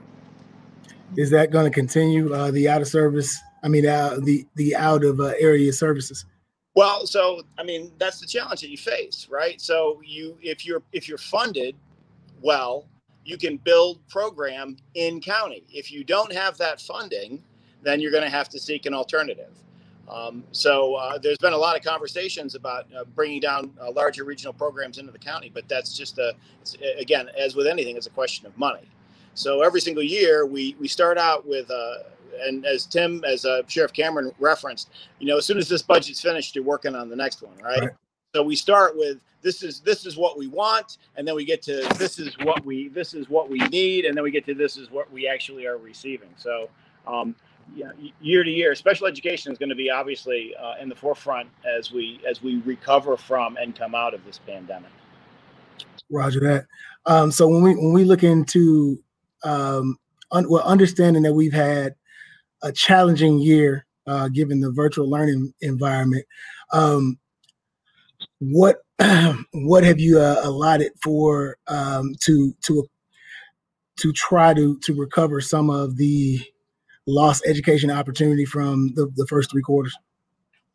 Is 1.15 1.29
that 1.29 1.51
going 1.51 1.65
to 1.65 1.71
continue 1.71 2.33
uh, 2.33 2.51
the 2.51 2.67
out 2.67 2.81
of 2.81 2.87
service? 2.87 3.39
I 3.63 3.67
mean, 3.67 3.87
uh, 3.87 4.19
the 4.21 4.45
the 4.55 4.75
out 4.75 5.03
of 5.03 5.19
uh, 5.19 5.33
area 5.39 5.71
services. 5.71 6.25
Well, 6.75 7.05
so 7.05 7.43
I 7.57 7.63
mean 7.63 7.91
that's 7.99 8.19
the 8.19 8.27
challenge 8.27 8.61
that 8.61 8.69
you 8.69 8.77
face, 8.77 9.27
right? 9.29 9.61
So 9.61 10.01
you 10.03 10.37
if 10.41 10.65
you're 10.65 10.81
if 10.91 11.07
you're 11.07 11.19
funded 11.19 11.75
well, 12.41 12.87
you 13.23 13.37
can 13.37 13.57
build 13.57 14.05
program 14.09 14.77
in 14.95 15.21
county. 15.21 15.63
If 15.69 15.91
you 15.91 16.03
don't 16.03 16.31
have 16.33 16.57
that 16.57 16.81
funding, 16.81 17.43
then 17.81 17.99
you're 17.99 18.11
going 18.11 18.23
to 18.23 18.29
have 18.29 18.49
to 18.49 18.59
seek 18.59 18.85
an 18.85 18.93
alternative. 18.93 19.51
Um, 20.09 20.43
so 20.51 20.95
uh, 20.95 21.17
there's 21.17 21.37
been 21.37 21.53
a 21.53 21.57
lot 21.57 21.77
of 21.77 21.83
conversations 21.83 22.55
about 22.55 22.87
uh, 22.95 23.05
bringing 23.15 23.39
down 23.39 23.71
uh, 23.81 23.91
larger 23.91 24.23
regional 24.23 24.53
programs 24.53 24.97
into 24.97 25.11
the 25.11 25.19
county, 25.19 25.49
but 25.53 25.67
that's 25.69 25.97
just 25.97 26.17
a 26.17 26.33
it's, 26.61 26.75
again, 26.97 27.29
as 27.37 27.55
with 27.55 27.67
anything, 27.67 27.95
it's 27.95 28.07
a 28.07 28.11
question 28.11 28.45
of 28.45 28.57
money. 28.57 28.87
So 29.33 29.61
every 29.61 29.81
single 29.81 30.03
year 30.03 30.45
we 30.45 30.75
we 30.79 30.87
start 30.87 31.17
out 31.17 31.47
with. 31.47 31.69
Uh, 31.69 31.95
and 32.41 32.65
as 32.65 32.87
Tim, 32.87 33.23
as 33.25 33.45
uh, 33.45 33.61
Sheriff 33.67 33.93
Cameron 33.93 34.31
referenced, 34.39 34.89
you 35.19 35.27
know, 35.27 35.37
as 35.37 35.45
soon 35.45 35.59
as 35.59 35.69
this 35.69 35.83
budget's 35.83 36.19
finished, 36.19 36.55
you're 36.55 36.63
working 36.63 36.95
on 36.95 37.07
the 37.07 37.15
next 37.15 37.43
one, 37.43 37.55
right? 37.63 37.79
Right. 37.79 37.89
So 38.33 38.41
we 38.41 38.55
start 38.55 38.97
with 38.97 39.19
this 39.43 39.61
is 39.61 39.81
this 39.81 40.07
is 40.07 40.17
what 40.17 40.37
we 40.37 40.47
want, 40.47 40.97
and 41.15 41.27
then 41.27 41.35
we 41.35 41.45
get 41.45 41.61
to 41.63 41.87
this 41.97 42.17
is 42.17 42.35
what 42.39 42.65
we 42.65 42.87
this 42.87 43.13
is 43.13 43.29
what 43.29 43.49
we 43.49 43.59
need, 43.67 44.05
and 44.05 44.17
then 44.17 44.23
we 44.23 44.31
get 44.31 44.45
to 44.47 44.55
this 44.55 44.77
is 44.77 44.89
what 44.89 45.11
we 45.11 45.27
actually 45.27 45.67
are 45.67 45.77
receiving. 45.77 46.29
So, 46.37 46.69
um, 47.05 47.35
yeah, 47.75 47.91
y- 47.99 48.13
year 48.21 48.43
to 48.43 48.49
year, 48.49 48.75
special 48.75 49.07
education 49.07 49.51
is 49.51 49.57
going 49.57 49.69
to 49.69 49.75
be 49.75 49.89
obviously 49.89 50.53
uh, 50.55 50.75
in 50.81 50.89
the 50.89 50.95
forefront 50.95 51.49
as 51.65 51.91
we 51.91 52.19
as 52.29 52.41
we 52.41 52.57
recover 52.61 53.17
from 53.17 53.57
and 53.57 53.75
come 53.75 53.95
out 53.95 54.13
of 54.13 54.23
this 54.25 54.39
pandemic. 54.39 54.91
Roger 56.09 56.39
that. 56.41 56.65
Um, 57.05 57.31
so 57.31 57.47
when 57.47 57.61
we 57.61 57.75
when 57.75 57.93
we 57.93 58.03
look 58.03 58.23
into 58.23 59.01
um, 59.43 59.97
un, 60.31 60.49
well, 60.49 60.63
understanding 60.63 61.23
that 61.23 61.33
we've 61.33 61.53
had 61.53 61.95
a 62.61 62.71
challenging 62.71 63.39
year 63.39 63.85
uh, 64.07 64.29
given 64.29 64.59
the 64.59 64.71
virtual 64.71 65.09
learning 65.09 65.53
environment, 65.61 66.25
um, 66.71 67.17
what 68.39 68.77
what 69.53 69.83
have 69.83 69.99
you 69.99 70.19
uh, 70.19 70.41
allotted 70.43 70.91
for 71.01 71.57
um, 71.67 72.13
to 72.21 72.53
to 72.65 72.85
to 73.99 74.11
try 74.13 74.53
to 74.53 74.77
to 74.79 74.93
recover 74.93 75.41
some 75.41 75.69
of 75.69 75.97
the 75.97 76.39
lost 77.07 77.43
education 77.45 77.91
opportunity 77.91 78.45
from 78.45 78.93
the, 78.95 79.11
the 79.15 79.25
first 79.27 79.51
three 79.51 79.61
quarters? 79.61 79.95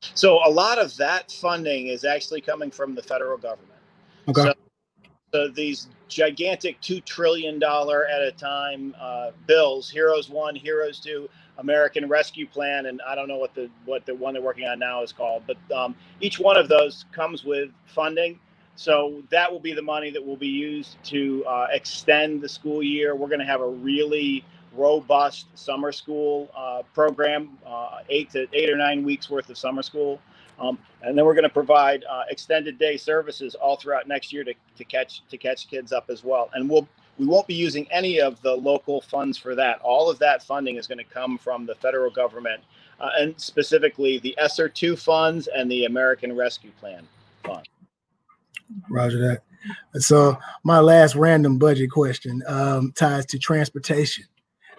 So 0.01 0.41
a 0.47 0.51
lot 0.51 0.79
of 0.79 0.97
that 0.97 1.33
funding 1.33 1.89
is 1.89 2.05
actually 2.05 2.41
coming 2.41 2.71
from 2.71 2.95
the 2.95 3.03
federal 3.03 3.37
government. 3.37 3.81
Okay. 4.29 4.43
So, 4.43 4.55
so 5.33 5.49
these 5.49 5.89
gigantic 6.09 6.81
two 6.81 7.01
trillion 7.01 7.59
dollar 7.59 8.07
at 8.07 8.23
a 8.23 8.33
time 8.33 8.95
uh, 9.01 9.31
bills, 9.47 9.91
Heroes 9.91 10.31
One, 10.31 10.55
Heroes 10.55 11.01
Two, 11.01 11.29
American 11.59 12.09
Rescue 12.09 12.47
Plan, 12.47 12.87
and 12.87 13.01
I 13.07 13.15
don't 13.15 13.29
know 13.29 13.39
what 13.39 13.55
the 13.55 13.69
what 13.85 14.07
the 14.07 14.15
one 14.15 14.35
they're 14.35 14.43
working 14.43 14.67
on 14.67 14.79
now 14.79 15.03
is 15.03 15.13
called, 15.13 15.43
but 15.47 15.77
um, 15.77 15.97
each 16.21 16.39
one 16.39 16.57
of 16.57 16.69
those 16.69 17.05
comes 17.13 17.45
with 17.45 17.71
funding. 17.87 18.39
So 18.77 19.25
that 19.31 19.51
will 19.51 19.59
be 19.59 19.73
the 19.73 19.83
money 19.83 20.11
that 20.11 20.25
will 20.25 20.37
be 20.37 20.47
used 20.47 21.03
to 21.05 21.45
uh, 21.47 21.67
extend 21.73 22.41
the 22.41 22.49
school 22.49 22.81
year. 22.81 23.17
We're 23.17 23.27
going 23.27 23.41
to 23.41 23.45
have 23.45 23.61
a 23.61 23.69
really 23.69 24.45
robust 24.73 25.47
summer 25.55 25.93
school 25.93 26.51
uh, 26.57 26.83
program, 26.95 27.59
uh, 27.67 27.99
eight 28.09 28.31
to 28.31 28.47
eight 28.53 28.71
or 28.71 28.77
nine 28.77 29.05
weeks 29.05 29.31
worth 29.31 29.49
of 29.51 29.59
summer 29.59 29.83
school. 29.83 30.21
Um, 30.61 30.79
and 31.03 31.17
then 31.17 31.25
we're 31.25 31.35
going 31.35 31.45
to 31.45 31.49
provide 31.49 32.05
uh, 32.11 32.23
extended 32.31 32.79
day 32.79 32.97
services 32.97 33.55
all 33.55 33.77
throughout 33.77 34.09
next 34.09 34.33
year 34.33 34.43
to, 34.45 34.55
to 34.77 34.85
catch 34.85 35.23
to 35.29 35.39
catch 35.39 35.69
kids 35.69 35.93
up 35.93 36.11
as 36.11 36.25
well. 36.25 36.51
And 36.55 36.69
we'll 36.69 36.89
we 37.19 37.27
won't 37.27 37.47
be 37.47 37.55
using 37.55 37.91
any 37.91 38.21
of 38.21 38.41
the 38.43 38.55
local 38.55 39.01
funds 39.01 39.37
for 39.37 39.55
that. 39.57 39.81
All 39.81 40.09
of 40.11 40.19
that 40.21 40.43
funding 40.43 40.77
is 40.77 40.87
going 40.87 40.99
to 40.99 41.05
come 41.05 41.37
from 41.39 41.67
the 41.67 41.75
federal 41.75 42.11
government, 42.11 42.63
uh, 43.01 43.11
and 43.19 43.35
specifically 43.41 44.19
the 44.19 44.37
ESSER 44.39 44.69
two 44.69 44.97
funds 44.97 45.49
and 45.49 45.71
the 45.71 45.85
American 45.85 46.37
Rescue 46.37 46.71
Plan 46.81 47.07
fund. 47.45 47.69
Roger 48.91 49.19
that. 49.29 49.43
So 50.03 50.39
my 50.63 50.79
last 50.79 51.15
random 51.15 51.59
budget 51.59 51.91
question 51.91 52.43
um, 52.47 52.93
ties 52.93 53.27
to 53.27 53.39
transportation. 53.39 54.25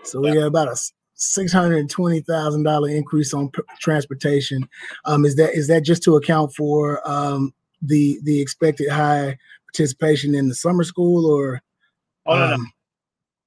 So 0.10 0.22
we 0.22 0.34
got 0.34 0.48
about 0.48 0.68
a 0.68 0.76
six 1.14 1.52
hundred 1.52 1.78
and 1.78 1.90
twenty 1.90 2.22
thousand 2.22 2.64
dollar 2.64 2.90
increase 2.90 3.34
on 3.34 3.50
p- 3.50 3.62
transportation. 3.80 4.68
Um, 5.06 5.26
is 5.26 5.36
that 5.36 5.54
is 5.54 5.68
that 5.68 5.84
just 5.84 6.04
to 6.04 6.16
account 6.16 6.54
for 6.56 7.08
um, 7.10 7.54
the 7.82 8.20
the 8.24 8.42
expected 8.42 8.90
high 8.90 9.38
participation 9.68 10.34
in 10.34 10.48
the 10.48 10.56
summer 10.56 10.84
school, 10.84 11.26
or 11.26 11.62
Oh 12.26 12.38
no, 12.38 12.48
no. 12.48 12.54
um, 12.56 12.72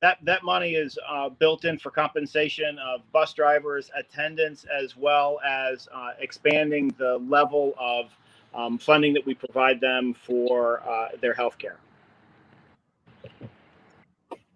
that 0.00 0.18
that 0.24 0.42
money 0.42 0.74
is 0.74 0.98
uh, 1.08 1.28
built 1.28 1.64
in 1.64 1.78
for 1.78 1.90
compensation 1.90 2.78
of 2.78 3.00
bus 3.12 3.32
drivers, 3.32 3.90
attendants, 3.96 4.64
as 4.64 4.96
well 4.96 5.40
as 5.46 5.88
uh, 5.94 6.10
expanding 6.18 6.92
the 6.98 7.18
level 7.28 7.74
of 7.78 8.10
um, 8.54 8.78
funding 8.78 9.14
that 9.14 9.24
we 9.24 9.34
provide 9.34 9.80
them 9.80 10.14
for 10.14 10.82
uh, 10.88 11.08
their 11.20 11.32
health 11.32 11.56
care. 11.58 11.76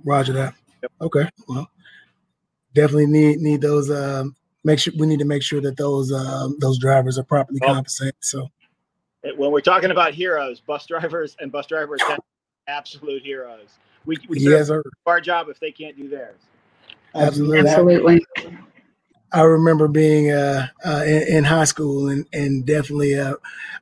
Roger 0.05 0.33
that. 0.35 0.55
Okay. 1.01 1.29
Well, 1.49 1.69
definitely 2.77 3.07
need 3.07 3.39
need 3.41 3.61
those. 3.63 3.91
Um, 3.91 4.37
make 4.63 4.79
sure 4.79 4.93
we 4.99 5.07
need 5.09 5.19
to 5.19 5.25
make 5.25 5.43
sure 5.43 5.61
that 5.63 5.77
those 5.77 6.13
um, 6.13 6.57
those 6.61 6.79
drivers 6.79 7.19
are 7.19 7.25
properly 7.25 7.59
Well- 7.63 7.75
compensated. 7.75 8.15
So 8.21 8.49
When 9.37 9.51
we're 9.51 9.61
talking 9.61 9.91
about 9.91 10.15
heroes, 10.15 10.61
bus 10.61 10.87
drivers 10.87 11.37
and 11.41 11.51
bus 11.51 11.67
drivers, 11.67 12.01
attendants, 12.03 12.27
absolute 12.69 13.23
heroes. 13.25 13.69
We, 14.05 14.17
we 14.29 14.39
yes, 14.39 14.45
certainly 14.45 14.67
sir. 14.67 14.83
do 14.85 15.11
our 15.11 15.21
job 15.21 15.49
if 15.49 15.59
they 15.59 15.73
can't 15.73 15.97
do 15.97 16.09
theirs. 16.09 16.39
Absolutely. 17.13 17.69
Absolutely. 17.69 18.27
I 19.33 19.41
remember 19.43 19.89
being 19.89 20.31
uh, 20.31 20.69
uh, 20.85 21.03
in, 21.05 21.39
in 21.39 21.45
high 21.45 21.65
school 21.65 22.09
and 22.09 22.25
and 22.33 22.65
definitely 22.65 23.19
uh, 23.19 23.35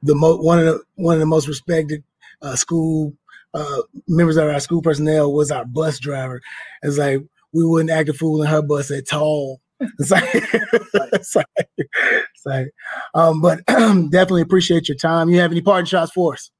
the 0.02 0.14
mo- 0.14 0.36
one 0.36 0.58
of 0.58 0.64
the 0.64 0.82
one 0.94 1.14
of 1.14 1.20
the 1.20 1.26
most 1.26 1.46
respected 1.48 2.02
uh, 2.40 2.56
school 2.56 3.12
uh, 3.52 3.82
members 4.08 4.36
of 4.38 4.48
our 4.48 4.58
school 4.60 4.80
personnel 4.80 5.32
was 5.32 5.50
our 5.50 5.64
bus 5.66 5.98
driver. 5.98 6.40
It's 6.82 6.96
like 6.98 7.22
we 7.54 7.64
wouldn't 7.64 7.90
act 7.90 8.08
a 8.08 8.12
fool 8.12 8.42
in 8.42 8.48
her 8.48 8.62
bus 8.62 8.90
at 8.90 9.12
all. 9.12 9.60
It's 9.98 10.10
like, 10.10 10.24
it's 10.32 11.34
like, 11.36 11.46
it's 11.76 12.46
like 12.46 12.70
um, 13.14 13.42
but 13.42 13.64
definitely 13.66 14.42
appreciate 14.42 14.88
your 14.88 14.96
time. 14.96 15.28
You 15.28 15.40
have 15.40 15.50
any 15.50 15.60
parting 15.60 15.84
shots 15.84 16.12
for 16.12 16.34
us? 16.34 16.50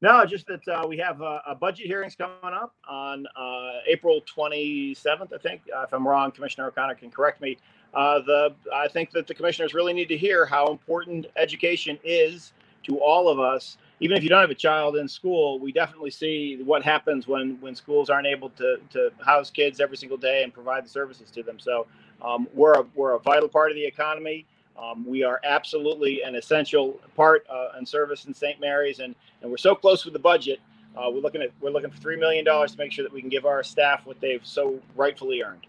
No, 0.00 0.24
just 0.26 0.46
that 0.46 0.66
uh, 0.68 0.86
we 0.86 0.98
have 0.98 1.22
uh, 1.22 1.40
a 1.46 1.54
budget 1.54 1.86
hearings 1.86 2.14
coming 2.14 2.36
up 2.44 2.74
on 2.86 3.26
uh, 3.34 3.80
April 3.88 4.20
27th, 4.22 5.32
I 5.34 5.38
think. 5.38 5.62
Uh, 5.74 5.82
if 5.82 5.92
I'm 5.92 6.06
wrong, 6.06 6.30
Commissioner 6.30 6.68
O'Connor 6.68 6.94
can 6.96 7.10
correct 7.10 7.40
me. 7.40 7.56
Uh, 7.94 8.20
the 8.20 8.54
I 8.74 8.88
think 8.88 9.10
that 9.12 9.26
the 9.26 9.34
commissioners 9.34 9.72
really 9.72 9.94
need 9.94 10.08
to 10.08 10.16
hear 10.16 10.44
how 10.44 10.70
important 10.70 11.26
education 11.36 11.98
is 12.04 12.52
to 12.84 13.00
all 13.00 13.28
of 13.28 13.40
us. 13.40 13.78
Even 14.00 14.16
if 14.16 14.22
you 14.22 14.28
don't 14.28 14.40
have 14.40 14.50
a 14.50 14.54
child 14.54 14.96
in 14.96 15.08
school, 15.08 15.58
we 15.58 15.72
definitely 15.72 16.10
see 16.10 16.60
what 16.62 16.82
happens 16.82 17.26
when 17.26 17.58
when 17.60 17.74
schools 17.74 18.10
aren't 18.10 18.26
able 18.26 18.50
to 18.50 18.76
to 18.90 19.10
house 19.24 19.50
kids 19.50 19.80
every 19.80 19.96
single 19.96 20.18
day 20.18 20.42
and 20.42 20.52
provide 20.52 20.84
the 20.84 20.88
services 20.88 21.30
to 21.30 21.42
them. 21.42 21.58
So 21.58 21.86
um, 22.22 22.46
we're 22.52 22.74
a, 22.74 22.84
we're 22.94 23.14
a 23.14 23.18
vital 23.18 23.48
part 23.48 23.70
of 23.70 23.76
the 23.76 23.84
economy. 23.84 24.46
Um, 24.78 25.06
we 25.06 25.22
are 25.22 25.40
absolutely 25.44 26.22
an 26.22 26.34
essential 26.34 27.00
part 27.16 27.46
uh, 27.48 27.68
and 27.76 27.88
service 27.88 28.26
in 28.26 28.34
St. 28.34 28.60
Mary's, 28.60 28.98
and 28.98 29.14
and 29.40 29.50
we're 29.50 29.56
so 29.56 29.74
close 29.74 30.04
with 30.04 30.12
the 30.12 30.20
budget. 30.20 30.60
Uh, 30.96 31.10
we're 31.10 31.20
looking 31.20 31.42
at 31.42 31.50
we're 31.60 31.70
looking 31.70 31.90
for 31.90 31.98
three 31.98 32.16
million 32.16 32.44
dollars 32.44 32.72
to 32.72 32.78
make 32.78 32.92
sure 32.92 33.02
that 33.02 33.12
we 33.12 33.20
can 33.20 33.30
give 33.30 33.46
our 33.46 33.62
staff 33.62 34.04
what 34.04 34.20
they've 34.20 34.44
so 34.44 34.78
rightfully 34.94 35.42
earned. 35.42 35.66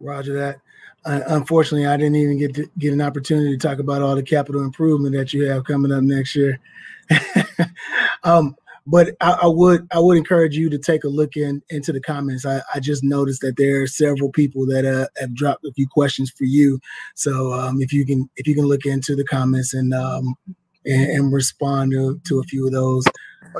Roger 0.00 0.34
that. 0.34 0.60
Uh, 1.04 1.20
unfortunately, 1.28 1.86
I 1.86 1.96
didn't 1.96 2.16
even 2.16 2.38
get 2.38 2.54
to 2.54 2.70
get 2.78 2.92
an 2.92 3.00
opportunity 3.00 3.56
to 3.56 3.68
talk 3.68 3.78
about 3.78 4.02
all 4.02 4.14
the 4.14 4.22
capital 4.22 4.62
improvement 4.62 5.14
that 5.16 5.32
you 5.32 5.46
have 5.48 5.64
coming 5.64 5.92
up 5.92 6.02
next 6.02 6.36
year. 6.36 6.60
um, 8.22 8.54
but 8.86 9.14
I, 9.20 9.38
I 9.42 9.46
would 9.46 9.86
I 9.92 9.98
would 9.98 10.16
encourage 10.16 10.56
you 10.56 10.68
to 10.70 10.78
take 10.78 11.04
a 11.04 11.08
look 11.08 11.36
in 11.36 11.62
into 11.70 11.92
the 11.92 12.00
comments. 12.00 12.46
I, 12.46 12.62
I 12.74 12.80
just 12.80 13.04
noticed 13.04 13.40
that 13.42 13.56
there 13.56 13.82
are 13.82 13.86
several 13.86 14.30
people 14.30 14.66
that 14.66 14.84
uh, 14.84 15.06
have 15.20 15.34
dropped 15.34 15.64
a 15.64 15.72
few 15.72 15.86
questions 15.86 16.30
for 16.30 16.44
you. 16.44 16.80
So 17.14 17.52
um, 17.52 17.80
if 17.80 17.92
you 17.92 18.04
can 18.04 18.28
if 18.36 18.46
you 18.46 18.54
can 18.54 18.64
look 18.64 18.86
into 18.86 19.14
the 19.14 19.24
comments 19.24 19.74
and 19.74 19.92
um, 19.94 20.36
and, 20.84 21.10
and 21.10 21.32
respond 21.32 21.92
to, 21.92 22.20
to 22.26 22.40
a 22.40 22.44
few 22.44 22.66
of 22.66 22.72
those 22.72 23.06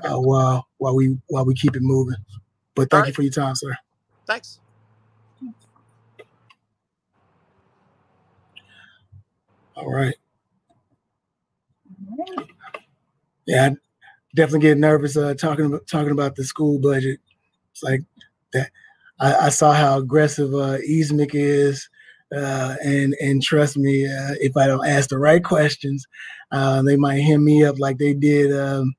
uh, 0.05 0.19
while 0.19 0.67
while 0.79 0.95
we 0.95 1.17
while 1.29 1.45
we 1.45 1.55
keep 1.55 1.77
it 1.77 1.83
moving. 1.83 2.17
But 2.75 2.91
thank 2.91 3.03
All 3.03 3.09
you 3.09 3.15
for 3.15 3.23
your 3.23 3.33
time, 3.33 3.55
sir. 3.55 3.77
Thanks. 4.27 4.61
All 9.77 9.91
right. 9.91 10.15
Yeah, 13.47 13.71
I 13.71 13.77
definitely 14.35 14.69
get 14.69 14.79
nervous 14.79 15.17
uh, 15.17 15.35
talking 15.35 15.67
about 15.67 15.87
talking 15.87 16.13
about 16.13 16.37
the 16.37 16.45
school 16.45 16.79
budget. 16.79 17.21
It's 17.73 17.83
like 17.83 18.03
that. 18.53 18.71
I, 19.21 19.47
I 19.47 19.49
saw 19.49 19.73
how 19.73 19.99
aggressive 19.99 20.53
uh, 20.55 20.79
EASMC 20.89 21.31
is, 21.35 21.89
uh, 22.35 22.77
and 22.85 23.15
and 23.21 23.43
trust 23.43 23.77
me, 23.77 24.07
uh, 24.07 24.35
if 24.41 24.57
I 24.57 24.67
don't 24.67 24.87
ask 24.87 25.09
the 25.09 25.19
right 25.19 25.43
questions, 25.43 26.07
uh, 26.51 26.83
they 26.83 26.97
might 26.97 27.21
hem 27.21 27.45
me 27.45 27.65
up 27.65 27.79
like 27.79 27.99
they 27.99 28.15
did 28.15 28.53
um, 28.57 28.95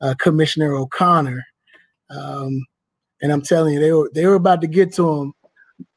uh, 0.00 0.14
Commissioner 0.18 0.74
O'Connor. 0.74 1.44
Um, 2.10 2.64
and 3.22 3.32
I'm 3.32 3.42
telling 3.42 3.74
you, 3.74 3.80
they 3.80 3.92
were 3.92 4.10
they 4.14 4.26
were 4.26 4.34
about 4.34 4.60
to 4.62 4.66
get 4.66 4.92
to 4.94 5.08
him. 5.10 5.32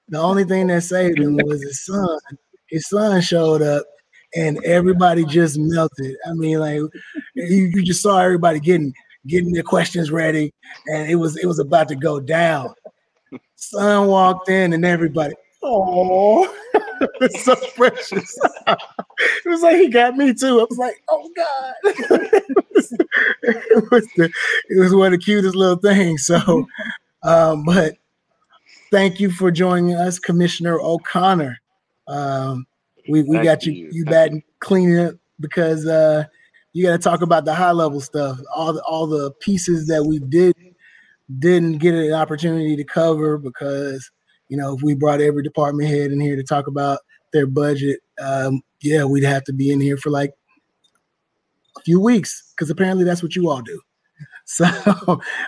The 0.10 0.20
only 0.20 0.44
thing 0.44 0.68
that 0.68 0.84
saved 0.84 1.20
him 1.20 1.38
was 1.38 1.62
his 1.62 1.86
son. 1.86 2.20
His 2.68 2.88
son 2.88 3.22
showed 3.22 3.62
up, 3.62 3.86
and 4.36 4.64
everybody 4.66 5.26
just 5.26 5.58
melted. 5.58 6.16
I 6.28 6.34
mean, 6.34 6.60
like 6.60 6.76
you, 7.34 7.72
you 7.74 7.84
just 7.84 8.02
saw 8.02 8.20
everybody 8.20 8.60
getting 8.60 8.94
getting 9.28 9.54
their 9.54 9.64
questions 9.64 10.12
ready, 10.12 10.54
and 10.88 11.10
it 11.10 11.16
was 11.16 11.38
it 11.38 11.46
was 11.46 11.60
about 11.60 11.88
to 11.90 11.96
go 11.96 12.20
down. 12.20 12.74
Son 13.56 14.08
walked 14.08 14.50
in, 14.50 14.74
and 14.74 14.86
everybody, 14.86 15.34
oh, 15.64 16.54
it's 17.22 17.44
so 17.44 17.56
precious. 17.76 18.38
it 18.68 19.50
was 19.50 19.62
like 19.62 19.78
he 19.78 19.90
got 19.90 20.16
me 20.16 20.34
too. 20.34 20.60
I 20.60 20.66
was 20.70 20.78
like, 20.78 21.02
oh 21.10 21.30
god, 21.36 21.74
it, 21.86 22.66
was, 22.74 22.92
it 23.44 23.92
was 23.92 24.08
the, 24.16 24.32
it 24.70 24.80
was 24.80 24.94
one 24.94 25.14
of 25.14 25.20
the 25.20 25.24
cutest 25.26 25.56
little 25.56 25.78
things. 25.78 26.26
So, 26.26 26.68
um, 27.24 27.64
but 27.64 27.96
thank 28.92 29.20
you 29.20 29.32
for 29.32 29.52
joining 29.52 29.96
us, 29.96 30.20
Commissioner 30.20 30.80
O'Connor. 30.80 31.60
Um, 32.08 32.68
we 33.08 33.24
we 33.24 33.38
Thank 33.38 33.46
got 33.46 33.66
you 33.66 33.74
you. 33.74 33.90
you 33.92 34.06
back 34.06 34.32
cleaning 34.60 35.00
up 35.00 35.16
because 35.40 35.86
uh, 35.86 36.26
you 36.74 36.84
got 36.84 36.92
to 36.92 36.98
talk 36.98 37.22
about 37.22 37.46
the 37.46 37.54
high 37.54 37.72
level 37.72 38.02
stuff, 38.02 38.40
all 38.54 38.74
the 38.74 38.82
all 38.84 39.08
the 39.08 39.32
pieces 39.40 39.88
that 39.88 40.04
we 40.04 40.20
did 40.20 40.56
didn't 41.40 41.80
get 41.80 41.94
an 41.94 42.14
opportunity 42.14 42.76
to 42.76 42.84
cover 42.84 43.38
because 43.38 44.10
you 44.50 44.58
know 44.58 44.76
if 44.76 44.82
we 44.84 44.94
brought 44.94 45.22
every 45.22 45.44
department 45.44 45.90
head 45.90 46.12
in 46.12 46.20
here 46.20 46.36
to 46.36 46.44
talk 46.44 46.68
about 46.68 47.00
their 47.34 47.48
budget, 47.48 48.00
um, 48.20 48.62
yeah, 48.82 49.04
we'd 49.04 49.24
have 49.24 49.44
to 49.46 49.54
be 49.54 49.72
in 49.72 49.82
here 49.82 49.98
for 49.98 50.10
like 50.10 50.32
a 51.78 51.82
few 51.82 52.00
weeks 52.00 52.54
because 52.56 52.70
apparently 52.70 53.04
that's 53.04 53.24
what 53.24 53.36
you 53.36 53.50
all 53.50 53.62
do. 53.62 53.82
So, 54.48 54.66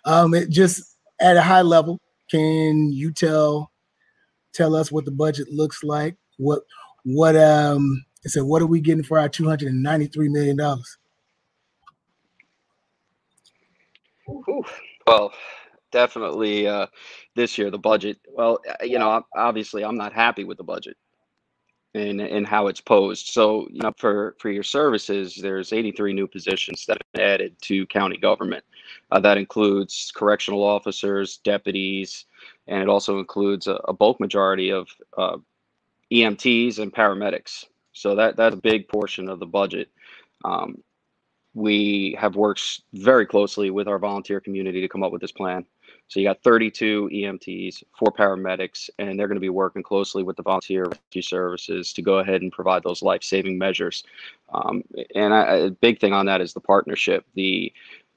um, 0.06 0.34
it 0.34 0.50
just 0.50 0.98
at 1.22 1.38
a 1.38 1.42
high 1.42 1.62
level, 1.62 2.00
can 2.32 2.92
you 2.92 3.12
tell 3.14 3.72
tell 4.54 4.76
us 4.76 4.92
what 4.92 5.06
the 5.06 5.12
budget 5.12 5.50
looks 5.52 5.84
like? 5.84 6.18
What 6.38 6.64
what 7.08 7.38
um 7.38 8.06
it 8.26 8.30
said 8.30 8.44
what 8.44 8.62
are 8.62 8.68
we 8.68 8.82
getting 8.82 9.04
for 9.04 9.18
our 9.18 9.30
293 9.30 10.28
million 10.30 10.58
dollars? 10.58 10.98
Well, 15.06 15.32
definitely 15.92 16.68
uh, 16.68 16.88
this 17.36 17.58
year 17.58 17.72
the 17.72 17.80
budget. 17.80 18.20
Well, 18.28 18.60
uh, 18.70 18.84
you 18.84 19.00
know, 19.00 19.24
obviously 19.36 19.86
I'm 19.86 19.96
not 19.96 20.12
happy 20.12 20.44
with 20.44 20.58
the 20.58 20.66
budget 20.66 20.98
and 21.94 22.20
and 22.20 22.46
how 22.46 22.68
it's 22.68 22.82
posed. 22.82 23.28
So, 23.28 23.68
you 23.72 23.82
know, 23.82 23.94
for 23.98 24.36
for 24.40 24.50
your 24.50 24.64
services, 24.64 25.36
there's 25.42 25.72
83 25.72 26.12
new 26.14 26.28
positions 26.28 26.86
that 26.88 26.98
have 26.98 27.12
been 27.14 27.24
added 27.24 27.56
to 27.64 27.88
county 27.88 28.18
government. 28.18 28.66
Uh, 29.12 29.20
that 29.22 29.38
includes 29.38 30.12
correctional 30.14 30.64
officers, 30.64 31.38
deputies, 31.38 32.26
and 32.68 32.82
it 32.82 32.90
also 32.90 33.20
includes 33.20 33.68
a, 33.68 33.76
a 33.88 33.94
bulk 33.94 34.20
majority 34.20 34.72
of 34.72 34.90
uh, 35.18 35.38
EMTs 36.12 36.80
and 36.80 36.94
paramedics. 36.94 37.66
So 37.94 38.16
that 38.16 38.36
that's 38.36 38.56
a 38.56 38.60
big 38.60 38.88
portion 38.88 39.30
of 39.30 39.40
the 39.40 39.46
budget. 39.46 39.90
Um, 40.46 40.84
we 41.54 42.16
have 42.20 42.36
worked 42.36 42.82
very 42.94 43.26
closely 43.26 43.72
with 43.72 43.88
our 43.88 43.98
volunteer 43.98 44.40
community 44.40 44.80
to 44.82 44.88
come 44.88 45.02
up 45.02 45.12
with 45.12 45.22
this 45.22 45.32
plan. 45.32 45.66
So 46.08 46.20
you 46.20 46.28
got 46.28 46.44
32 46.44 47.10
EMTs, 47.12 47.84
four 47.98 48.12
paramedics, 48.12 48.90
and 49.00 49.20
they're 49.20 49.28
going 49.28 49.38
to 49.38 49.42
be 49.42 49.50
working 49.50 49.82
closely 49.82 50.24
with 50.24 50.38
the 50.38 50.44
volunteer 50.44 50.86
rescue 50.86 51.22
services 51.22 51.92
to 51.94 52.02
go 52.02 52.20
ahead 52.20 52.44
and 52.44 52.52
provide 52.52 52.84
those 52.84 53.02
life-saving 53.02 53.58
measures. 53.58 54.04
Um, 54.54 54.84
and 55.16 55.34
I, 55.34 55.56
a 55.56 55.70
big 55.72 56.00
thing 56.00 56.14
on 56.14 56.28
that 56.28 56.42
is 56.42 56.54
the 56.54 56.62
partnership. 56.62 57.26
The 57.34 57.74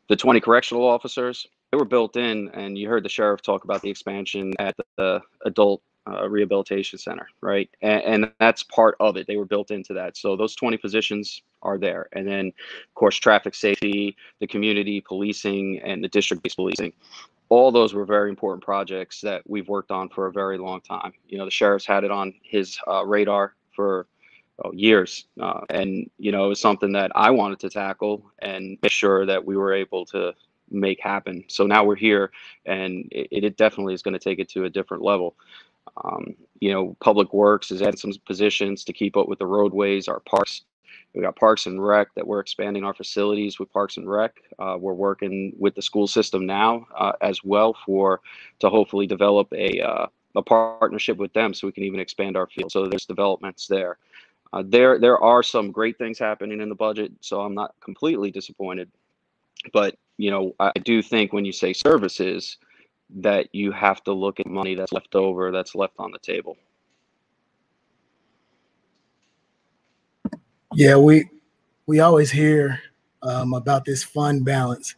the 0.08 0.16
20 0.16 0.40
correctional 0.40 0.84
officers 0.84 1.46
they 1.70 1.78
were 1.78 1.84
built 1.84 2.16
in, 2.16 2.48
and 2.50 2.76
you 2.76 2.88
heard 2.88 3.04
the 3.04 3.08
sheriff 3.08 3.42
talk 3.42 3.64
about 3.64 3.80
the 3.80 3.90
expansion 3.90 4.52
at 4.58 4.76
the 4.96 5.20
adult 5.46 5.82
uh, 6.08 6.28
rehabilitation 6.28 6.98
center, 6.98 7.28
right? 7.40 7.68
And, 7.82 8.02
and, 8.02 8.32
that's 8.40 8.62
part 8.62 8.96
of 9.00 9.16
it. 9.16 9.26
They 9.26 9.36
were 9.36 9.44
built 9.44 9.70
into 9.70 9.92
that. 9.94 10.16
So 10.16 10.36
those 10.36 10.54
20 10.54 10.76
positions 10.78 11.42
are 11.62 11.78
there. 11.78 12.08
And 12.12 12.26
then, 12.26 12.46
of 12.48 12.94
course, 12.94 13.16
traffic 13.16 13.54
safety, 13.54 14.16
the 14.40 14.46
community 14.46 15.00
policing, 15.00 15.80
and 15.80 16.02
the 16.02 16.08
district 16.08 16.42
based 16.42 16.56
policing. 16.56 16.92
All 17.50 17.70
those 17.70 17.94
were 17.94 18.04
very 18.04 18.30
important 18.30 18.64
projects 18.64 19.20
that 19.22 19.42
we've 19.46 19.68
worked 19.68 19.90
on 19.90 20.08
for 20.08 20.26
a 20.26 20.32
very 20.32 20.56
long 20.56 20.80
time. 20.80 21.12
You 21.28 21.38
know, 21.38 21.44
the 21.44 21.50
sheriff's 21.50 21.86
had 21.86 22.04
it 22.04 22.10
on 22.10 22.32
his 22.42 22.78
uh, 22.88 23.04
radar 23.04 23.54
for 23.74 24.06
oh, 24.64 24.72
years. 24.72 25.26
Uh, 25.40 25.60
and, 25.68 26.08
you 26.18 26.32
know, 26.32 26.46
it 26.46 26.48
was 26.48 26.60
something 26.60 26.92
that 26.92 27.10
I 27.14 27.30
wanted 27.30 27.58
to 27.60 27.70
tackle 27.70 28.24
and 28.38 28.78
make 28.82 28.92
sure 28.92 29.26
that 29.26 29.44
we 29.44 29.56
were 29.56 29.72
able 29.72 30.06
to 30.06 30.34
make 30.70 31.00
happen. 31.00 31.44
So 31.48 31.66
now 31.66 31.84
we're 31.84 31.96
here, 31.96 32.30
and 32.66 33.08
it, 33.10 33.44
it 33.44 33.56
definitely 33.56 33.94
is 33.94 34.02
going 34.02 34.14
to 34.14 34.20
take 34.20 34.38
it 34.38 34.48
to 34.50 34.64
a 34.64 34.70
different 34.70 35.02
level. 35.02 35.34
Um, 36.04 36.34
you 36.60 36.72
know, 36.72 36.96
Public 37.00 37.32
Works 37.32 37.70
is 37.70 37.82
adding 37.82 37.96
some 37.96 38.12
positions 38.26 38.84
to 38.84 38.92
keep 38.92 39.16
up 39.16 39.28
with 39.28 39.38
the 39.38 39.46
roadways, 39.46 40.08
our 40.08 40.20
parks. 40.20 40.62
We 41.14 41.22
got 41.22 41.36
Parks 41.36 41.66
and 41.66 41.84
Rec 41.84 42.14
that 42.14 42.26
we're 42.26 42.40
expanding 42.40 42.84
our 42.84 42.94
facilities 42.94 43.58
with 43.58 43.72
Parks 43.72 43.96
and 43.96 44.08
Rec. 44.08 44.36
Uh, 44.58 44.76
we're 44.78 44.94
working 44.94 45.52
with 45.58 45.74
the 45.74 45.82
school 45.82 46.06
system 46.06 46.46
now 46.46 46.86
uh, 46.96 47.12
as 47.20 47.42
well 47.42 47.76
for 47.84 48.20
to 48.60 48.68
hopefully 48.68 49.06
develop 49.06 49.52
a 49.52 49.80
uh, 49.80 50.06
a 50.36 50.42
partnership 50.42 51.16
with 51.16 51.32
them 51.32 51.52
so 51.52 51.66
we 51.66 51.72
can 51.72 51.82
even 51.82 51.98
expand 51.98 52.36
our 52.36 52.46
field. 52.46 52.70
So 52.70 52.86
there's 52.86 53.06
developments 53.06 53.66
there. 53.66 53.98
Uh, 54.52 54.62
there 54.66 54.98
there 54.98 55.18
are 55.18 55.42
some 55.42 55.70
great 55.70 55.98
things 55.98 56.18
happening 56.18 56.60
in 56.60 56.68
the 56.68 56.74
budget, 56.74 57.12
so 57.20 57.40
I'm 57.40 57.54
not 57.54 57.74
completely 57.80 58.30
disappointed. 58.30 58.90
But 59.72 59.96
you 60.16 60.30
know, 60.30 60.54
I 60.60 60.72
do 60.84 61.02
think 61.02 61.32
when 61.32 61.44
you 61.44 61.52
say 61.52 61.72
services, 61.72 62.58
that 63.16 63.48
you 63.52 63.72
have 63.72 64.02
to 64.04 64.12
look 64.12 64.40
at 64.40 64.46
money 64.46 64.74
that's 64.74 64.92
left 64.92 65.14
over, 65.14 65.50
that's 65.50 65.74
left 65.74 65.94
on 65.98 66.12
the 66.12 66.18
table. 66.18 66.56
Yeah, 70.74 70.96
we 70.96 71.28
we 71.86 72.00
always 72.00 72.30
hear 72.30 72.80
um, 73.22 73.54
about 73.54 73.84
this 73.84 74.04
fund 74.04 74.44
balance. 74.44 74.94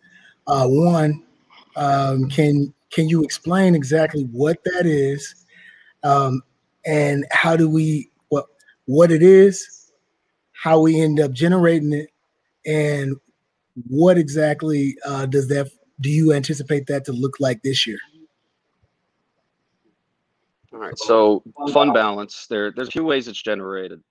Uh, 0.47 0.67
one, 0.67 1.23
um, 1.77 2.29
can 2.29 2.75
can 2.91 3.09
you 3.09 3.25
explain 3.25 3.75
exactly 3.75 4.25
what 4.25 4.63
that 4.65 4.85
is, 4.85 5.47
um, 6.05 6.43
and 6.85 7.25
how 7.31 7.57
do 7.57 7.69
we 7.71 8.11
what 8.29 8.47
what 8.85 9.11
it 9.11 9.23
is, 9.23 9.93
how 10.53 10.81
we 10.81 11.01
end 11.01 11.21
up 11.21 11.33
generating 11.33 11.95
it, 11.95 12.11
and 12.67 13.17
what 13.89 14.19
exactly 14.19 14.97
uh, 15.07 15.25
does 15.25 15.49
that 15.49 15.71
do 16.03 16.11
you 16.11 16.33
anticipate 16.33 16.87
that 16.89 17.05
to 17.07 17.13
look 17.13 17.37
like 17.41 17.63
this 17.63 17.87
year? 17.87 17.99
All 20.73 20.79
right. 20.79 20.99
So 20.99 21.43
fund 21.73 21.93
balance, 21.95 22.47
there 22.49 22.73
there's 22.73 22.89
two 22.89 23.05
ways 23.05 23.29
it's 23.29 23.43
generated. 23.43 24.03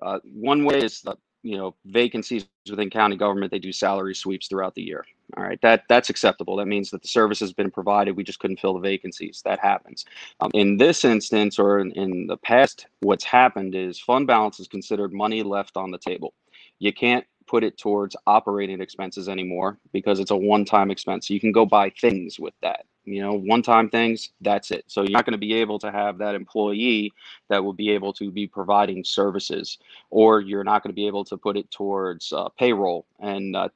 Uh, 0.00 0.18
one 0.24 0.64
way 0.64 0.80
is 0.80 1.00
the 1.02 1.16
you 1.42 1.56
know 1.56 1.74
vacancies 1.84 2.46
within 2.68 2.90
county 2.90 3.16
government. 3.16 3.50
They 3.50 3.58
do 3.58 3.72
salary 3.72 4.14
sweeps 4.14 4.48
throughout 4.48 4.74
the 4.74 4.82
year. 4.82 5.04
All 5.36 5.44
right, 5.44 5.60
that 5.62 5.84
that's 5.88 6.10
acceptable. 6.10 6.56
That 6.56 6.66
means 6.66 6.90
that 6.90 7.02
the 7.02 7.08
service 7.08 7.40
has 7.40 7.52
been 7.52 7.70
provided. 7.70 8.16
We 8.16 8.24
just 8.24 8.38
couldn't 8.38 8.60
fill 8.60 8.74
the 8.74 8.80
vacancies. 8.80 9.42
That 9.44 9.58
happens. 9.60 10.04
Um, 10.40 10.50
in 10.54 10.76
this 10.76 11.04
instance, 11.04 11.58
or 11.58 11.78
in, 11.80 11.92
in 11.92 12.26
the 12.26 12.36
past, 12.38 12.86
what's 13.00 13.24
happened 13.24 13.74
is 13.74 13.98
fund 13.98 14.26
balance 14.26 14.60
is 14.60 14.68
considered 14.68 15.12
money 15.12 15.42
left 15.42 15.76
on 15.76 15.90
the 15.90 15.98
table. 15.98 16.34
You 16.78 16.92
can't 16.92 17.24
put 17.46 17.64
it 17.64 17.78
towards 17.78 18.16
operating 18.26 18.80
expenses 18.80 19.28
anymore 19.28 19.78
because 19.92 20.20
it's 20.20 20.30
a 20.30 20.36
one-time 20.36 20.90
expense. 20.90 21.28
So 21.28 21.34
you 21.34 21.40
can 21.40 21.52
go 21.52 21.66
buy 21.66 21.90
things 21.90 22.38
with 22.38 22.54
that. 22.62 22.86
You 23.04 23.20
know, 23.20 23.32
one-time 23.32 23.90
things, 23.90 24.30
that's 24.40 24.70
it. 24.70 24.84
So 24.86 25.02
you're 25.02 25.10
not 25.10 25.26
going 25.26 25.32
to 25.32 25.38
be 25.38 25.54
able 25.54 25.78
to 25.80 25.90
have 25.90 26.18
that 26.18 26.36
employee 26.36 27.12
that 27.48 27.62
will 27.62 27.72
be 27.72 27.90
able 27.90 28.12
to 28.14 28.30
be 28.30 28.46
providing 28.46 29.02
services, 29.02 29.78
or 30.10 30.40
you're 30.40 30.62
not 30.62 30.82
going 30.82 30.90
to 30.90 30.94
be 30.94 31.08
able 31.08 31.24
to 31.24 31.36
put 31.36 31.56
it 31.56 31.68
towards 31.72 32.32
uh, 32.32 32.48
payroll 32.50 33.06
and, 33.18 33.56
uh, 33.56 33.68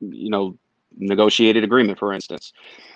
you 0.00 0.30
know, 0.30 0.56
negotiated 0.96 1.64
agreement, 1.64 1.98
for 1.98 2.14
instance. 2.14 2.54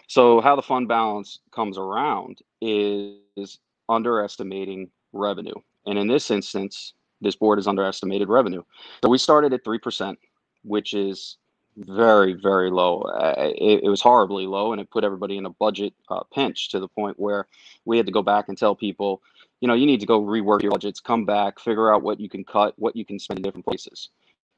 So 0.08 0.40
how 0.40 0.56
the 0.56 0.62
fund 0.62 0.88
balance 0.88 1.40
comes 1.52 1.76
around 1.76 2.38
is, 2.62 3.18
is 3.36 3.58
underestimating 3.88 4.90
revenue. 5.12 5.54
And 5.86 5.98
in 5.98 6.06
this 6.06 6.30
instance, 6.30 6.94
this 7.20 7.36
board 7.36 7.58
has 7.58 7.66
underestimated 7.66 8.28
revenue. 8.28 8.62
So 9.02 9.10
we 9.10 9.18
started 9.18 9.52
at 9.52 9.64
3%, 9.64 10.16
which 10.62 10.94
is 10.94 11.36
very, 11.76 12.34
very 12.34 12.70
low. 12.70 13.02
Uh, 13.02 13.34
it, 13.56 13.84
it, 13.84 13.88
was 13.88 14.00
horribly 14.00 14.46
low, 14.46 14.72
and 14.72 14.80
it 14.80 14.90
put 14.90 15.04
everybody 15.04 15.36
in 15.36 15.46
a 15.46 15.50
budget 15.50 15.94
uh, 16.08 16.22
pinch 16.34 16.70
to 16.70 16.80
the 16.80 16.88
point 16.88 17.18
where 17.18 17.46
we 17.84 17.96
had 17.96 18.06
to 18.06 18.12
go 18.12 18.22
back 18.22 18.48
and 18.48 18.58
tell 18.58 18.74
people, 18.74 19.22
you 19.60 19.68
know, 19.68 19.74
you 19.74 19.86
need 19.86 20.00
to 20.00 20.06
go 20.06 20.20
rework 20.20 20.62
your 20.62 20.72
budgets, 20.72 21.00
come 21.00 21.24
back, 21.24 21.60
figure 21.60 21.92
out 21.92 22.02
what 22.02 22.20
you 22.20 22.28
can 22.28 22.44
cut, 22.44 22.74
what 22.78 22.96
you 22.96 23.04
can 23.04 23.18
spend 23.18 23.38
in 23.38 23.42
different 23.42 23.66
places. 23.66 24.08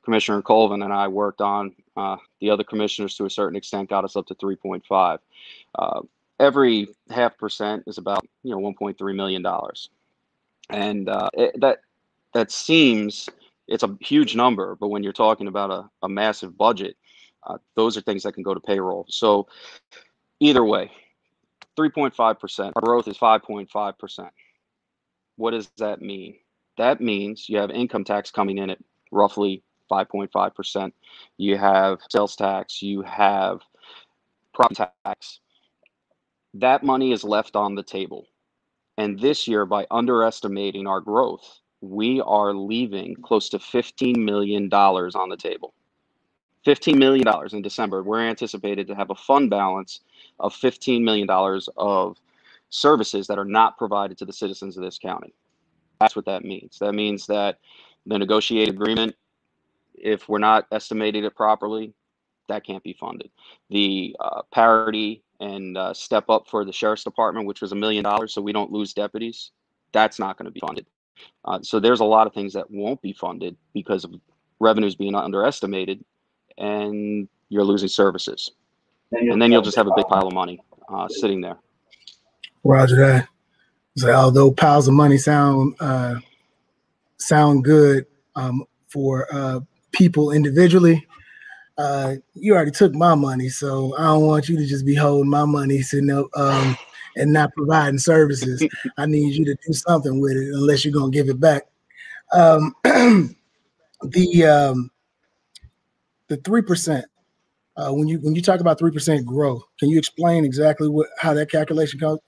Commissioner 0.04 0.42
Colvin 0.42 0.82
and 0.82 0.92
I 0.92 1.08
worked 1.08 1.40
on. 1.40 1.74
Uh, 1.96 2.16
the 2.40 2.50
other 2.50 2.64
commissioners, 2.64 3.16
to 3.16 3.26
a 3.26 3.30
certain 3.30 3.56
extent, 3.56 3.88
got 3.88 4.04
us 4.04 4.16
up 4.16 4.26
to 4.26 4.34
3.5. 4.34 5.18
Uh, 5.76 6.00
every 6.40 6.88
half 7.10 7.38
percent 7.38 7.84
is 7.86 7.98
about 7.98 8.26
you 8.42 8.50
know 8.50 8.58
1.3 8.58 9.14
million 9.14 9.42
dollars, 9.42 9.90
and 10.70 11.08
uh, 11.08 11.30
it, 11.34 11.60
that 11.60 11.82
that 12.34 12.50
seems 12.50 13.28
it's 13.68 13.82
a 13.82 13.96
huge 14.00 14.34
number, 14.34 14.76
but 14.80 14.88
when 14.88 15.02
you're 15.02 15.12
talking 15.12 15.46
about 15.46 15.70
a, 15.70 15.88
a 16.02 16.08
massive 16.08 16.56
budget, 16.56 16.96
uh, 17.46 17.58
those 17.74 17.96
are 17.96 18.02
things 18.02 18.22
that 18.22 18.32
can 18.32 18.42
go 18.42 18.54
to 18.54 18.60
payroll. 18.60 19.06
So 19.08 19.48
either 20.40 20.64
way, 20.64 20.90
3.5%. 21.78 22.72
Our 22.76 22.82
growth 22.82 23.08
is 23.08 23.18
5.5%. 23.18 24.30
What 25.36 25.52
does 25.52 25.70
that 25.78 26.02
mean? 26.02 26.36
That 26.76 27.00
means 27.00 27.48
you 27.48 27.58
have 27.58 27.70
income 27.70 28.04
tax 28.04 28.30
coming 28.30 28.58
in 28.58 28.70
at 28.70 28.78
roughly 29.10 29.62
5.5%. 29.90 30.92
You 31.38 31.56
have 31.58 31.98
sales 32.10 32.36
tax, 32.36 32.82
you 32.82 33.02
have 33.02 33.60
property 34.54 34.84
tax. 35.04 35.40
That 36.54 36.82
money 36.82 37.12
is 37.12 37.24
left 37.24 37.56
on 37.56 37.74
the 37.74 37.82
table. 37.82 38.26
And 38.98 39.18
this 39.18 39.48
year, 39.48 39.64
by 39.64 39.86
underestimating 39.90 40.86
our 40.86 41.00
growth, 41.00 41.60
we 41.82 42.20
are 42.20 42.54
leaving 42.54 43.16
close 43.16 43.48
to 43.50 43.58
$15 43.58 44.16
million 44.16 44.72
on 44.72 45.28
the 45.28 45.36
table. 45.36 45.74
$15 46.64 46.96
million 46.96 47.26
in 47.52 47.60
December. 47.60 48.02
We're 48.04 48.20
anticipated 48.20 48.86
to 48.86 48.94
have 48.94 49.10
a 49.10 49.16
fund 49.16 49.50
balance 49.50 50.00
of 50.38 50.54
$15 50.54 51.02
million 51.02 51.28
of 51.76 52.16
services 52.70 53.26
that 53.26 53.38
are 53.38 53.44
not 53.44 53.76
provided 53.76 54.16
to 54.18 54.24
the 54.24 54.32
citizens 54.32 54.76
of 54.76 54.84
this 54.84 54.96
county. 54.96 55.34
That's 56.00 56.14
what 56.14 56.24
that 56.26 56.44
means. 56.44 56.78
That 56.78 56.94
means 56.94 57.26
that 57.26 57.58
the 58.06 58.18
negotiated 58.18 58.74
agreement, 58.74 59.16
if 59.94 60.28
we're 60.28 60.38
not 60.38 60.66
estimating 60.70 61.24
it 61.24 61.34
properly, 61.34 61.92
that 62.48 62.64
can't 62.64 62.82
be 62.82 62.92
funded. 62.92 63.30
The 63.70 64.14
uh, 64.20 64.42
parity 64.52 65.22
and 65.40 65.76
uh, 65.76 65.94
step 65.94 66.30
up 66.30 66.48
for 66.48 66.64
the 66.64 66.72
sheriff's 66.72 67.04
department, 67.04 67.46
which 67.46 67.60
was 67.60 67.72
a 67.72 67.76
million 67.76 68.04
dollars, 68.04 68.32
so 68.32 68.40
we 68.40 68.52
don't 68.52 68.70
lose 68.70 68.94
deputies, 68.94 69.50
that's 69.92 70.18
not 70.20 70.38
going 70.38 70.46
to 70.46 70.52
be 70.52 70.60
funded. 70.60 70.86
Uh, 71.44 71.60
so 71.62 71.80
there's 71.80 72.00
a 72.00 72.04
lot 72.04 72.26
of 72.26 72.32
things 72.32 72.52
that 72.52 72.70
won't 72.70 73.00
be 73.02 73.12
funded 73.12 73.56
because 73.74 74.04
of 74.04 74.14
revenues 74.60 74.94
being 74.94 75.14
underestimated, 75.14 76.04
and 76.58 77.28
you're 77.48 77.64
losing 77.64 77.88
services, 77.88 78.50
and 79.12 79.40
then 79.40 79.50
you'll 79.50 79.62
just 79.62 79.76
have 79.76 79.86
a 79.86 79.94
big 79.96 80.06
pile 80.06 80.26
of 80.26 80.32
money 80.32 80.60
uh, 80.88 81.08
sitting 81.08 81.40
there. 81.40 81.58
Roger 82.64 82.96
that. 82.96 83.28
So 83.96 84.12
although 84.12 84.50
piles 84.50 84.88
of 84.88 84.94
money 84.94 85.18
sound 85.18 85.74
uh, 85.80 86.16
sound 87.18 87.64
good 87.64 88.06
um, 88.36 88.64
for 88.88 89.26
uh, 89.34 89.60
people 89.90 90.30
individually, 90.30 91.06
uh, 91.76 92.14
you 92.34 92.54
already 92.54 92.70
took 92.70 92.94
my 92.94 93.14
money, 93.14 93.48
so 93.48 93.94
I 93.98 94.04
don't 94.04 94.26
want 94.26 94.48
you 94.48 94.56
to 94.56 94.66
just 94.66 94.86
be 94.86 94.94
holding 94.94 95.30
my 95.30 95.44
money 95.44 95.82
sitting 95.82 96.10
up. 96.10 96.26
Um, 96.34 96.76
and 97.16 97.32
not 97.32 97.52
providing 97.54 97.98
services. 97.98 98.66
I 98.96 99.06
need 99.06 99.34
you 99.34 99.44
to 99.46 99.54
do 99.66 99.72
something 99.72 100.20
with 100.20 100.32
it 100.32 100.54
unless 100.54 100.84
you're 100.84 100.94
gonna 100.94 101.10
give 101.10 101.28
it 101.28 101.40
back. 101.40 101.62
Um, 102.32 102.74
the 104.02 104.44
um, 104.44 104.90
the 106.28 106.36
three 106.38 106.62
percent. 106.62 107.06
Uh, 107.74 107.90
when 107.90 108.06
you 108.06 108.18
when 108.20 108.34
you 108.34 108.42
talk 108.42 108.60
about 108.60 108.78
three 108.78 108.90
percent 108.90 109.24
growth, 109.24 109.62
can 109.78 109.88
you 109.88 109.98
explain 109.98 110.44
exactly 110.44 110.88
what 110.88 111.08
how 111.18 111.32
that 111.34 111.50
calculation 111.50 111.98
goes? 111.98 112.18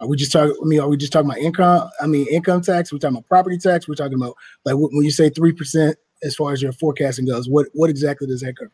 Are 0.00 0.08
we 0.08 0.16
just 0.16 0.32
talking? 0.32 0.56
I 0.60 0.64
mean, 0.66 0.80
are 0.80 0.88
we 0.88 0.96
just 0.96 1.12
talking 1.12 1.30
about 1.30 1.38
income? 1.38 1.88
I 2.00 2.06
mean, 2.06 2.26
income 2.28 2.60
tax. 2.60 2.92
We're 2.92 2.98
talking 2.98 3.16
about 3.16 3.28
property 3.28 3.58
tax. 3.58 3.88
We're 3.88 3.94
talking 3.94 4.14
about 4.14 4.34
like 4.64 4.74
when 4.76 5.04
you 5.04 5.10
say 5.10 5.30
three 5.30 5.52
percent 5.52 5.96
as 6.22 6.34
far 6.34 6.52
as 6.52 6.62
your 6.62 6.72
forecasting 6.72 7.26
goes. 7.26 7.48
What 7.48 7.66
what 7.74 7.90
exactly 7.90 8.26
does 8.26 8.40
that 8.40 8.56
cover? 8.56 8.70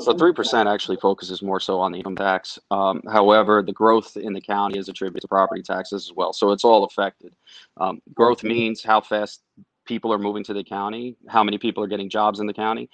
So 0.00 0.14
three 0.14 0.32
percent 0.32 0.68
actually 0.68 0.96
focuses 0.96 1.42
more 1.42 1.60
so 1.60 1.78
on 1.80 1.92
the 1.92 1.98
income 1.98 2.16
tax. 2.16 2.58
Um, 2.70 3.02
however, 3.10 3.62
the 3.62 3.72
growth 3.72 4.16
in 4.16 4.32
the 4.32 4.40
county 4.40 4.78
is 4.78 4.88
attributed 4.88 5.22
to 5.22 5.28
property 5.28 5.62
taxes 5.62 6.06
as 6.10 6.16
well. 6.16 6.32
So 6.32 6.52
it's 6.52 6.64
all 6.64 6.84
affected. 6.84 7.34
Um, 7.76 8.00
growth 8.14 8.42
means 8.42 8.82
how 8.82 9.00
fast 9.00 9.42
people 9.84 10.12
are 10.12 10.18
moving 10.18 10.44
to 10.44 10.54
the 10.54 10.64
county, 10.64 11.16
how 11.28 11.44
many 11.44 11.58
people 11.58 11.82
are 11.84 11.88
getting 11.88 12.08
jobs 12.08 12.40
in 12.40 12.46
the 12.46 12.54
county. 12.54 12.88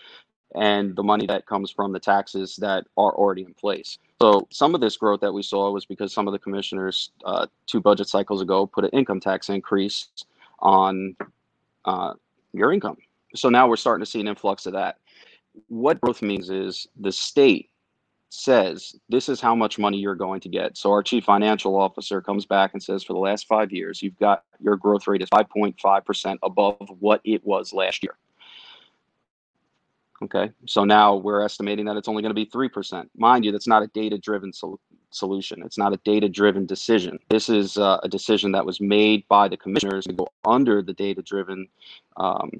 and 0.54 0.94
the 0.96 1.02
money 1.02 1.26
that 1.26 1.46
comes 1.46 1.70
from 1.70 1.92
the 1.92 2.00
taxes 2.00 2.56
that 2.56 2.84
are 2.96 3.12
already 3.14 3.42
in 3.42 3.54
place. 3.54 3.98
So 4.22 4.46
some 4.50 4.74
of 4.74 4.80
this 4.80 4.96
growth 4.96 5.20
that 5.20 5.32
we 5.32 5.42
saw 5.42 5.70
was 5.70 5.84
because 5.84 6.12
some 6.12 6.26
of 6.26 6.32
the 6.32 6.38
commissioners 6.38 7.10
uh, 7.24 7.46
two 7.66 7.80
budget 7.80 8.08
cycles 8.08 8.40
ago 8.40 8.66
put 8.66 8.84
an 8.84 8.90
income 8.90 9.20
tax 9.20 9.48
increase 9.48 10.08
on 10.60 11.16
uh, 11.84 12.14
your 12.52 12.72
income. 12.72 12.96
So 13.34 13.48
now 13.50 13.68
we're 13.68 13.76
starting 13.76 14.04
to 14.04 14.10
see 14.10 14.20
an 14.20 14.28
influx 14.28 14.66
of 14.66 14.72
that. 14.72 14.98
What 15.68 16.00
growth 16.00 16.22
means 16.22 16.50
is 16.50 16.86
the 16.98 17.12
state 17.12 17.70
says 18.28 18.94
this 19.08 19.28
is 19.28 19.40
how 19.40 19.54
much 19.54 19.78
money 19.78 19.98
you're 19.98 20.14
going 20.14 20.40
to 20.40 20.48
get. 20.48 20.76
So 20.76 20.90
our 20.90 21.02
chief 21.02 21.24
financial 21.24 21.76
officer 21.76 22.20
comes 22.20 22.44
back 22.44 22.72
and 22.72 22.82
says 22.82 23.02
for 23.02 23.12
the 23.12 23.18
last 23.18 23.46
five 23.46 23.72
years, 23.72 24.02
you've 24.02 24.18
got 24.18 24.44
your 24.60 24.76
growth 24.76 25.06
rate 25.06 25.22
is 25.22 25.30
5.5% 25.30 26.36
above 26.42 26.76
what 27.00 27.20
it 27.24 27.44
was 27.44 27.72
last 27.72 28.02
year. 28.02 28.16
Okay, 30.22 30.50
so 30.66 30.84
now 30.84 31.14
we're 31.14 31.42
estimating 31.42 31.84
that 31.84 31.96
it's 31.96 32.08
only 32.08 32.22
going 32.22 32.34
to 32.34 32.34
be 32.34 32.46
3%. 32.46 33.06
Mind 33.16 33.44
you, 33.44 33.52
that's 33.52 33.68
not 33.68 33.82
a 33.82 33.86
data 33.88 34.16
driven 34.16 34.50
sol- 34.50 34.80
solution. 35.10 35.62
It's 35.62 35.76
not 35.76 35.92
a 35.92 35.98
data 36.04 36.26
driven 36.26 36.64
decision. 36.64 37.18
This 37.28 37.50
is 37.50 37.76
uh, 37.76 37.98
a 38.02 38.08
decision 38.08 38.52
that 38.52 38.64
was 38.64 38.80
made 38.80 39.28
by 39.28 39.46
the 39.46 39.58
commissioners 39.58 40.06
to 40.06 40.14
go 40.14 40.28
under 40.46 40.80
the 40.80 40.94
data 40.94 41.20
driven 41.20 41.68
um, 42.16 42.50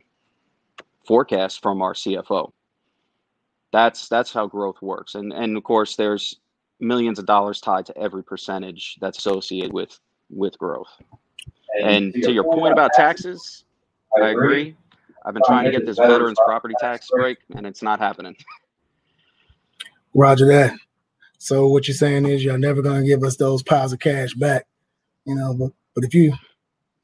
forecast 1.07 1.62
from 1.62 1.80
our 1.80 1.94
CFO. 1.94 2.53
That's 3.72 4.08
that's 4.08 4.32
how 4.32 4.46
growth 4.46 4.80
works. 4.82 5.14
And 5.14 5.32
and 5.32 5.56
of 5.56 5.64
course 5.64 5.96
there's 5.96 6.40
millions 6.80 7.18
of 7.18 7.26
dollars 7.26 7.60
tied 7.60 7.86
to 7.86 7.98
every 7.98 8.22
percentage 8.22 8.96
that's 9.00 9.18
associated 9.18 9.72
with 9.72 9.98
with 10.30 10.58
growth. 10.58 10.90
And 11.82 12.14
to 12.14 12.32
your 12.32 12.44
point 12.44 12.72
about 12.72 12.92
taxes, 12.94 13.64
I 14.20 14.28
agree. 14.28 14.76
I've 15.24 15.34
been 15.34 15.42
trying 15.44 15.64
to 15.64 15.70
get 15.72 15.84
this 15.84 15.98
veterans 15.98 16.38
property 16.44 16.74
tax 16.80 17.08
break, 17.10 17.38
and 17.54 17.66
it's 17.66 17.82
not 17.82 17.98
happening. 17.98 18.36
Roger 20.14 20.46
that. 20.46 20.74
So 21.38 21.66
what 21.68 21.86
you're 21.86 21.96
saying 21.96 22.26
is 22.26 22.42
you're 22.42 22.56
never 22.56 22.80
going 22.80 23.02
to 23.02 23.06
give 23.06 23.22
us 23.22 23.36
those 23.36 23.62
piles 23.62 23.92
of 23.92 23.98
cash 23.98 24.32
back, 24.34 24.66
you 25.24 25.34
know. 25.34 25.52
But 25.52 25.72
but 25.94 26.04
if 26.04 26.14
you 26.14 26.32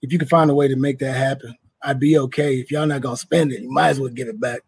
if 0.00 0.12
you 0.12 0.18
can 0.18 0.28
find 0.28 0.50
a 0.50 0.54
way 0.54 0.68
to 0.68 0.76
make 0.76 0.98
that 1.00 1.16
happen, 1.16 1.54
I'd 1.82 2.00
be 2.00 2.16
okay. 2.18 2.56
If 2.56 2.70
y'all 2.70 2.86
not 2.86 3.02
gonna 3.02 3.16
spend 3.16 3.52
it, 3.52 3.62
you 3.62 3.70
might 3.70 3.90
as 3.90 4.00
well 4.00 4.08
give 4.08 4.28
it 4.28 4.40
back. 4.40 4.60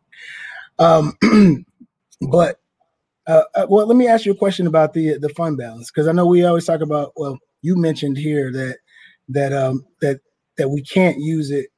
Um, 0.79 1.17
but 2.21 2.59
uh, 3.27 3.43
uh, 3.55 3.67
well, 3.69 3.87
let 3.87 3.97
me 3.97 4.07
ask 4.07 4.27
you 4.27 4.33
a 4.33 4.37
question 4.37 4.67
about 4.67 4.93
the 4.93 5.19
the 5.19 5.31
fund 5.31 5.57
balance 5.57 5.91
because 5.91 6.09
I 6.09 6.13
know 6.13 6.27
we 6.27 6.45
always 6.45 6.67
talk 6.67 6.81
about. 6.81 7.13
Well, 7.17 7.39
you 7.63 7.77
mentioned 7.77 8.19
here 8.19 8.53
that 8.53 8.79
that 9.29 9.53
um 9.53 9.87
that 10.01 10.21
that 10.59 10.69
we 10.69 10.83
can't 10.83 11.19
use 11.19 11.51
it 11.51 11.71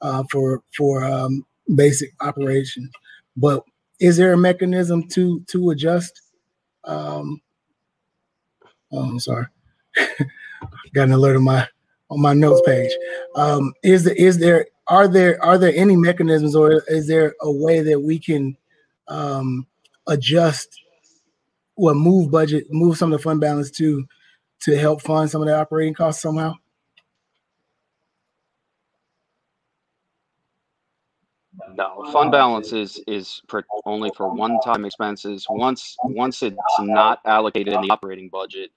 uh, 0.00 0.22
for 0.30 0.62
for 0.76 1.04
um, 1.04 1.44
basic 1.74 2.10
operations. 2.20 2.90
But 3.36 3.64
is 4.00 4.16
there 4.16 4.32
a 4.32 4.38
mechanism 4.38 5.08
to 5.08 5.40
to 5.48 5.70
adjust? 5.70 6.20
Um, 6.84 7.40
oh, 8.92 8.98
I'm 8.98 9.20
sorry, 9.20 9.46
got 10.94 11.08
an 11.08 11.12
alert 11.12 11.36
on 11.36 11.44
my 11.44 11.66
on 12.10 12.20
my 12.20 12.34
notes 12.34 12.62
page. 12.64 12.92
Um, 13.34 13.72
is 13.82 14.04
there 14.04 14.14
is 14.14 14.38
there 14.38 14.66
are 14.86 15.08
there 15.08 15.42
are 15.42 15.58
there 15.58 15.72
any 15.74 15.96
mechanisms 15.96 16.54
or 16.54 16.82
is 16.88 17.08
there 17.08 17.34
a 17.40 17.50
way 17.50 17.80
that 17.80 18.00
we 18.00 18.18
can 18.18 18.56
um, 19.08 19.66
adjust 20.06 20.68
or 21.76 21.94
move 21.94 22.30
budget 22.30 22.66
move 22.70 22.96
some 22.96 23.12
of 23.12 23.18
the 23.18 23.22
fund 23.22 23.40
balance 23.40 23.70
to 23.70 24.04
to 24.62 24.76
help 24.76 25.02
fund 25.02 25.30
some 25.30 25.42
of 25.42 25.48
the 25.48 25.56
operating 25.56 25.94
costs 25.94 26.22
somehow? 26.22 26.54
No, 31.74 32.04
fund 32.12 32.32
balance 32.32 32.72
is 32.72 33.00
is 33.06 33.42
for 33.48 33.64
only 33.84 34.10
for 34.16 34.32
one-time 34.32 34.84
expenses. 34.84 35.46
Once 35.48 35.96
once 36.04 36.42
it's 36.42 36.56
not 36.80 37.20
allocated 37.26 37.74
in 37.74 37.82
the 37.82 37.90
operating 37.90 38.28
budget, 38.28 38.70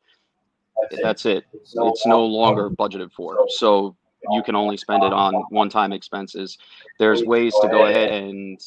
that's 1.01 1.25
it. 1.25 1.45
It's 1.53 2.05
no 2.05 2.25
longer 2.25 2.69
budgeted 2.69 3.11
for. 3.11 3.47
So 3.49 3.95
you 4.31 4.43
can 4.43 4.55
only 4.55 4.77
spend 4.77 5.03
it 5.03 5.13
on 5.13 5.33
one-time 5.49 5.93
expenses. 5.93 6.57
There's 6.99 7.23
ways 7.23 7.53
to 7.61 7.67
go 7.67 7.85
ahead 7.85 8.11
and 8.11 8.59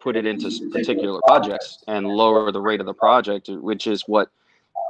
put 0.00 0.16
it 0.16 0.26
into 0.26 0.50
particular 0.70 1.20
projects 1.26 1.82
and 1.88 2.06
lower 2.06 2.50
the 2.52 2.60
rate 2.60 2.80
of 2.80 2.86
the 2.86 2.94
project, 2.94 3.48
which 3.48 3.86
is 3.86 4.02
what 4.06 4.30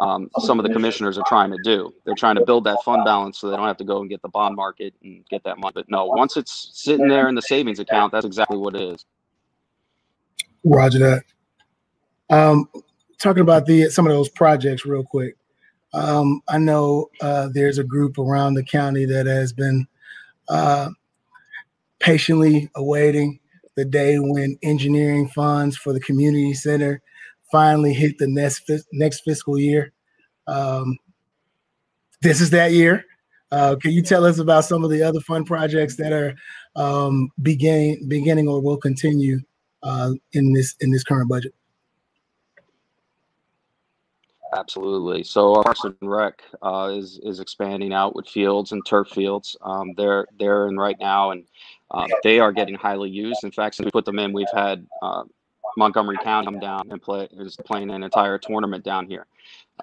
um, 0.00 0.30
some 0.38 0.58
of 0.58 0.66
the 0.66 0.72
commissioners 0.72 1.18
are 1.18 1.24
trying 1.26 1.50
to 1.50 1.58
do. 1.62 1.92
They're 2.04 2.14
trying 2.14 2.36
to 2.36 2.44
build 2.44 2.64
that 2.64 2.78
fund 2.84 3.04
balance 3.04 3.38
so 3.38 3.50
they 3.50 3.56
don't 3.56 3.66
have 3.66 3.76
to 3.78 3.84
go 3.84 4.00
and 4.00 4.08
get 4.08 4.22
the 4.22 4.28
bond 4.28 4.56
market 4.56 4.94
and 5.02 5.24
get 5.28 5.44
that 5.44 5.58
money. 5.58 5.72
But 5.74 5.90
no, 5.90 6.06
once 6.06 6.36
it's 6.36 6.70
sitting 6.72 7.08
there 7.08 7.28
in 7.28 7.34
the 7.34 7.42
savings 7.42 7.80
account, 7.80 8.12
that's 8.12 8.24
exactly 8.24 8.56
what 8.56 8.74
it 8.74 8.82
is. 8.82 9.04
Roger 10.64 10.98
that. 10.98 11.24
Um, 12.30 12.68
talking 13.18 13.42
about 13.42 13.66
the 13.66 13.90
some 13.90 14.06
of 14.06 14.12
those 14.12 14.28
projects 14.28 14.86
real 14.86 15.04
quick. 15.04 15.36
Um, 15.92 16.40
I 16.48 16.58
know 16.58 17.10
uh, 17.20 17.48
there's 17.52 17.78
a 17.78 17.84
group 17.84 18.18
around 18.18 18.54
the 18.54 18.62
county 18.62 19.04
that 19.06 19.26
has 19.26 19.52
been 19.52 19.86
uh, 20.48 20.90
patiently 21.98 22.70
awaiting 22.76 23.39
the 23.80 23.84
day 23.86 24.18
when 24.18 24.58
engineering 24.62 25.26
funds 25.28 25.74
for 25.74 25.94
the 25.94 26.00
community 26.00 26.52
center 26.52 27.00
finally 27.50 27.94
hit 27.94 28.18
the 28.18 28.26
next 28.26 28.70
next 28.92 29.20
fiscal 29.20 29.58
year. 29.58 29.90
Um, 30.46 30.98
this 32.20 32.42
is 32.42 32.50
that 32.50 32.72
year. 32.72 33.06
Uh, 33.50 33.76
can 33.80 33.92
you 33.92 34.02
tell 34.02 34.26
us 34.26 34.38
about 34.38 34.66
some 34.66 34.84
of 34.84 34.90
the 34.90 35.02
other 35.02 35.20
fun 35.20 35.44
projects 35.44 35.96
that 35.96 36.12
are 36.12 36.34
um, 36.76 37.30
beginning 37.40 38.06
beginning 38.06 38.48
or 38.48 38.60
will 38.60 38.76
continue 38.76 39.40
uh, 39.82 40.12
in 40.34 40.52
this 40.52 40.74
in 40.80 40.90
this 40.90 41.02
current 41.02 41.30
budget? 41.30 41.54
Absolutely. 44.52 45.22
So 45.22 45.54
our 45.54 45.62
Parks 45.62 45.84
and 45.84 45.94
Rec 46.02 46.42
uh, 46.60 46.92
is 46.92 47.18
is 47.22 47.40
expanding 47.40 47.94
out 47.94 48.14
with 48.14 48.28
fields 48.28 48.72
and 48.72 48.84
turf 48.84 49.08
fields. 49.08 49.56
Um, 49.62 49.94
they're 49.96 50.26
they're 50.38 50.68
in 50.68 50.76
right 50.76 50.96
now, 51.00 51.30
and 51.30 51.44
uh, 51.90 52.06
they 52.22 52.38
are 52.38 52.52
getting 52.52 52.74
highly 52.74 53.10
used. 53.10 53.44
In 53.44 53.50
fact, 53.50 53.76
since 53.76 53.84
we 53.84 53.90
put 53.90 54.04
them 54.04 54.18
in, 54.18 54.32
we've 54.32 54.46
had 54.54 54.86
uh, 55.02 55.24
Montgomery 55.76 56.18
County 56.22 56.46
come 56.46 56.58
down 56.58 56.88
and 56.90 57.00
play 57.00 57.28
is 57.32 57.56
playing 57.64 57.90
an 57.90 58.02
entire 58.02 58.38
tournament 58.38 58.84
down 58.84 59.06
here. 59.06 59.26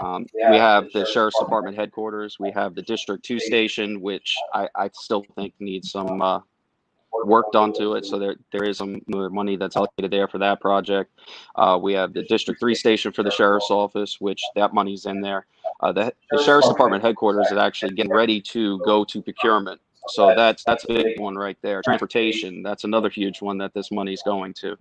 Um, 0.01 0.25
we 0.33 0.57
have 0.57 0.91
the 0.93 1.05
sheriff's 1.05 1.39
department 1.39 1.75
headquarters. 1.75 2.37
We 2.39 2.51
have 2.51 2.75
the 2.75 2.81
District 2.81 3.23
Two 3.23 3.39
station, 3.39 4.01
which 4.01 4.35
I, 4.53 4.69
I 4.75 4.89
still 4.93 5.25
think 5.35 5.53
needs 5.59 5.91
some 5.91 6.21
uh, 6.21 6.41
work 7.25 7.51
done 7.51 7.73
to 7.73 7.93
it. 7.93 8.05
So 8.05 8.19
there 8.19 8.35
there 8.51 8.63
is 8.63 8.77
some 8.77 9.01
money 9.07 9.55
that's 9.55 9.75
allocated 9.75 10.11
there 10.11 10.27
for 10.27 10.37
that 10.37 10.61
project. 10.61 11.11
Uh, 11.55 11.79
we 11.81 11.93
have 11.93 12.13
the 12.13 12.23
District 12.23 12.59
Three 12.59 12.75
station 12.75 13.11
for 13.11 13.23
the 13.23 13.31
sheriff's 13.31 13.71
office, 13.71 14.21
which 14.21 14.41
that 14.55 14.73
money's 14.73 15.05
in 15.05 15.21
there. 15.21 15.45
Uh, 15.81 15.91
the, 15.91 16.13
the 16.31 16.43
sheriff's 16.43 16.69
department 16.69 17.03
headquarters 17.03 17.47
is 17.51 17.57
actually 17.57 17.93
getting 17.93 18.13
ready 18.13 18.41
to 18.41 18.79
go 18.79 19.03
to 19.03 19.21
procurement. 19.21 19.81
So 20.09 20.33
that's 20.35 20.63
that's 20.63 20.83
a 20.85 20.87
big 20.87 21.19
one 21.19 21.35
right 21.35 21.57
there. 21.61 21.81
Transportation, 21.81 22.63
that's 22.63 22.83
another 22.83 23.09
huge 23.09 23.41
one 23.41 23.57
that 23.59 23.73
this 23.73 23.91
money 23.91 24.13
is 24.13 24.21
going 24.23 24.53
to. 24.55 24.77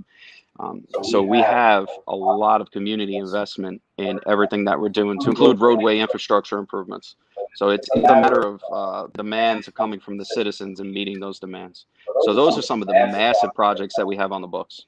Um, 0.58 0.86
so 1.02 1.22
we 1.22 1.38
have 1.42 1.88
a 2.08 2.16
lot 2.16 2.60
of 2.60 2.70
community 2.70 3.16
investment 3.16 3.82
in 3.98 4.18
everything 4.26 4.64
that 4.64 4.80
we're 4.80 4.88
doing 4.88 5.20
to 5.20 5.28
include 5.28 5.60
roadway 5.60 5.98
infrastructure 5.98 6.58
improvements. 6.58 7.16
So 7.54 7.70
it's, 7.70 7.86
it's 7.94 8.08
a 8.08 8.20
matter 8.20 8.40
of 8.40 8.62
uh, 8.72 9.06
demands 9.14 9.68
coming 9.74 10.00
from 10.00 10.16
the 10.16 10.24
citizens 10.24 10.80
and 10.80 10.90
meeting 10.90 11.20
those 11.20 11.38
demands. 11.38 11.86
So 12.22 12.32
those 12.32 12.58
are 12.58 12.62
some 12.62 12.80
of 12.80 12.88
the 12.88 12.94
massive 12.94 13.50
projects 13.54 13.94
that 13.96 14.06
we 14.06 14.16
have 14.16 14.32
on 14.32 14.40
the 14.40 14.46
books, 14.46 14.86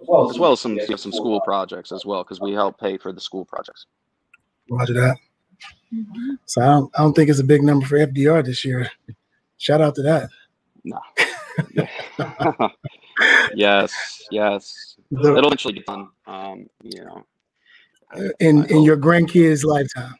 as 0.00 0.38
well 0.38 0.52
as 0.52 0.60
some 0.60 0.78
some 0.96 1.12
school 1.12 1.40
projects 1.40 1.92
as 1.92 2.06
well, 2.06 2.22
because 2.24 2.40
we 2.40 2.52
help 2.52 2.78
pay 2.78 2.96
for 2.96 3.12
the 3.12 3.20
school 3.20 3.44
projects. 3.44 3.86
Roger 4.70 4.94
that. 4.94 5.18
So 6.46 6.62
I 6.62 6.66
don't, 6.66 6.90
I 6.96 7.02
don't 7.02 7.14
think 7.14 7.30
it's 7.30 7.40
a 7.40 7.44
big 7.44 7.62
number 7.62 7.86
for 7.86 7.98
FDR 7.98 8.44
this 8.44 8.64
year. 8.64 8.90
Shout 9.58 9.80
out 9.80 9.94
to 9.96 10.02
that. 10.02 10.30
No. 10.84 10.98
yes, 13.54 14.22
yes. 14.30 14.96
The, 15.10 15.36
It'll 15.36 15.46
eventually 15.46 15.74
be 15.74 15.82
done. 15.82 16.08
Um, 16.26 16.66
you 16.82 17.04
know, 17.04 17.24
in 18.40 18.64
in 18.66 18.82
your 18.82 18.96
grandkids' 18.96 19.64
lifetime. 19.64 20.14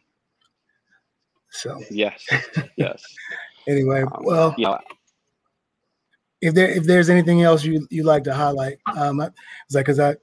So 1.51 1.81
yes, 1.91 2.25
yes. 2.77 3.03
anyway, 3.69 4.03
um, 4.03 4.13
well, 4.21 4.55
yeah. 4.59 4.79
If 6.41 6.55
there 6.55 6.69
if 6.69 6.85
there's 6.85 7.09
anything 7.09 7.43
else 7.43 7.65
you 7.65 7.87
you 7.91 8.03
like 8.03 8.25
to 8.25 8.35
highlight, 8.35 8.79
um, 8.97 9.21
it's 9.21 9.75
like 9.75 9.87
because 9.87 10.01
I 10.01 10.17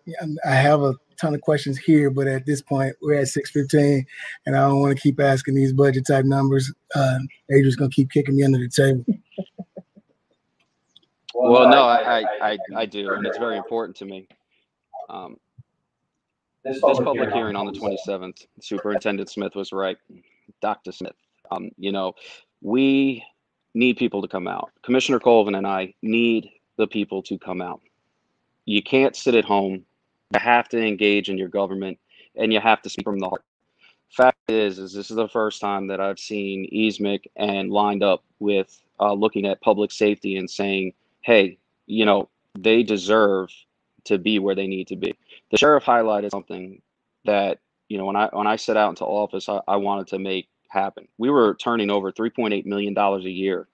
I 0.45 0.51
have 0.51 0.81
a 0.81 0.93
ton 1.21 1.35
of 1.35 1.41
questions 1.41 1.77
here, 1.77 2.09
but 2.09 2.27
at 2.27 2.45
this 2.45 2.61
point 2.61 2.95
we're 3.01 3.15
at 3.15 3.27
six 3.27 3.51
fifteen, 3.51 4.05
and 4.45 4.55
I 4.55 4.67
don't 4.67 4.81
want 4.81 4.95
to 4.95 5.01
keep 5.01 5.19
asking 5.19 5.55
these 5.55 5.73
budget 5.73 6.05
type 6.07 6.25
numbers. 6.25 6.73
Uh, 6.95 7.19
Adrian's 7.51 7.75
gonna 7.75 7.89
keep 7.89 8.11
kicking 8.11 8.35
me 8.35 8.43
under 8.43 8.57
the 8.57 8.67
table. 8.67 9.05
Well, 11.33 11.69
no, 11.69 11.83
I, 11.83 12.23
I, 12.41 12.57
I, 12.75 12.85
do, 12.85 13.13
and 13.13 13.25
it's 13.25 13.37
very 13.37 13.57
important 13.57 13.95
to 13.97 14.05
me. 14.05 14.27
Um, 15.09 15.37
this 16.63 16.79
public 16.79 17.31
hearing 17.31 17.55
on 17.55 17.65
the 17.65 17.71
27th, 17.71 18.45
Superintendent 18.61 19.29
Smith 19.29 19.55
was 19.55 19.71
right. 19.71 19.97
Dr. 20.61 20.91
Smith, 20.91 21.15
um, 21.49 21.71
you 21.77 21.91
know, 21.91 22.13
we 22.61 23.23
need 23.73 23.97
people 23.97 24.21
to 24.21 24.27
come 24.27 24.47
out. 24.47 24.71
Commissioner 24.83 25.19
Colvin 25.19 25.55
and 25.55 25.65
I 25.65 25.93
need 26.01 26.49
the 26.77 26.87
people 26.87 27.23
to 27.23 27.37
come 27.39 27.61
out. 27.61 27.81
you 28.65 28.83
can't 28.83 29.15
sit 29.15 29.33
at 29.33 29.45
home. 29.45 29.85
You 30.33 30.39
have 30.39 30.69
to 30.69 30.81
engage 30.81 31.29
in 31.29 31.37
your 31.37 31.47
government, 31.47 31.99
and 32.35 32.53
you 32.53 32.59
have 32.59 32.81
to 32.83 32.89
speak 32.89 33.05
from 33.05 33.19
the 33.19 33.29
heart. 33.29 33.43
Fact 34.09 34.37
is, 34.49 34.77
is 34.77 34.93
this 34.93 35.09
is 35.09 35.15
the 35.15 35.29
first 35.29 35.61
time 35.61 35.87
that 35.87 36.01
I've 36.01 36.19
seen 36.19 36.69
EASMC 36.73 37.23
and 37.37 37.71
lined 37.71 38.03
up 38.03 38.23
with 38.39 38.81
uh, 38.99 39.13
looking 39.13 39.45
at 39.45 39.61
public 39.61 39.91
safety 39.91 40.35
and 40.35 40.49
saying, 40.49 40.93
"Hey, 41.21 41.57
you 41.85 42.05
know, 42.05 42.29
they 42.57 42.83
deserve 42.83 43.49
to 44.05 44.17
be 44.17 44.39
where 44.39 44.55
they 44.55 44.67
need 44.67 44.87
to 44.87 44.95
be." 44.95 45.15
The 45.51 45.57
sheriff 45.57 45.85
highlighted 45.85 46.31
something 46.31 46.81
that 47.25 47.59
you 47.87 47.97
know 47.97 48.05
when 48.05 48.15
I 48.15 48.29
when 48.33 48.47
I 48.47 48.57
set 48.57 48.77
out 48.77 48.89
into 48.89 49.05
office, 49.05 49.47
I, 49.47 49.61
I 49.67 49.77
wanted 49.77 50.07
to 50.07 50.19
make 50.19 50.49
happen. 50.67 51.07
We 51.17 51.29
were 51.29 51.55
turning 51.55 51.89
over 51.89 52.11
3.8 52.11 52.65
million 52.65 52.93
dollars 52.93 53.25
a 53.25 53.31
year 53.31 53.67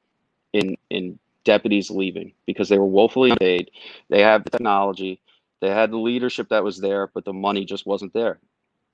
in 0.54 0.76
in 0.90 1.20
deputies 1.44 1.90
leaving 1.90 2.34
because 2.46 2.70
they 2.70 2.78
were 2.78 2.86
woefully 2.86 3.34
paid. 3.40 3.72
They 4.10 4.22
have 4.22 4.44
the 4.44 4.50
technology, 4.50 5.22
they 5.62 5.70
had 5.70 5.92
the 5.92 5.98
leadership 5.98 6.50
that 6.50 6.64
was 6.64 6.80
there, 6.80 7.08
but 7.14 7.26
the 7.26 7.34
money 7.34 7.66
just 7.66 7.86
wasn't 7.86 8.14
there. 8.14 8.40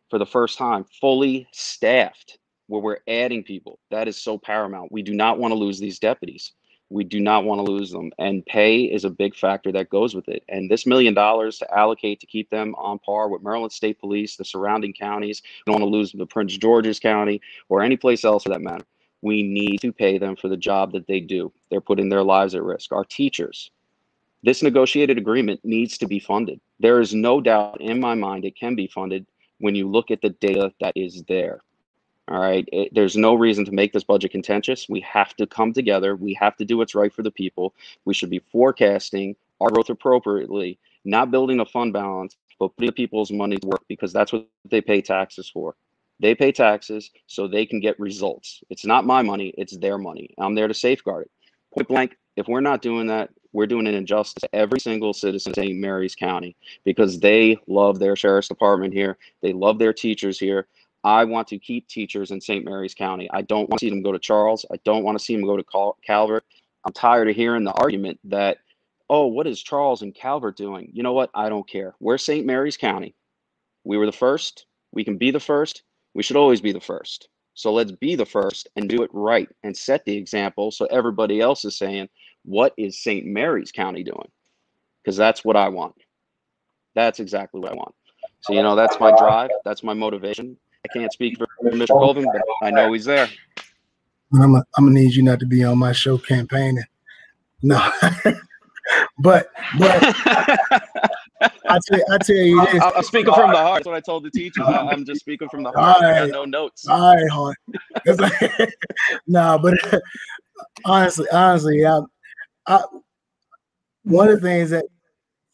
For 0.10 0.20
the 0.20 0.26
first 0.26 0.58
time, 0.58 0.86
fully 1.00 1.48
staffed, 1.52 2.38
where 2.68 2.82
we're 2.82 3.00
adding 3.08 3.44
people. 3.44 3.80
That 3.92 4.08
is 4.08 4.22
so 4.22 4.38
paramount. 4.38 4.92
We 4.92 5.02
do 5.02 5.14
not 5.14 5.38
want 5.38 5.52
to 5.52 5.58
lose 5.58 5.80
these 5.80 6.00
deputies. 6.00 6.54
We 6.90 7.04
do 7.04 7.20
not 7.20 7.44
want 7.44 7.66
to 7.66 7.72
lose 7.72 7.92
them. 7.92 8.12
And 8.20 8.46
pay 8.46 8.84
is 8.84 9.04
a 9.04 9.10
big 9.10 9.36
factor 9.36 9.72
that 9.72 9.90
goes 9.90 10.14
with 10.14 10.30
it. 10.30 10.44
And 10.48 10.70
this 10.70 10.86
million 10.86 11.14
dollars 11.14 11.58
to 11.58 11.74
allocate 11.78 12.20
to 12.20 12.28
keep 12.28 12.50
them 12.50 12.76
on 12.76 13.00
par 13.00 13.30
with 13.30 13.42
Maryland 13.42 13.72
State 13.72 14.00
Police, 14.00 14.36
the 14.36 14.46
surrounding 14.46 14.94
counties, 14.94 15.42
we 15.44 15.72
don't 15.72 15.82
want 15.82 15.92
to 15.92 15.98
lose 15.98 16.12
the 16.12 16.26
Prince 16.26 16.56
George's 16.58 17.00
County 17.00 17.42
or 17.70 17.82
any 17.82 17.98
place 17.98 18.24
else 18.24 18.44
for 18.44 18.50
that 18.50 18.62
matter. 18.62 18.86
We 19.22 19.42
need 19.42 19.80
to 19.82 19.92
pay 19.92 20.18
them 20.18 20.36
for 20.36 20.50
the 20.50 20.58
job 20.58 20.92
that 20.92 21.08
they 21.08 21.20
do. 21.20 21.52
They're 21.70 21.82
putting 21.82 22.10
their 22.10 22.24
lives 22.24 22.56
at 22.56 22.64
risk. 22.64 22.92
Our 22.92 23.06
teachers, 23.06 23.72
this 24.44 24.62
negotiated 24.62 25.18
agreement 25.18 25.62
needs 25.64 25.98
to 25.98 26.08
be 26.08 26.20
funded. 26.20 26.60
There 26.80 27.00
is 27.00 27.14
no 27.14 27.42
doubt 27.42 27.82
in 27.82 28.00
my 28.00 28.14
mind 28.14 28.46
it 28.46 28.58
can 28.58 28.76
be 28.76 28.88
funded 28.88 29.26
when 29.60 29.74
you 29.74 29.90
look 29.90 30.12
at 30.12 30.22
the 30.22 30.30
data 30.30 30.74
that 30.82 30.94
is 30.96 31.24
there. 31.30 31.62
All 32.28 32.40
right. 32.40 32.68
It, 32.72 32.94
there's 32.94 33.18
no 33.18 33.34
reason 33.34 33.66
to 33.66 33.72
make 33.72 33.92
this 33.92 34.04
budget 34.04 34.32
contentious. 34.32 34.88
We 34.88 35.02
have 35.02 35.36
to 35.38 35.48
come 35.48 35.74
together. 35.74 36.16
We 36.16 36.34
have 36.36 36.56
to 36.58 36.66
do 36.66 36.78
what's 36.78 36.96
right 36.96 37.14
for 37.14 37.22
the 37.22 37.32
people. 37.32 37.74
We 38.06 38.14
should 38.14 38.30
be 38.30 38.40
forecasting 38.52 39.36
our 39.60 39.70
growth 39.70 39.90
appropriately, 39.90 40.80
not 41.06 41.32
building 41.32 41.60
a 41.60 41.66
fund 41.66 41.94
balance, 41.94 42.38
but 42.60 42.76
putting 42.76 42.94
people's 42.94 43.32
money 43.32 43.58
to 43.58 43.68
work 43.68 43.84
because 43.88 44.14
that's 44.14 44.32
what 44.32 44.48
they 44.70 44.82
pay 44.82 45.02
taxes 45.02 45.50
for. 45.50 45.76
They 46.20 46.36
pay 46.36 46.52
taxes 46.52 47.12
so 47.28 47.48
they 47.48 47.66
can 47.66 47.80
get 47.80 48.00
results. 48.00 48.62
It's 48.70 48.86
not 48.86 49.06
my 49.06 49.22
money, 49.22 49.54
it's 49.58 49.78
their 49.78 49.98
money. 49.98 50.34
I'm 50.38 50.56
there 50.56 50.68
to 50.68 50.74
safeguard 50.74 51.26
it. 51.26 51.32
Point 51.74 51.88
blank, 51.88 52.18
if 52.38 52.48
we're 52.48 52.62
not 52.62 52.82
doing 52.82 53.08
that, 53.08 53.32
we're 53.54 53.68
doing 53.68 53.88
an 53.88 53.94
injustice 53.94 54.42
to 54.42 54.56
every 54.56 54.80
single 54.80 55.14
citizen 55.14 55.52
in 55.52 55.64
St. 55.64 55.80
Mary's 55.80 56.16
County 56.16 56.56
because 56.84 57.20
they 57.20 57.58
love 57.68 58.00
their 58.00 58.16
sheriff's 58.16 58.48
department 58.48 58.94
here. 58.94 59.18
They 59.42 59.54
love 59.54 59.80
their 59.80 59.94
teachers 59.94 60.40
here. 60.40 60.68
I 61.04 61.24
want 61.26 61.48
to 61.50 61.60
keep 61.60 61.88
teachers 61.88 62.32
in 62.32 62.42
St. 62.42 62.66
Mary's 62.66 62.94
County. 62.94 63.30
I 63.32 63.42
don't 63.44 63.70
want 63.70 63.80
to 63.80 63.86
see 63.86 63.90
them 63.90 64.02
go 64.02 64.12
to 64.12 64.20
Charles. 64.20 64.66
I 64.72 64.78
don't 64.84 65.04
want 65.04 65.18
to 65.18 65.24
see 65.24 65.36
them 65.36 65.46
go 65.46 65.58
to 65.58 65.64
Cal- 65.64 65.98
Calvert. 66.06 66.44
I'm 66.86 66.94
tired 66.94 67.30
of 67.30 67.36
hearing 67.36 67.64
the 67.64 67.74
argument 67.74 68.20
that, 68.26 68.58
oh, 69.10 69.28
what 69.28 69.48
is 69.48 69.62
Charles 69.62 70.02
and 70.02 70.16
Calvert 70.16 70.58
doing? 70.58 70.90
You 70.94 71.04
know 71.04 71.14
what? 71.14 71.30
I 71.34 71.50
don't 71.50 71.68
care. 71.68 71.94
We're 72.00 72.18
St. 72.18 72.46
Mary's 72.46 72.78
County. 72.78 73.16
We 73.84 73.98
were 73.98 74.06
the 74.06 74.12
first. 74.12 74.66
We 74.92 75.04
can 75.04 75.18
be 75.18 75.32
the 75.32 75.40
first. 75.40 75.84
We 76.14 76.24
should 76.24 76.38
always 76.38 76.62
be 76.62 76.72
the 76.72 76.80
first. 76.80 77.28
So 77.54 77.72
let's 77.72 77.92
be 77.92 78.16
the 78.16 78.26
first 78.26 78.68
and 78.76 78.90
do 78.90 79.04
it 79.04 79.12
right 79.14 79.50
and 79.64 79.76
set 79.76 80.06
the 80.06 80.16
example 80.16 80.72
so 80.72 80.86
everybody 80.86 81.40
else 81.40 81.66
is 81.66 81.78
saying, 81.78 82.10
what 82.44 82.74
is 82.78 83.02
St. 83.02 83.26
Mary's 83.26 83.72
County 83.72 84.04
doing? 84.04 84.30
Because 85.04 85.18
that's 85.18 85.44
what 85.44 85.56
I 85.56 85.70
want. 85.70 85.96
That's 86.96 87.20
exactly 87.20 87.60
what 87.60 87.72
I 87.72 87.76
want. 87.76 87.96
So, 88.42 88.54
you 88.54 88.62
know, 88.62 88.76
that's 88.76 89.00
my 89.00 89.16
drive. 89.18 89.50
That's 89.66 89.84
my 89.84 89.94
motivation. 89.94 90.58
I 90.86 90.94
can't 90.94 91.12
speak 91.12 91.38
for 91.38 91.48
Mr. 91.64 91.88
Colvin, 91.88 92.26
but 92.26 92.42
I 92.62 92.72
know 92.72 92.92
he's 92.94 93.06
there. 93.06 93.30
I'm, 94.34 94.54
gonna 94.54 94.92
need 94.92 95.14
you 95.14 95.24
not 95.24 95.40
to 95.40 95.46
be 95.46 95.64
on 95.64 95.78
my 95.78 95.92
show 95.92 96.18
campaigning. 96.18 96.84
No, 97.62 97.80
but 99.20 99.50
but 99.80 99.98
I 101.66 101.80
tell, 101.88 102.02
I 102.12 102.18
tell 102.18 102.36
you 102.36 102.66
this. 102.66 102.82
I, 102.82 102.92
am 102.98 103.04
speaking 103.04 103.34
from 103.34 103.52
the 103.52 103.58
heart. 103.58 103.76
That's 103.76 103.88
what 103.88 103.96
I 103.96 104.02
told 104.02 104.24
the 104.24 104.32
teacher. 104.32 104.64
I, 104.64 104.92
am 104.92 105.06
just 105.06 105.22
speaking 105.22 105.50
from 105.50 105.64
the 105.64 105.72
heart. 105.72 106.02
Right. 106.02 106.14
I 106.14 106.20
got 106.22 106.30
no 106.30 106.46
notes. 106.46 106.88
All 106.88 107.16
right, 107.16 107.30
heart. 107.30 107.58
Like, 108.06 108.74
nah, 109.28 109.58
but 109.58 109.76
honestly, 110.86 111.28
honestly, 111.32 111.86
I, 111.86 112.00
I, 112.68 112.82
one 114.04 114.30
of 114.30 114.42
the 114.42 114.48
things 114.48 114.70
that 114.72 114.86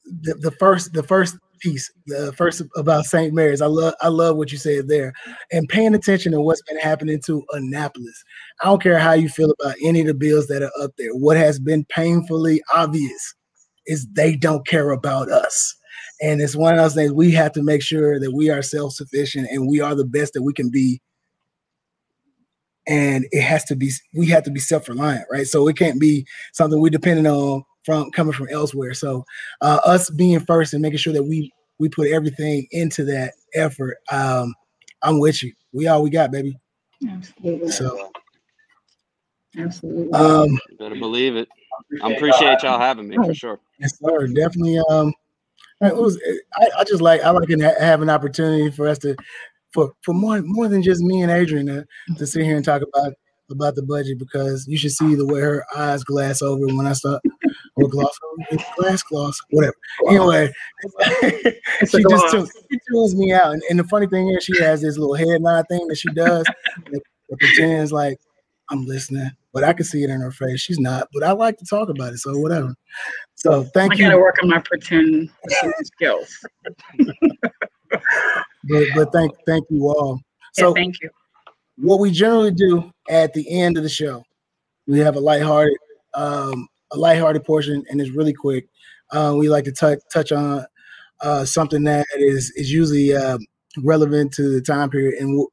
the, 0.06 0.34
the 0.36 0.52
first 0.52 0.94
the 0.94 1.04
first 1.04 1.38
piece, 1.60 1.92
the 2.08 2.34
first 2.34 2.62
about 2.76 3.06
St. 3.06 3.34
Mary's, 3.34 3.62
I 3.62 3.68
love 3.68 3.94
I 4.02 4.08
love 4.08 4.38
what 4.38 4.52
you 4.52 4.58
said 4.58 4.88
there, 4.88 5.14
and 5.52 5.68
paying 5.68 5.94
attention 5.94 6.32
to 6.32 6.42
what's 6.42 6.62
been 6.64 6.80
happening 6.80 7.22
to 7.26 7.44
Annapolis. 7.52 8.24
I 8.62 8.68
don't 8.68 8.82
care 8.82 9.00
how 9.00 9.14
you 9.14 9.30
feel 9.30 9.54
about 9.60 9.76
any 9.84 10.02
of 10.02 10.08
the 10.08 10.14
bills 10.14 10.48
that 10.48 10.64
are 10.64 10.72
up 10.82 10.92
there. 10.98 11.14
What 11.14 11.38
has 11.38 11.60
been 11.60 11.86
painfully 11.86 12.62
obvious 12.74 13.36
is 13.88 14.08
they 14.14 14.36
don't 14.36 14.66
care 14.68 14.92
about 14.92 15.30
us. 15.30 15.76
And 16.22 16.42
it's 16.42 16.56
one 16.56 16.74
of 16.74 16.80
those 16.80 16.96
things 16.96 17.12
we 17.14 17.32
have 17.32 17.54
to 17.54 17.64
make 17.64 17.82
sure 17.82 18.20
that 18.20 18.34
we 18.34 18.50
are 18.50 18.62
self 18.62 18.94
sufficient 18.94 19.48
and 19.52 19.68
we 19.68 19.82
are 19.82 19.96
the 19.96 20.06
best 20.06 20.34
that 20.34 20.44
we 20.44 20.54
can 20.54 20.70
be. 20.70 21.02
And 22.90 23.26
it 23.32 23.42
has 23.42 23.64
to 23.66 23.76
be, 23.76 23.92
we 24.14 24.28
have 24.28 24.44
to 24.44 24.52
be 24.52 24.60
self 24.60 24.90
reliant, 24.90 25.26
right? 25.32 25.48
So 25.48 25.68
it 25.68 25.78
can't 25.78 26.00
be 26.00 26.26
something 26.52 26.82
we're 26.82 26.90
dependent 26.90 27.28
on 27.28 27.64
from 27.86 28.12
coming 28.12 28.34
from 28.34 28.50
elsewhere. 28.50 28.94
So 28.94 29.26
uh, 29.62 29.80
us 29.86 30.10
being 30.10 30.40
first 30.42 30.74
and 30.74 30.82
making 30.82 30.98
sure 30.98 31.14
that 31.14 31.24
we 31.24 31.54
we 31.80 31.90
put 31.90 32.10
everything 32.10 32.68
into 32.72 33.06
that 33.06 33.34
effort. 33.56 33.98
Um, 34.12 34.54
I'm 35.02 35.20
with 35.20 35.42
you. 35.42 35.54
We 35.72 35.88
all 35.88 36.04
we 36.04 36.10
got, 36.10 36.32
baby. 36.32 36.58
Absolutely. 37.10 37.72
So 37.72 38.12
absolutely. 39.58 40.12
Um, 40.12 40.50
you 40.70 40.78
better 40.78 40.96
believe 40.96 41.36
it. 41.36 41.48
I 42.04 42.12
appreciate 42.12 42.62
y'all 42.64 42.80
having 42.80 43.08
me 43.08 43.16
for 43.16 43.34
sure. 43.34 43.60
Yes, 43.80 43.98
sir. 43.98 44.28
Definitely. 44.28 44.80
Um, 44.90 45.14
it 45.82 45.96
was. 45.96 46.20
I, 46.58 46.70
I 46.80 46.84
just 46.84 47.02
like. 47.02 47.22
I 47.22 47.30
like 47.30 47.48
to 47.48 47.76
have 47.80 48.02
an 48.02 48.10
opportunity 48.10 48.70
for 48.70 48.88
us 48.88 48.98
to, 49.00 49.16
for 49.74 49.94
for 50.04 50.14
more 50.14 50.42
more 50.42 50.68
than 50.68 50.82
just 50.82 51.02
me 51.02 51.22
and 51.22 51.32
Adrian 51.32 51.68
to, 51.68 51.74
to 51.74 51.80
mm-hmm. 51.82 52.26
sit 52.26 52.44
here 52.44 52.56
and 52.56 52.66
talk 52.66 52.82
about 52.82 53.14
about 53.52 53.76
the 53.76 53.84
budget 53.84 54.20
because 54.20 54.68
you 54.68 54.78
should 54.78 54.92
see 54.92 55.16
the 55.16 55.26
way 55.26 55.42
her 55.42 55.66
eyes 55.76 56.04
glass 56.04 56.42
over 56.42 56.68
when 56.68 56.86
I 56.86 56.94
start 56.94 57.22
or 57.76 57.88
gloss 57.88 58.18
over 58.52 58.64
glass 58.78 59.04
gloss 59.04 59.40
whatever. 59.50 59.76
Anyway, 60.08 60.52
she 61.88 62.04
just 62.04 62.32
tunes, 62.32 62.52
she 62.72 62.80
tunes 62.90 63.16
me 63.16 63.34
out, 63.34 63.54
and, 63.54 63.64
and, 63.70 63.80
the 63.80 63.84
funny 63.86 64.08
thing 64.08 64.30
is 64.30 64.44
she 64.44 64.62
has 64.62 64.82
this 64.82 64.98
little 64.98 65.16
head 65.16 65.42
nod 65.42 65.66
thing 65.70 65.88
that 65.88 65.98
she 65.98 66.10
does 66.14 66.44
that, 66.92 67.02
that 67.30 67.40
pretends 67.40 67.92
like 67.92 68.20
I'm 68.70 68.86
listening, 68.86 69.32
but 69.54 69.64
I 69.64 69.74
can 69.74 69.86
see 69.86 70.04
it 70.04 70.10
in 70.10 70.22
her 70.22 70.32
face. 70.32 70.62
She's 70.62 70.80
not, 70.80 71.08
but 71.14 71.24
I 71.24 71.32
like 71.32 71.58
to 71.58 71.66
talk 71.66 71.90
about 71.90 72.14
it, 72.14 72.20
so 72.20 72.38
whatever. 72.38 72.76
So 73.36 73.64
thank 73.74 73.94
I 73.94 73.96
you. 73.96 74.06
I 74.06 74.10
gotta 74.10 74.22
work 74.22 74.36
on 74.44 74.50
my 74.50 74.60
pretend 74.60 75.32
skills. 75.84 76.46
but, 78.64 78.86
but 78.96 79.12
thank 79.12 79.32
thank 79.46 79.66
you 79.70 79.88
all. 79.88 80.20
So 80.54 80.70
yeah, 80.70 80.74
thank 80.74 81.02
you. 81.02 81.10
What 81.78 82.00
we 82.00 82.12
generally 82.12 82.52
do 82.52 82.92
at 83.10 83.34
the 83.34 83.62
end 83.62 83.78
of 83.78 83.84
the 83.84 83.90
show, 83.90 84.24
we 84.88 85.00
have 85.00 85.16
a 85.16 85.20
lighthearted 85.20 85.78
um, 86.14 86.68
a 86.92 86.98
lighthearted 86.98 87.44
portion, 87.44 87.84
and 87.90 88.02
it's 88.02 88.12
really 88.12 88.34
quick. 88.34 88.68
Uh, 89.12 89.36
we 89.38 89.50
like 89.50 89.66
to 89.66 89.72
touch 89.72 90.00
touch 90.12 90.32
on 90.32 90.66
uh, 91.22 91.46
something 91.46 91.84
that 91.84 92.06
is 92.18 92.52
is 92.56 92.72
usually 92.72 93.14
uh, 93.14 93.38
relevant 93.78 94.34
to 94.34 94.50
the 94.54 94.62
time 94.62 94.90
period, 94.90 95.16
and 95.20 95.48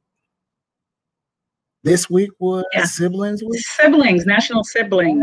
this 1.83 2.09
week 2.09 2.31
was 2.39 2.65
yeah. 2.73 2.85
siblings 2.85 3.43
week. 3.43 3.59
Siblings, 3.59 4.25
National 4.25 4.63
Siblings. 4.63 5.21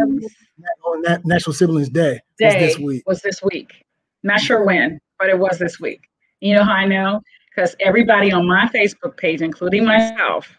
National 1.25 1.53
Siblings 1.53 1.91
Day, 1.91 2.21
Day 2.39 2.47
was 2.47 2.55
this 2.55 2.79
week. 2.79 3.03
Was 3.07 3.23
this 3.23 3.43
week. 3.43 3.85
Not 4.23 4.41
sure 4.41 4.65
when, 4.65 4.99
but 5.19 5.29
it 5.29 5.39
was 5.39 5.59
this 5.59 5.79
week. 5.79 6.01
You 6.41 6.55
know 6.55 6.65
how 6.65 6.73
I 6.73 6.87
know? 6.87 7.21
Because 7.55 7.77
everybody 7.81 8.33
on 8.33 8.47
my 8.47 8.69
Facebook 8.75 9.17
page, 9.17 9.41
including 9.41 9.85
myself, 9.85 10.59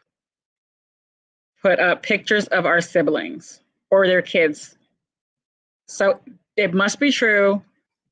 put 1.62 1.80
up 1.80 2.04
pictures 2.04 2.48
of 2.48 2.66
our 2.66 2.80
siblings 2.80 3.60
or 3.92 4.08
their 4.08 4.22
kids. 4.22 4.78
So 5.88 6.20
it 6.56 6.74
must 6.74 7.00
be 7.00 7.12
true 7.12 7.62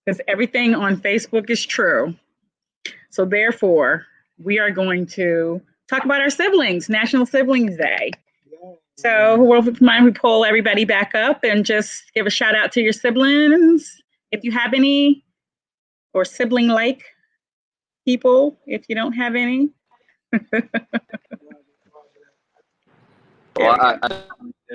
because 0.06 0.20
everything 0.28 0.76
on 0.76 0.98
Facebook 0.98 1.50
is 1.50 1.66
true. 1.66 2.14
So 3.10 3.26
therefore, 3.26 4.06
we 4.44 4.60
are 4.60 4.72
going 4.72 5.06
to 5.08 5.62
talk 5.88 6.04
about 6.04 6.20
our 6.20 6.30
siblings, 6.30 6.90
National 6.90 7.26
Siblings 7.26 7.78
Day. 7.78 8.12
So, 8.96 9.42
we'll 9.42 9.64
mind 9.82 10.06
we 10.06 10.12
pull 10.12 10.46
everybody 10.46 10.86
back 10.86 11.16
up 11.16 11.44
and 11.44 11.66
just 11.66 12.14
give 12.14 12.28
a 12.28 12.30
shout 12.30 12.56
out 12.56 12.72
to 12.74 12.82
your 12.82 12.94
siblings 12.94 14.02
if 14.32 14.44
you 14.44 14.52
have 14.52 14.74
any, 14.74 15.24
or 16.14 16.24
sibling 16.26 16.68
like 16.68 17.04
people 18.06 18.60
if 18.66 18.86
you 18.89 18.95
don't 18.95 19.14
have 19.14 19.36
any. 19.36 19.70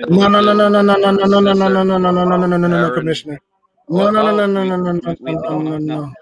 no, 0.07 0.27
no, 0.27 0.41
no, 0.41 0.53
no, 0.53 0.69
no, 0.69 0.81
no, 0.81 0.95
no, 0.95 1.11
no, 1.11 1.25
no, 1.25 1.41
no, 1.41 1.53
no, 1.53 1.83
no, 1.83 1.83
no, 1.83 1.99
no, 1.99 2.11
no, 2.11 2.37
no, 2.37 2.47
no, 2.47 2.57
no, 2.57 2.67
no, 2.67 2.91
Commissioner. 2.91 3.39
No, 3.89 4.09
no, 4.09 4.21
no, 4.31 4.45
no, 4.45 4.45
Oh, 4.45 4.47
no, 4.47 4.61
we- 4.61 4.69
no, 4.69 4.77
no, 4.77 4.91
no, 4.93 5.15
we- 5.19 5.33
no, 5.33 5.41
no, 5.41 5.59
no, 5.59 5.77
no. 5.77 6.01
no. 6.01 6.13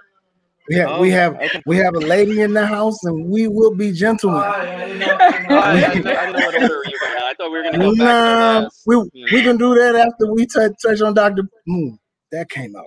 We 0.70 0.76
have 0.76 1.00
we 1.00 1.10
Oh, 1.14 1.16
have 1.16 1.36
okay. 1.36 1.62
we 1.66 1.78
have 1.78 1.96
a 1.96 2.00
lady 2.00 2.42
in 2.42 2.54
the 2.54 2.66
house, 2.66 3.02
and 3.06 3.30
we 3.30 3.48
will 3.48 3.74
be 3.74 3.94
gentlemen. 3.94 4.42
Oh, 4.42 4.46
I, 4.46 4.60
I, 4.60 4.86
didn't 4.86 5.00
know, 5.00 5.58
I, 5.60 5.76
didn't 5.80 6.04
know 6.34 6.40
what 6.40 6.56
order 6.56 6.84
you 6.86 7.00
were 7.02 7.16
in. 7.16 7.24
I 7.24 7.34
thought 7.38 7.52
we 7.52 7.58
were 7.58 7.64
gonna 7.64 7.78
go 7.78 7.92
back 7.96 8.00
to 8.00 8.04
Nah, 8.04 8.60
last. 8.62 8.84
we 8.86 9.10
Yeah. 9.14 9.28
we 9.32 9.44
can 9.44 9.58
do 9.58 9.76
that 9.76 9.96
after 9.96 10.34
we 10.34 10.46
touch 10.46 10.74
touch 10.86 11.02
on 11.02 11.14
Doctor. 11.14 11.44
Mm, 11.70 11.98
that 12.34 12.50
came 12.50 12.76
out 12.76 12.86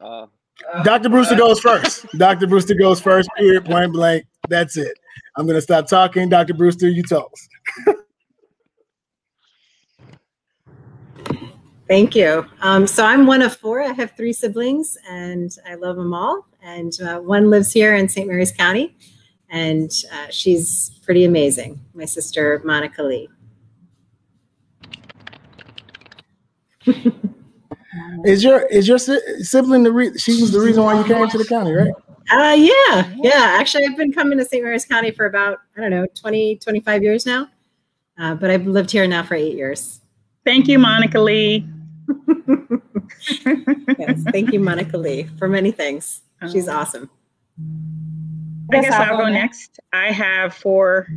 wrong. 0.00 0.30
Dr. 0.84 1.08
Brewster 1.08 1.36
goes 1.36 1.60
first. 1.60 2.06
Dr. 2.16 2.46
Brewster 2.46 2.74
goes 2.74 3.00
first. 3.00 3.28
Period. 3.36 3.64
Point 3.64 3.92
blank. 3.92 4.26
That's 4.48 4.76
it. 4.76 4.98
I'm 5.36 5.46
gonna 5.46 5.60
stop 5.60 5.86
talking. 5.86 6.28
Dr. 6.28 6.54
Brewster, 6.54 6.88
you 6.88 7.02
toast. 7.02 7.48
Thank 11.88 12.14
you. 12.14 12.44
Um, 12.60 12.86
so 12.86 13.04
I'm 13.04 13.26
one 13.26 13.40
of 13.40 13.56
four. 13.56 13.80
I 13.80 13.92
have 13.92 14.12
three 14.12 14.34
siblings, 14.34 14.98
and 15.08 15.50
I 15.66 15.74
love 15.74 15.96
them 15.96 16.12
all. 16.12 16.46
And 16.62 16.92
uh, 17.00 17.18
one 17.20 17.48
lives 17.48 17.72
here 17.72 17.94
in 17.94 18.08
St. 18.08 18.28
Mary's 18.28 18.52
County, 18.52 18.94
and 19.48 19.90
uh, 20.12 20.26
she's 20.28 20.90
pretty 21.02 21.24
amazing. 21.24 21.80
My 21.94 22.04
sister 22.04 22.60
Monica 22.64 23.02
Lee. 23.02 23.28
Is 28.24 28.42
your 28.44 28.66
is 28.66 28.88
your 28.88 28.98
si- 28.98 29.42
sibling 29.42 29.82
the 29.82 29.92
re- 29.92 30.16
she 30.18 30.40
was 30.40 30.52
the 30.52 30.60
reason 30.60 30.82
why 30.84 30.98
you 30.98 31.04
came 31.04 31.28
to 31.28 31.38
the 31.38 31.44
county, 31.44 31.72
right? 31.72 31.92
Uh, 32.30 32.54
yeah, 32.54 33.10
yeah. 33.22 33.56
Actually, 33.58 33.86
I've 33.86 33.96
been 33.96 34.12
coming 34.12 34.36
to 34.38 34.44
St. 34.44 34.62
Mary's 34.62 34.84
County 34.84 35.10
for 35.10 35.26
about 35.26 35.58
I 35.76 35.80
don't 35.80 35.90
know 35.90 36.06
20, 36.14 36.56
25 36.56 37.02
years 37.02 37.24
now. 37.24 37.48
Uh, 38.18 38.34
but 38.34 38.50
I've 38.50 38.66
lived 38.66 38.90
here 38.90 39.06
now 39.06 39.22
for 39.22 39.34
eight 39.34 39.56
years. 39.56 40.00
Thank 40.44 40.66
you, 40.68 40.78
Monica 40.78 41.20
Lee. 41.20 41.66
Yes, 43.98 44.22
thank 44.32 44.52
you, 44.52 44.60
Monica 44.60 44.96
Lee, 44.96 45.24
for 45.38 45.48
many 45.48 45.70
things. 45.70 46.22
She's 46.50 46.68
awesome. 46.68 47.10
I 48.72 48.80
guess 48.80 48.92
I'll 48.92 49.16
go 49.16 49.28
next. 49.28 49.80
I 49.92 50.10
have 50.12 50.54
four. 50.54 51.08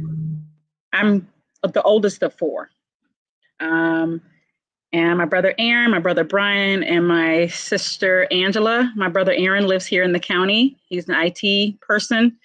I'm 0.93 1.27
the 1.63 1.81
oldest 1.83 2.23
of 2.23 2.33
four. 2.33 2.69
Um, 3.59 4.21
and 4.93 5.17
my 5.17 5.25
brother 5.25 5.53
Aaron, 5.57 5.91
my 5.91 5.99
brother 5.99 6.23
Brian, 6.23 6.83
and 6.83 7.07
my 7.07 7.47
sister 7.47 8.27
Angela. 8.31 8.91
My 8.95 9.07
brother 9.07 9.33
Aaron 9.33 9.67
lives 9.67 9.85
here 9.85 10.03
in 10.03 10.11
the 10.11 10.19
county. 10.19 10.77
He's 10.87 11.07
an 11.07 11.15
IT 11.17 11.79
person. 11.79 12.37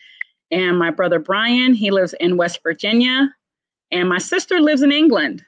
And 0.53 0.79
my 0.79 0.91
brother 0.91 1.19
Brian, 1.19 1.75
he 1.75 1.91
lives 1.91 2.15
in 2.21 2.37
West 2.37 2.61
Virginia. 2.63 3.35
And 3.91 4.09
my 4.09 4.19
sister 4.19 4.61
lives 4.61 4.83
in 4.83 4.93
England. 4.93 5.45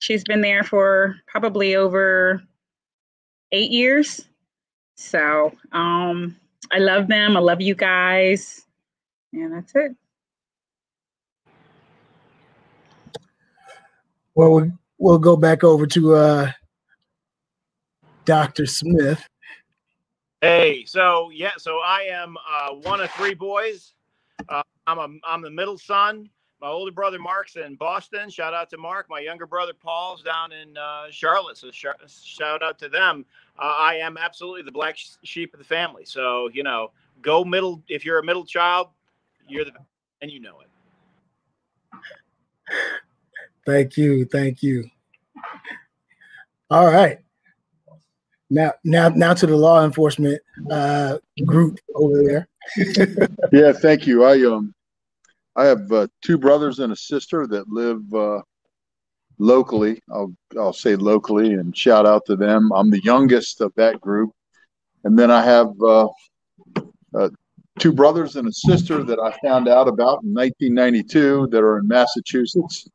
She's 0.00 0.24
been 0.24 0.42
there 0.42 0.62
for 0.62 1.16
probably 1.26 1.74
over 1.76 2.42
eight 3.52 3.70
years. 3.70 4.20
So 4.96 5.52
um, 5.72 6.36
I 6.70 6.78
love 6.78 7.08
them. 7.08 7.36
I 7.36 7.40
love 7.40 7.62
you 7.62 7.74
guys. 7.74 8.66
And 9.32 9.54
that's 9.54 9.72
it. 9.74 9.92
Well, 14.34 14.52
we- 14.54 14.72
we'll 15.02 15.18
go 15.18 15.36
back 15.36 15.64
over 15.64 15.84
to 15.84 16.14
uh, 16.14 16.52
Dr. 18.24 18.66
Smith. 18.66 19.26
Hey, 20.40 20.84
so 20.86 21.30
yeah, 21.30 21.52
so 21.58 21.80
I 21.84 22.08
am 22.10 22.36
uh, 22.36 22.74
one 22.74 23.00
of 23.00 23.10
three 23.10 23.34
boys. 23.34 23.94
Uh, 24.48 24.62
I'm 24.86 24.98
a 24.98 25.08
I'm 25.26 25.42
the 25.42 25.50
middle 25.50 25.78
son. 25.78 26.28
My 26.60 26.68
older 26.68 26.92
brother 26.92 27.18
Mark's 27.18 27.56
in 27.56 27.74
Boston. 27.74 28.30
Shout 28.30 28.54
out 28.54 28.70
to 28.70 28.78
Mark. 28.78 29.06
My 29.10 29.18
younger 29.18 29.46
brother 29.46 29.72
Paul's 29.72 30.22
down 30.22 30.52
in 30.52 30.76
uh, 30.76 31.06
Charlotte. 31.10 31.58
So 31.58 31.70
sh- 31.72 31.86
shout 32.08 32.62
out 32.62 32.78
to 32.78 32.88
them. 32.88 33.24
Uh, 33.58 33.74
I 33.76 33.96
am 33.96 34.16
absolutely 34.16 34.62
the 34.62 34.72
black 34.72 34.96
sh- 34.96 35.10
sheep 35.24 35.52
of 35.52 35.58
the 35.58 35.64
family. 35.64 36.04
So 36.04 36.48
you 36.52 36.62
know, 36.62 36.92
go 37.20 37.44
middle. 37.44 37.82
If 37.88 38.04
you're 38.04 38.18
a 38.18 38.24
middle 38.24 38.44
child, 38.44 38.88
you're 39.48 39.64
the 39.64 39.72
and 40.22 40.30
you 40.30 40.40
know 40.40 40.60
it. 40.60 40.68
Thank 43.66 43.96
you, 43.96 44.24
thank 44.26 44.62
you. 44.62 44.88
All 46.70 46.86
right. 46.86 47.18
Now, 48.50 48.72
now, 48.84 49.08
now 49.08 49.34
to 49.34 49.46
the 49.46 49.56
law 49.56 49.84
enforcement 49.84 50.40
uh, 50.70 51.18
group 51.46 51.78
over 51.94 52.22
there. 52.22 52.48
Yeah, 53.52 53.72
thank 53.72 54.06
you. 54.06 54.24
I 54.24 54.42
um, 54.46 54.74
I 55.56 55.64
have 55.64 55.90
uh, 55.92 56.06
two 56.22 56.38
brothers 56.38 56.78
and 56.78 56.92
a 56.92 56.96
sister 56.96 57.46
that 57.48 57.68
live 57.68 58.02
uh, 58.14 58.40
locally. 59.38 60.00
I'll 60.10 60.34
I'll 60.58 60.72
say 60.72 60.96
locally 60.96 61.54
and 61.54 61.76
shout 61.76 62.06
out 62.06 62.24
to 62.26 62.36
them. 62.36 62.70
I'm 62.72 62.90
the 62.90 63.02
youngest 63.02 63.60
of 63.60 63.72
that 63.76 64.00
group, 64.00 64.30
and 65.04 65.18
then 65.18 65.30
I 65.30 65.44
have 65.44 65.68
uh, 65.82 66.08
uh, 67.14 67.28
two 67.78 67.92
brothers 67.92 68.36
and 68.36 68.48
a 68.48 68.52
sister 68.52 69.02
that 69.02 69.18
I 69.18 69.36
found 69.46 69.68
out 69.68 69.88
about 69.88 70.22
in 70.22 70.32
1992 70.32 71.48
that 71.50 71.62
are 71.62 71.78
in 71.78 71.88
Massachusetts. 71.88 72.88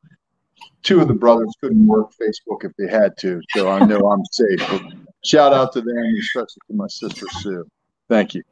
Two 0.83 1.01
of 1.01 1.07
the 1.07 1.13
brothers 1.13 1.53
couldn't 1.61 1.85
work 1.85 2.11
Facebook 2.13 2.63
if 2.63 2.71
they 2.77 2.87
had 2.87 3.17
to, 3.17 3.41
so 3.55 3.69
I 3.69 3.83
know 3.85 3.99
I'm 4.11 4.23
safe. 4.31 4.59
But 4.69 4.81
shout 5.25 5.53
out 5.53 5.73
to 5.73 5.81
them, 5.81 6.13
especially 6.19 6.61
to 6.67 6.73
my 6.73 6.87
sister 6.87 7.25
Sue. 7.39 7.69
Thank 8.07 8.35
you. 8.35 8.43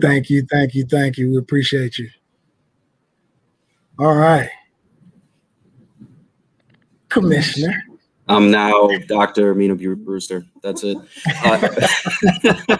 Thank 0.00 0.28
you, 0.28 0.44
thank 0.50 0.74
you, 0.74 0.84
thank 0.84 1.16
you. 1.18 1.30
We 1.30 1.38
appreciate 1.38 1.98
you. 1.98 2.10
All 3.98 4.14
right. 4.14 4.50
Commissioner. 7.08 7.84
I'm 8.26 8.50
now 8.50 8.88
Dr. 9.06 9.54
Mina 9.54 9.74
Bru- 9.76 9.96
Brewster. 9.96 10.44
That's 10.62 10.82
it. 10.82 10.98
Uh, 11.44 12.76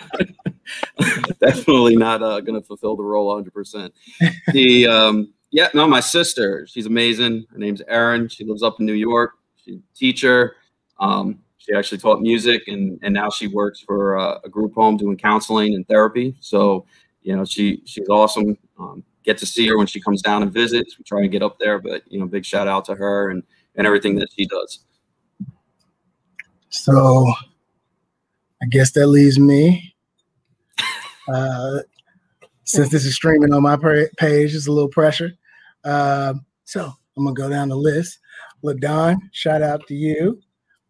definitely 1.41 1.97
not 1.97 2.23
uh, 2.23 2.41
going 2.41 2.61
to 2.61 2.67
fulfill 2.67 2.97
the 2.97 3.03
role 3.03 3.43
100%. 3.43 3.91
The 4.53 4.87
um, 4.87 5.33
yeah, 5.55 5.69
no, 5.73 5.87
my 5.87 6.01
sister. 6.01 6.67
She's 6.67 6.87
amazing. 6.87 7.47
Her 7.49 7.59
name's 7.59 7.81
Erin. 7.87 8.29
She 8.29 8.45
lives 8.45 8.65
up 8.65 8.81
in 8.81 8.87
New 8.87 8.95
York. 8.95 9.35
She's 9.55 9.77
a 9.77 9.97
teacher. 9.97 10.57
Um, 10.99 11.39
she 11.59 11.73
actually 11.73 11.99
taught 11.99 12.21
music, 12.21 12.65
and 12.67 12.99
and 13.05 13.15
now 13.15 13.31
she 13.31 13.47
works 13.47 13.79
for 13.79 14.19
uh, 14.19 14.41
a 14.43 14.49
group 14.49 14.75
home 14.75 14.97
doing 14.97 15.17
counseling 15.17 15.77
and 15.77 15.87
therapy. 15.87 16.35
So 16.41 16.87
you 17.23 17.37
know, 17.37 17.45
she 17.45 17.83
she's 17.85 18.09
awesome. 18.09 18.59
Um, 18.81 19.05
get 19.23 19.39
to 19.39 19.47
see 19.47 19.65
her 19.69 19.79
when 19.79 19.87
she 19.87 20.01
comes 20.01 20.23
down 20.23 20.43
and 20.43 20.53
visits. 20.53 20.99
We 20.99 21.05
try 21.05 21.21
and 21.21 21.31
get 21.31 21.45
up 21.45 21.61
there, 21.61 21.79
but 21.79 22.03
you 22.09 22.19
know, 22.19 22.27
big 22.27 22.45
shout 22.45 22.67
out 22.67 22.85
to 22.87 22.97
her 22.97 23.31
and 23.31 23.45
and 23.77 23.87
everything 23.87 24.17
that 24.17 24.31
she 24.37 24.47
does. 24.47 24.81
So 26.69 27.33
I 28.61 28.67
guess 28.69 28.91
that 28.91 29.07
leaves 29.07 29.39
me. 29.39 29.95
Uh, 31.33 31.79
since 32.65 32.89
this 32.89 33.05
is 33.05 33.15
streaming 33.15 33.55
on 33.55 33.63
my 33.63 33.77
page, 33.77 34.53
it's 34.53 34.67
a 34.67 34.73
little 34.73 34.89
pressure. 34.89 35.31
Um, 35.85 36.45
so 36.65 36.93
I'm 37.17 37.25
gonna 37.25 37.35
go 37.35 37.49
down 37.49 37.69
the 37.69 37.77
list. 37.77 38.19
Ladon, 38.63 39.19
shout 39.33 39.63
out 39.63 39.87
to 39.89 39.95
you. 39.95 40.41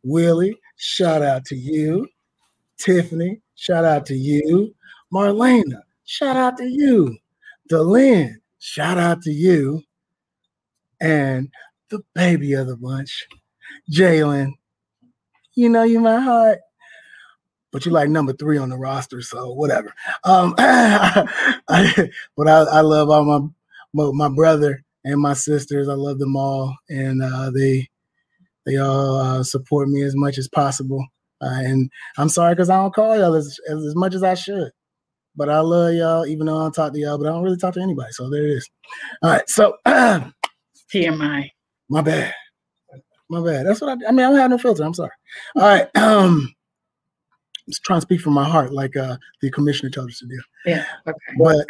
Willie, 0.02 0.58
shout 0.76 1.22
out 1.22 1.44
to 1.46 1.56
you. 1.56 2.08
Tiffany, 2.78 3.40
shout 3.54 3.84
out 3.84 4.06
to 4.06 4.14
you. 4.14 4.74
Marlena, 5.12 5.80
shout 6.04 6.36
out 6.36 6.56
to 6.58 6.64
you. 6.64 7.16
Delin, 7.70 8.36
shout 8.58 8.98
out 8.98 9.22
to 9.22 9.30
you. 9.30 9.82
And 11.00 11.48
the 11.88 12.02
baby 12.14 12.52
of 12.54 12.66
the 12.66 12.76
bunch, 12.76 13.26
Jalen, 13.90 14.52
you 15.54 15.68
know 15.68 15.82
you 15.82 16.00
my 16.00 16.18
heart 16.18 16.58
but 17.70 17.84
you 17.86 17.92
like 17.92 18.08
number 18.08 18.32
three 18.32 18.58
on 18.58 18.68
the 18.68 18.76
roster 18.76 19.22
so 19.22 19.52
whatever 19.52 19.94
um 20.24 20.54
but 20.56 22.48
I, 22.48 22.64
I 22.70 22.80
love 22.80 23.10
all 23.10 23.24
my, 23.24 23.48
my 23.94 24.10
my 24.12 24.28
brother 24.28 24.82
and 25.04 25.20
my 25.20 25.32
sisters 25.32 25.88
i 25.88 25.94
love 25.94 26.18
them 26.18 26.36
all 26.36 26.76
and 26.88 27.22
uh 27.22 27.50
they 27.50 27.88
they 28.66 28.76
all 28.76 29.16
uh, 29.16 29.42
support 29.42 29.88
me 29.88 30.02
as 30.02 30.14
much 30.14 30.36
as 30.38 30.48
possible 30.48 31.06
uh, 31.42 31.60
and 31.64 31.90
i'm 32.18 32.28
sorry 32.28 32.54
because 32.54 32.70
i 32.70 32.76
don't 32.76 32.94
call 32.94 33.16
y'all 33.18 33.34
as, 33.34 33.58
as, 33.68 33.84
as 33.84 33.96
much 33.96 34.14
as 34.14 34.22
i 34.22 34.34
should 34.34 34.70
but 35.36 35.48
i 35.48 35.60
love 35.60 35.94
y'all 35.94 36.26
even 36.26 36.46
though 36.46 36.58
i 36.58 36.62
don't 36.62 36.74
talk 36.74 36.92
to 36.92 36.98
y'all 36.98 37.18
but 37.18 37.26
i 37.26 37.30
don't 37.30 37.42
really 37.42 37.56
talk 37.56 37.74
to 37.74 37.80
anybody 37.80 38.12
so 38.12 38.28
there 38.28 38.44
it 38.44 38.50
is 38.50 38.68
all 39.22 39.30
right 39.30 39.48
so 39.48 39.76
TMI. 40.92 41.50
my 41.88 42.02
bad 42.02 42.34
my 43.30 43.42
bad. 43.42 43.66
That's 43.66 43.80
what 43.80 43.90
I. 43.90 44.08
I 44.08 44.12
mean, 44.12 44.20
I 44.20 44.30
don't 44.30 44.36
have 44.38 44.50
no 44.50 44.58
filter. 44.58 44.84
I'm 44.84 44.94
sorry. 44.94 45.10
All 45.56 45.62
right. 45.62 45.88
Um, 45.96 46.54
I'm 47.66 47.72
just 47.72 47.82
trying 47.84 47.96
to 47.96 48.02
speak 48.02 48.20
from 48.20 48.34
my 48.34 48.44
heart, 48.44 48.74
like 48.74 48.94
uh, 48.94 49.16
the 49.40 49.50
commissioner 49.50 49.88
told 49.88 50.10
us 50.10 50.18
to 50.18 50.26
do. 50.26 50.38
Yeah. 50.66 50.84
Okay. 51.06 51.18
But 51.38 51.66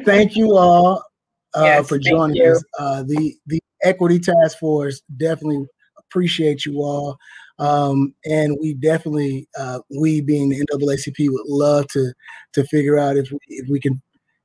thank 0.04 0.36
you 0.36 0.54
all 0.54 1.02
uh, 1.54 1.62
Yes, 1.62 1.88
for 1.88 1.98
joining 1.98 2.40
us. 2.46 2.62
Uh, 2.78 3.02
the 3.02 3.34
the 3.46 3.60
Equity 3.82 4.18
Task 4.18 4.58
Force 4.58 5.02
definitely 5.16 5.66
appreciate 5.98 6.64
you 6.64 6.78
all, 6.80 7.16
um, 7.58 8.14
and 8.24 8.56
we 8.60 8.74
definitely, 8.74 9.48
uh, 9.58 9.80
we 9.90 10.20
being 10.20 10.48
the 10.48 10.64
NAACP, 10.72 11.28
would 11.30 11.46
love 11.46 11.86
to 11.88 12.12
to 12.54 12.64
figure 12.64 12.98
out 12.98 13.16
if 13.16 13.30
if 13.48 13.68
we 13.68 13.80
can 13.80 14.00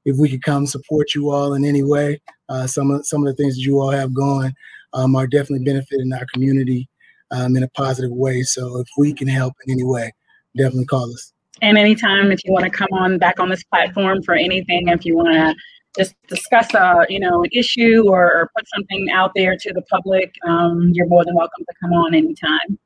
if 0.06 0.18
we 0.18 0.30
could 0.30 0.44
come 0.44 0.66
support 0.66 1.14
you 1.14 1.30
all 1.30 1.54
in 1.54 1.66
any 1.66 1.84
way. 1.84 2.22
Uh, 2.50 2.68
some 2.68 2.92
of 2.92 3.06
some 3.06 3.26
of 3.26 3.28
the 3.28 3.42
things 3.42 3.56
that 3.56 3.62
you 3.62 3.80
all 3.80 3.92
have 3.92 4.14
going 4.14 4.54
um, 4.94 5.16
are 5.16 5.28
definitely 5.28 5.66
benefiting 5.66 6.12
our 6.14 6.26
community. 6.34 6.90
um, 7.32 7.56
in 7.56 7.64
a 7.64 7.68
positive 7.70 8.12
way. 8.12 8.42
So 8.44 8.80
if 8.80 8.88
we 8.98 9.14
can 9.14 9.28
help 9.28 9.54
in 9.66 9.72
any 9.74 9.84
way, 9.84 10.14
definitely 10.58 10.86
call 10.86 11.12
us. 11.12 11.34
And 11.62 11.78
anytime 11.78 12.32
if 12.32 12.40
you 12.46 12.54
want 12.54 12.66
to 12.66 12.72
come 12.72 12.88
on 12.92 13.18
back 13.18 13.40
on 13.40 13.50
this 13.50 13.64
platform 13.66 14.24
for 14.24 14.34
anything, 14.34 14.88
if 14.88 15.06
you 15.06 15.16
want 15.16 15.34
to 15.34 15.56
just 15.98 16.16
discuss 16.28 16.74
a 16.74 17.06
you 17.10 17.20
know 17.20 17.44
an 17.44 17.50
issue 17.52 18.04
or, 18.08 18.26
or 18.26 18.52
put 18.56 18.68
something 18.76 19.10
out 19.12 19.32
there 19.36 19.56
to 19.58 19.74
the 19.74 19.82
public, 19.84 20.34
um, 20.48 20.92
you're 20.94 21.08
more 21.08 21.26
than 21.26 21.36
welcome 21.36 21.66
to 21.68 21.76
come 21.82 21.92
on 21.94 22.14
anytime. 22.14 22.80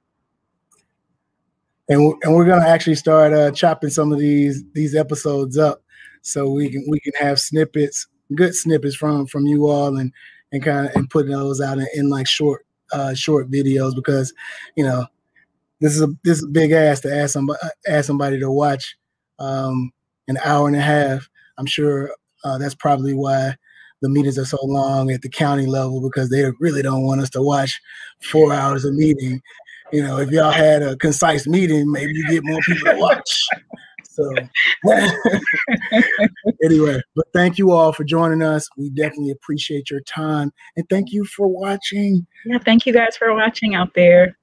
And 1.89 2.13
and 2.23 2.33
we're 2.33 2.45
gonna 2.45 2.67
actually 2.67 2.95
start 2.95 3.33
uh, 3.33 3.51
chopping 3.51 3.89
some 3.89 4.13
of 4.13 4.19
these 4.19 4.63
these 4.73 4.95
episodes 4.95 5.57
up, 5.57 5.83
so 6.21 6.49
we 6.49 6.69
can 6.69 6.85
we 6.89 6.99
can 6.99 7.13
have 7.19 7.39
snippets, 7.39 8.07
good 8.35 8.55
snippets 8.55 8.95
from 8.95 9.27
from 9.27 9.45
you 9.45 9.67
all, 9.67 9.97
and 9.97 10.11
and 10.53 10.63
kind 10.63 10.87
of 10.87 10.95
and 10.95 11.09
putting 11.09 11.31
those 11.31 11.59
out 11.59 11.79
in, 11.79 11.87
in 11.95 12.09
like 12.09 12.27
short 12.27 12.65
uh, 12.93 13.13
short 13.13 13.51
videos 13.51 13.95
because 13.95 14.33
you 14.75 14.85
know 14.85 15.05
this 15.81 15.93
is 15.93 16.01
a 16.01 16.07
this 16.23 16.37
is 16.37 16.45
a 16.45 16.47
big 16.47 16.71
ass 16.71 17.01
to 17.01 17.13
ask 17.13 17.33
somebody 17.33 17.59
ask 17.87 18.05
somebody 18.05 18.39
to 18.39 18.49
watch 18.49 18.95
um, 19.39 19.91
an 20.29 20.37
hour 20.45 20.67
and 20.67 20.77
a 20.77 20.81
half. 20.81 21.29
I'm 21.57 21.65
sure 21.65 22.11
uh, 22.43 22.57
that's 22.57 22.75
probably 22.75 23.13
why 23.13 23.55
the 24.01 24.09
meetings 24.09 24.37
are 24.37 24.45
so 24.45 24.59
long 24.63 25.11
at 25.11 25.21
the 25.21 25.29
county 25.29 25.65
level 25.65 26.01
because 26.01 26.29
they 26.29 26.43
really 26.59 26.81
don't 26.81 27.03
want 27.03 27.21
us 27.21 27.29
to 27.31 27.41
watch 27.41 27.81
four 28.21 28.53
hours 28.53 28.83
of 28.83 28.93
meeting. 28.93 29.41
You 29.91 30.03
know, 30.03 30.19
if 30.19 30.29
y'all 30.29 30.51
had 30.51 30.81
a 30.81 30.97
concise 30.97 31.47
meeting, 31.47 31.91
maybe 31.91 32.13
you 32.13 32.27
get 32.27 32.43
more 32.43 32.59
people 32.65 32.91
to 32.91 32.99
watch. 32.99 33.47
So 34.13 34.31
anyway, 36.63 37.01
but 37.15 37.25
thank 37.33 37.57
you 37.57 37.71
all 37.71 37.93
for 37.93 38.03
joining 38.03 38.43
us. 38.43 38.67
We 38.77 38.91
definitely 38.91 39.31
appreciate 39.31 39.89
your 39.89 40.01
time 40.01 40.51
and 40.75 40.87
thank 40.89 41.11
you 41.11 41.25
for 41.25 41.47
watching. 41.47 42.27
Yeah, 42.45 42.59
thank 42.59 42.85
you 42.85 42.93
guys 42.93 43.17
for 43.17 43.33
watching 43.33 43.73
out 43.73 43.95
there. 43.95 44.37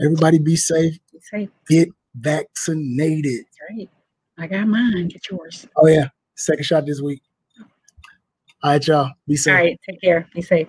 Everybody 0.00 0.38
be 0.38 0.56
safe. 0.56 0.98
Be 1.12 1.20
safe. 1.20 1.50
Get 1.68 1.88
vaccinated. 2.16 3.44
That's 3.44 3.78
right. 3.78 3.90
I 4.38 4.46
got 4.48 4.66
mine. 4.66 5.08
Get 5.08 5.30
yours. 5.30 5.68
Oh 5.76 5.86
yeah. 5.86 6.08
Second 6.34 6.64
shot 6.64 6.84
this 6.86 7.00
week. 7.00 7.22
All 8.62 8.72
right, 8.72 8.86
y'all. 8.86 9.12
Be 9.26 9.36
safe. 9.36 9.52
All 9.54 9.60
right. 9.60 9.80
Take 9.88 10.00
care. 10.00 10.28
Be 10.34 10.42
safe. 10.42 10.68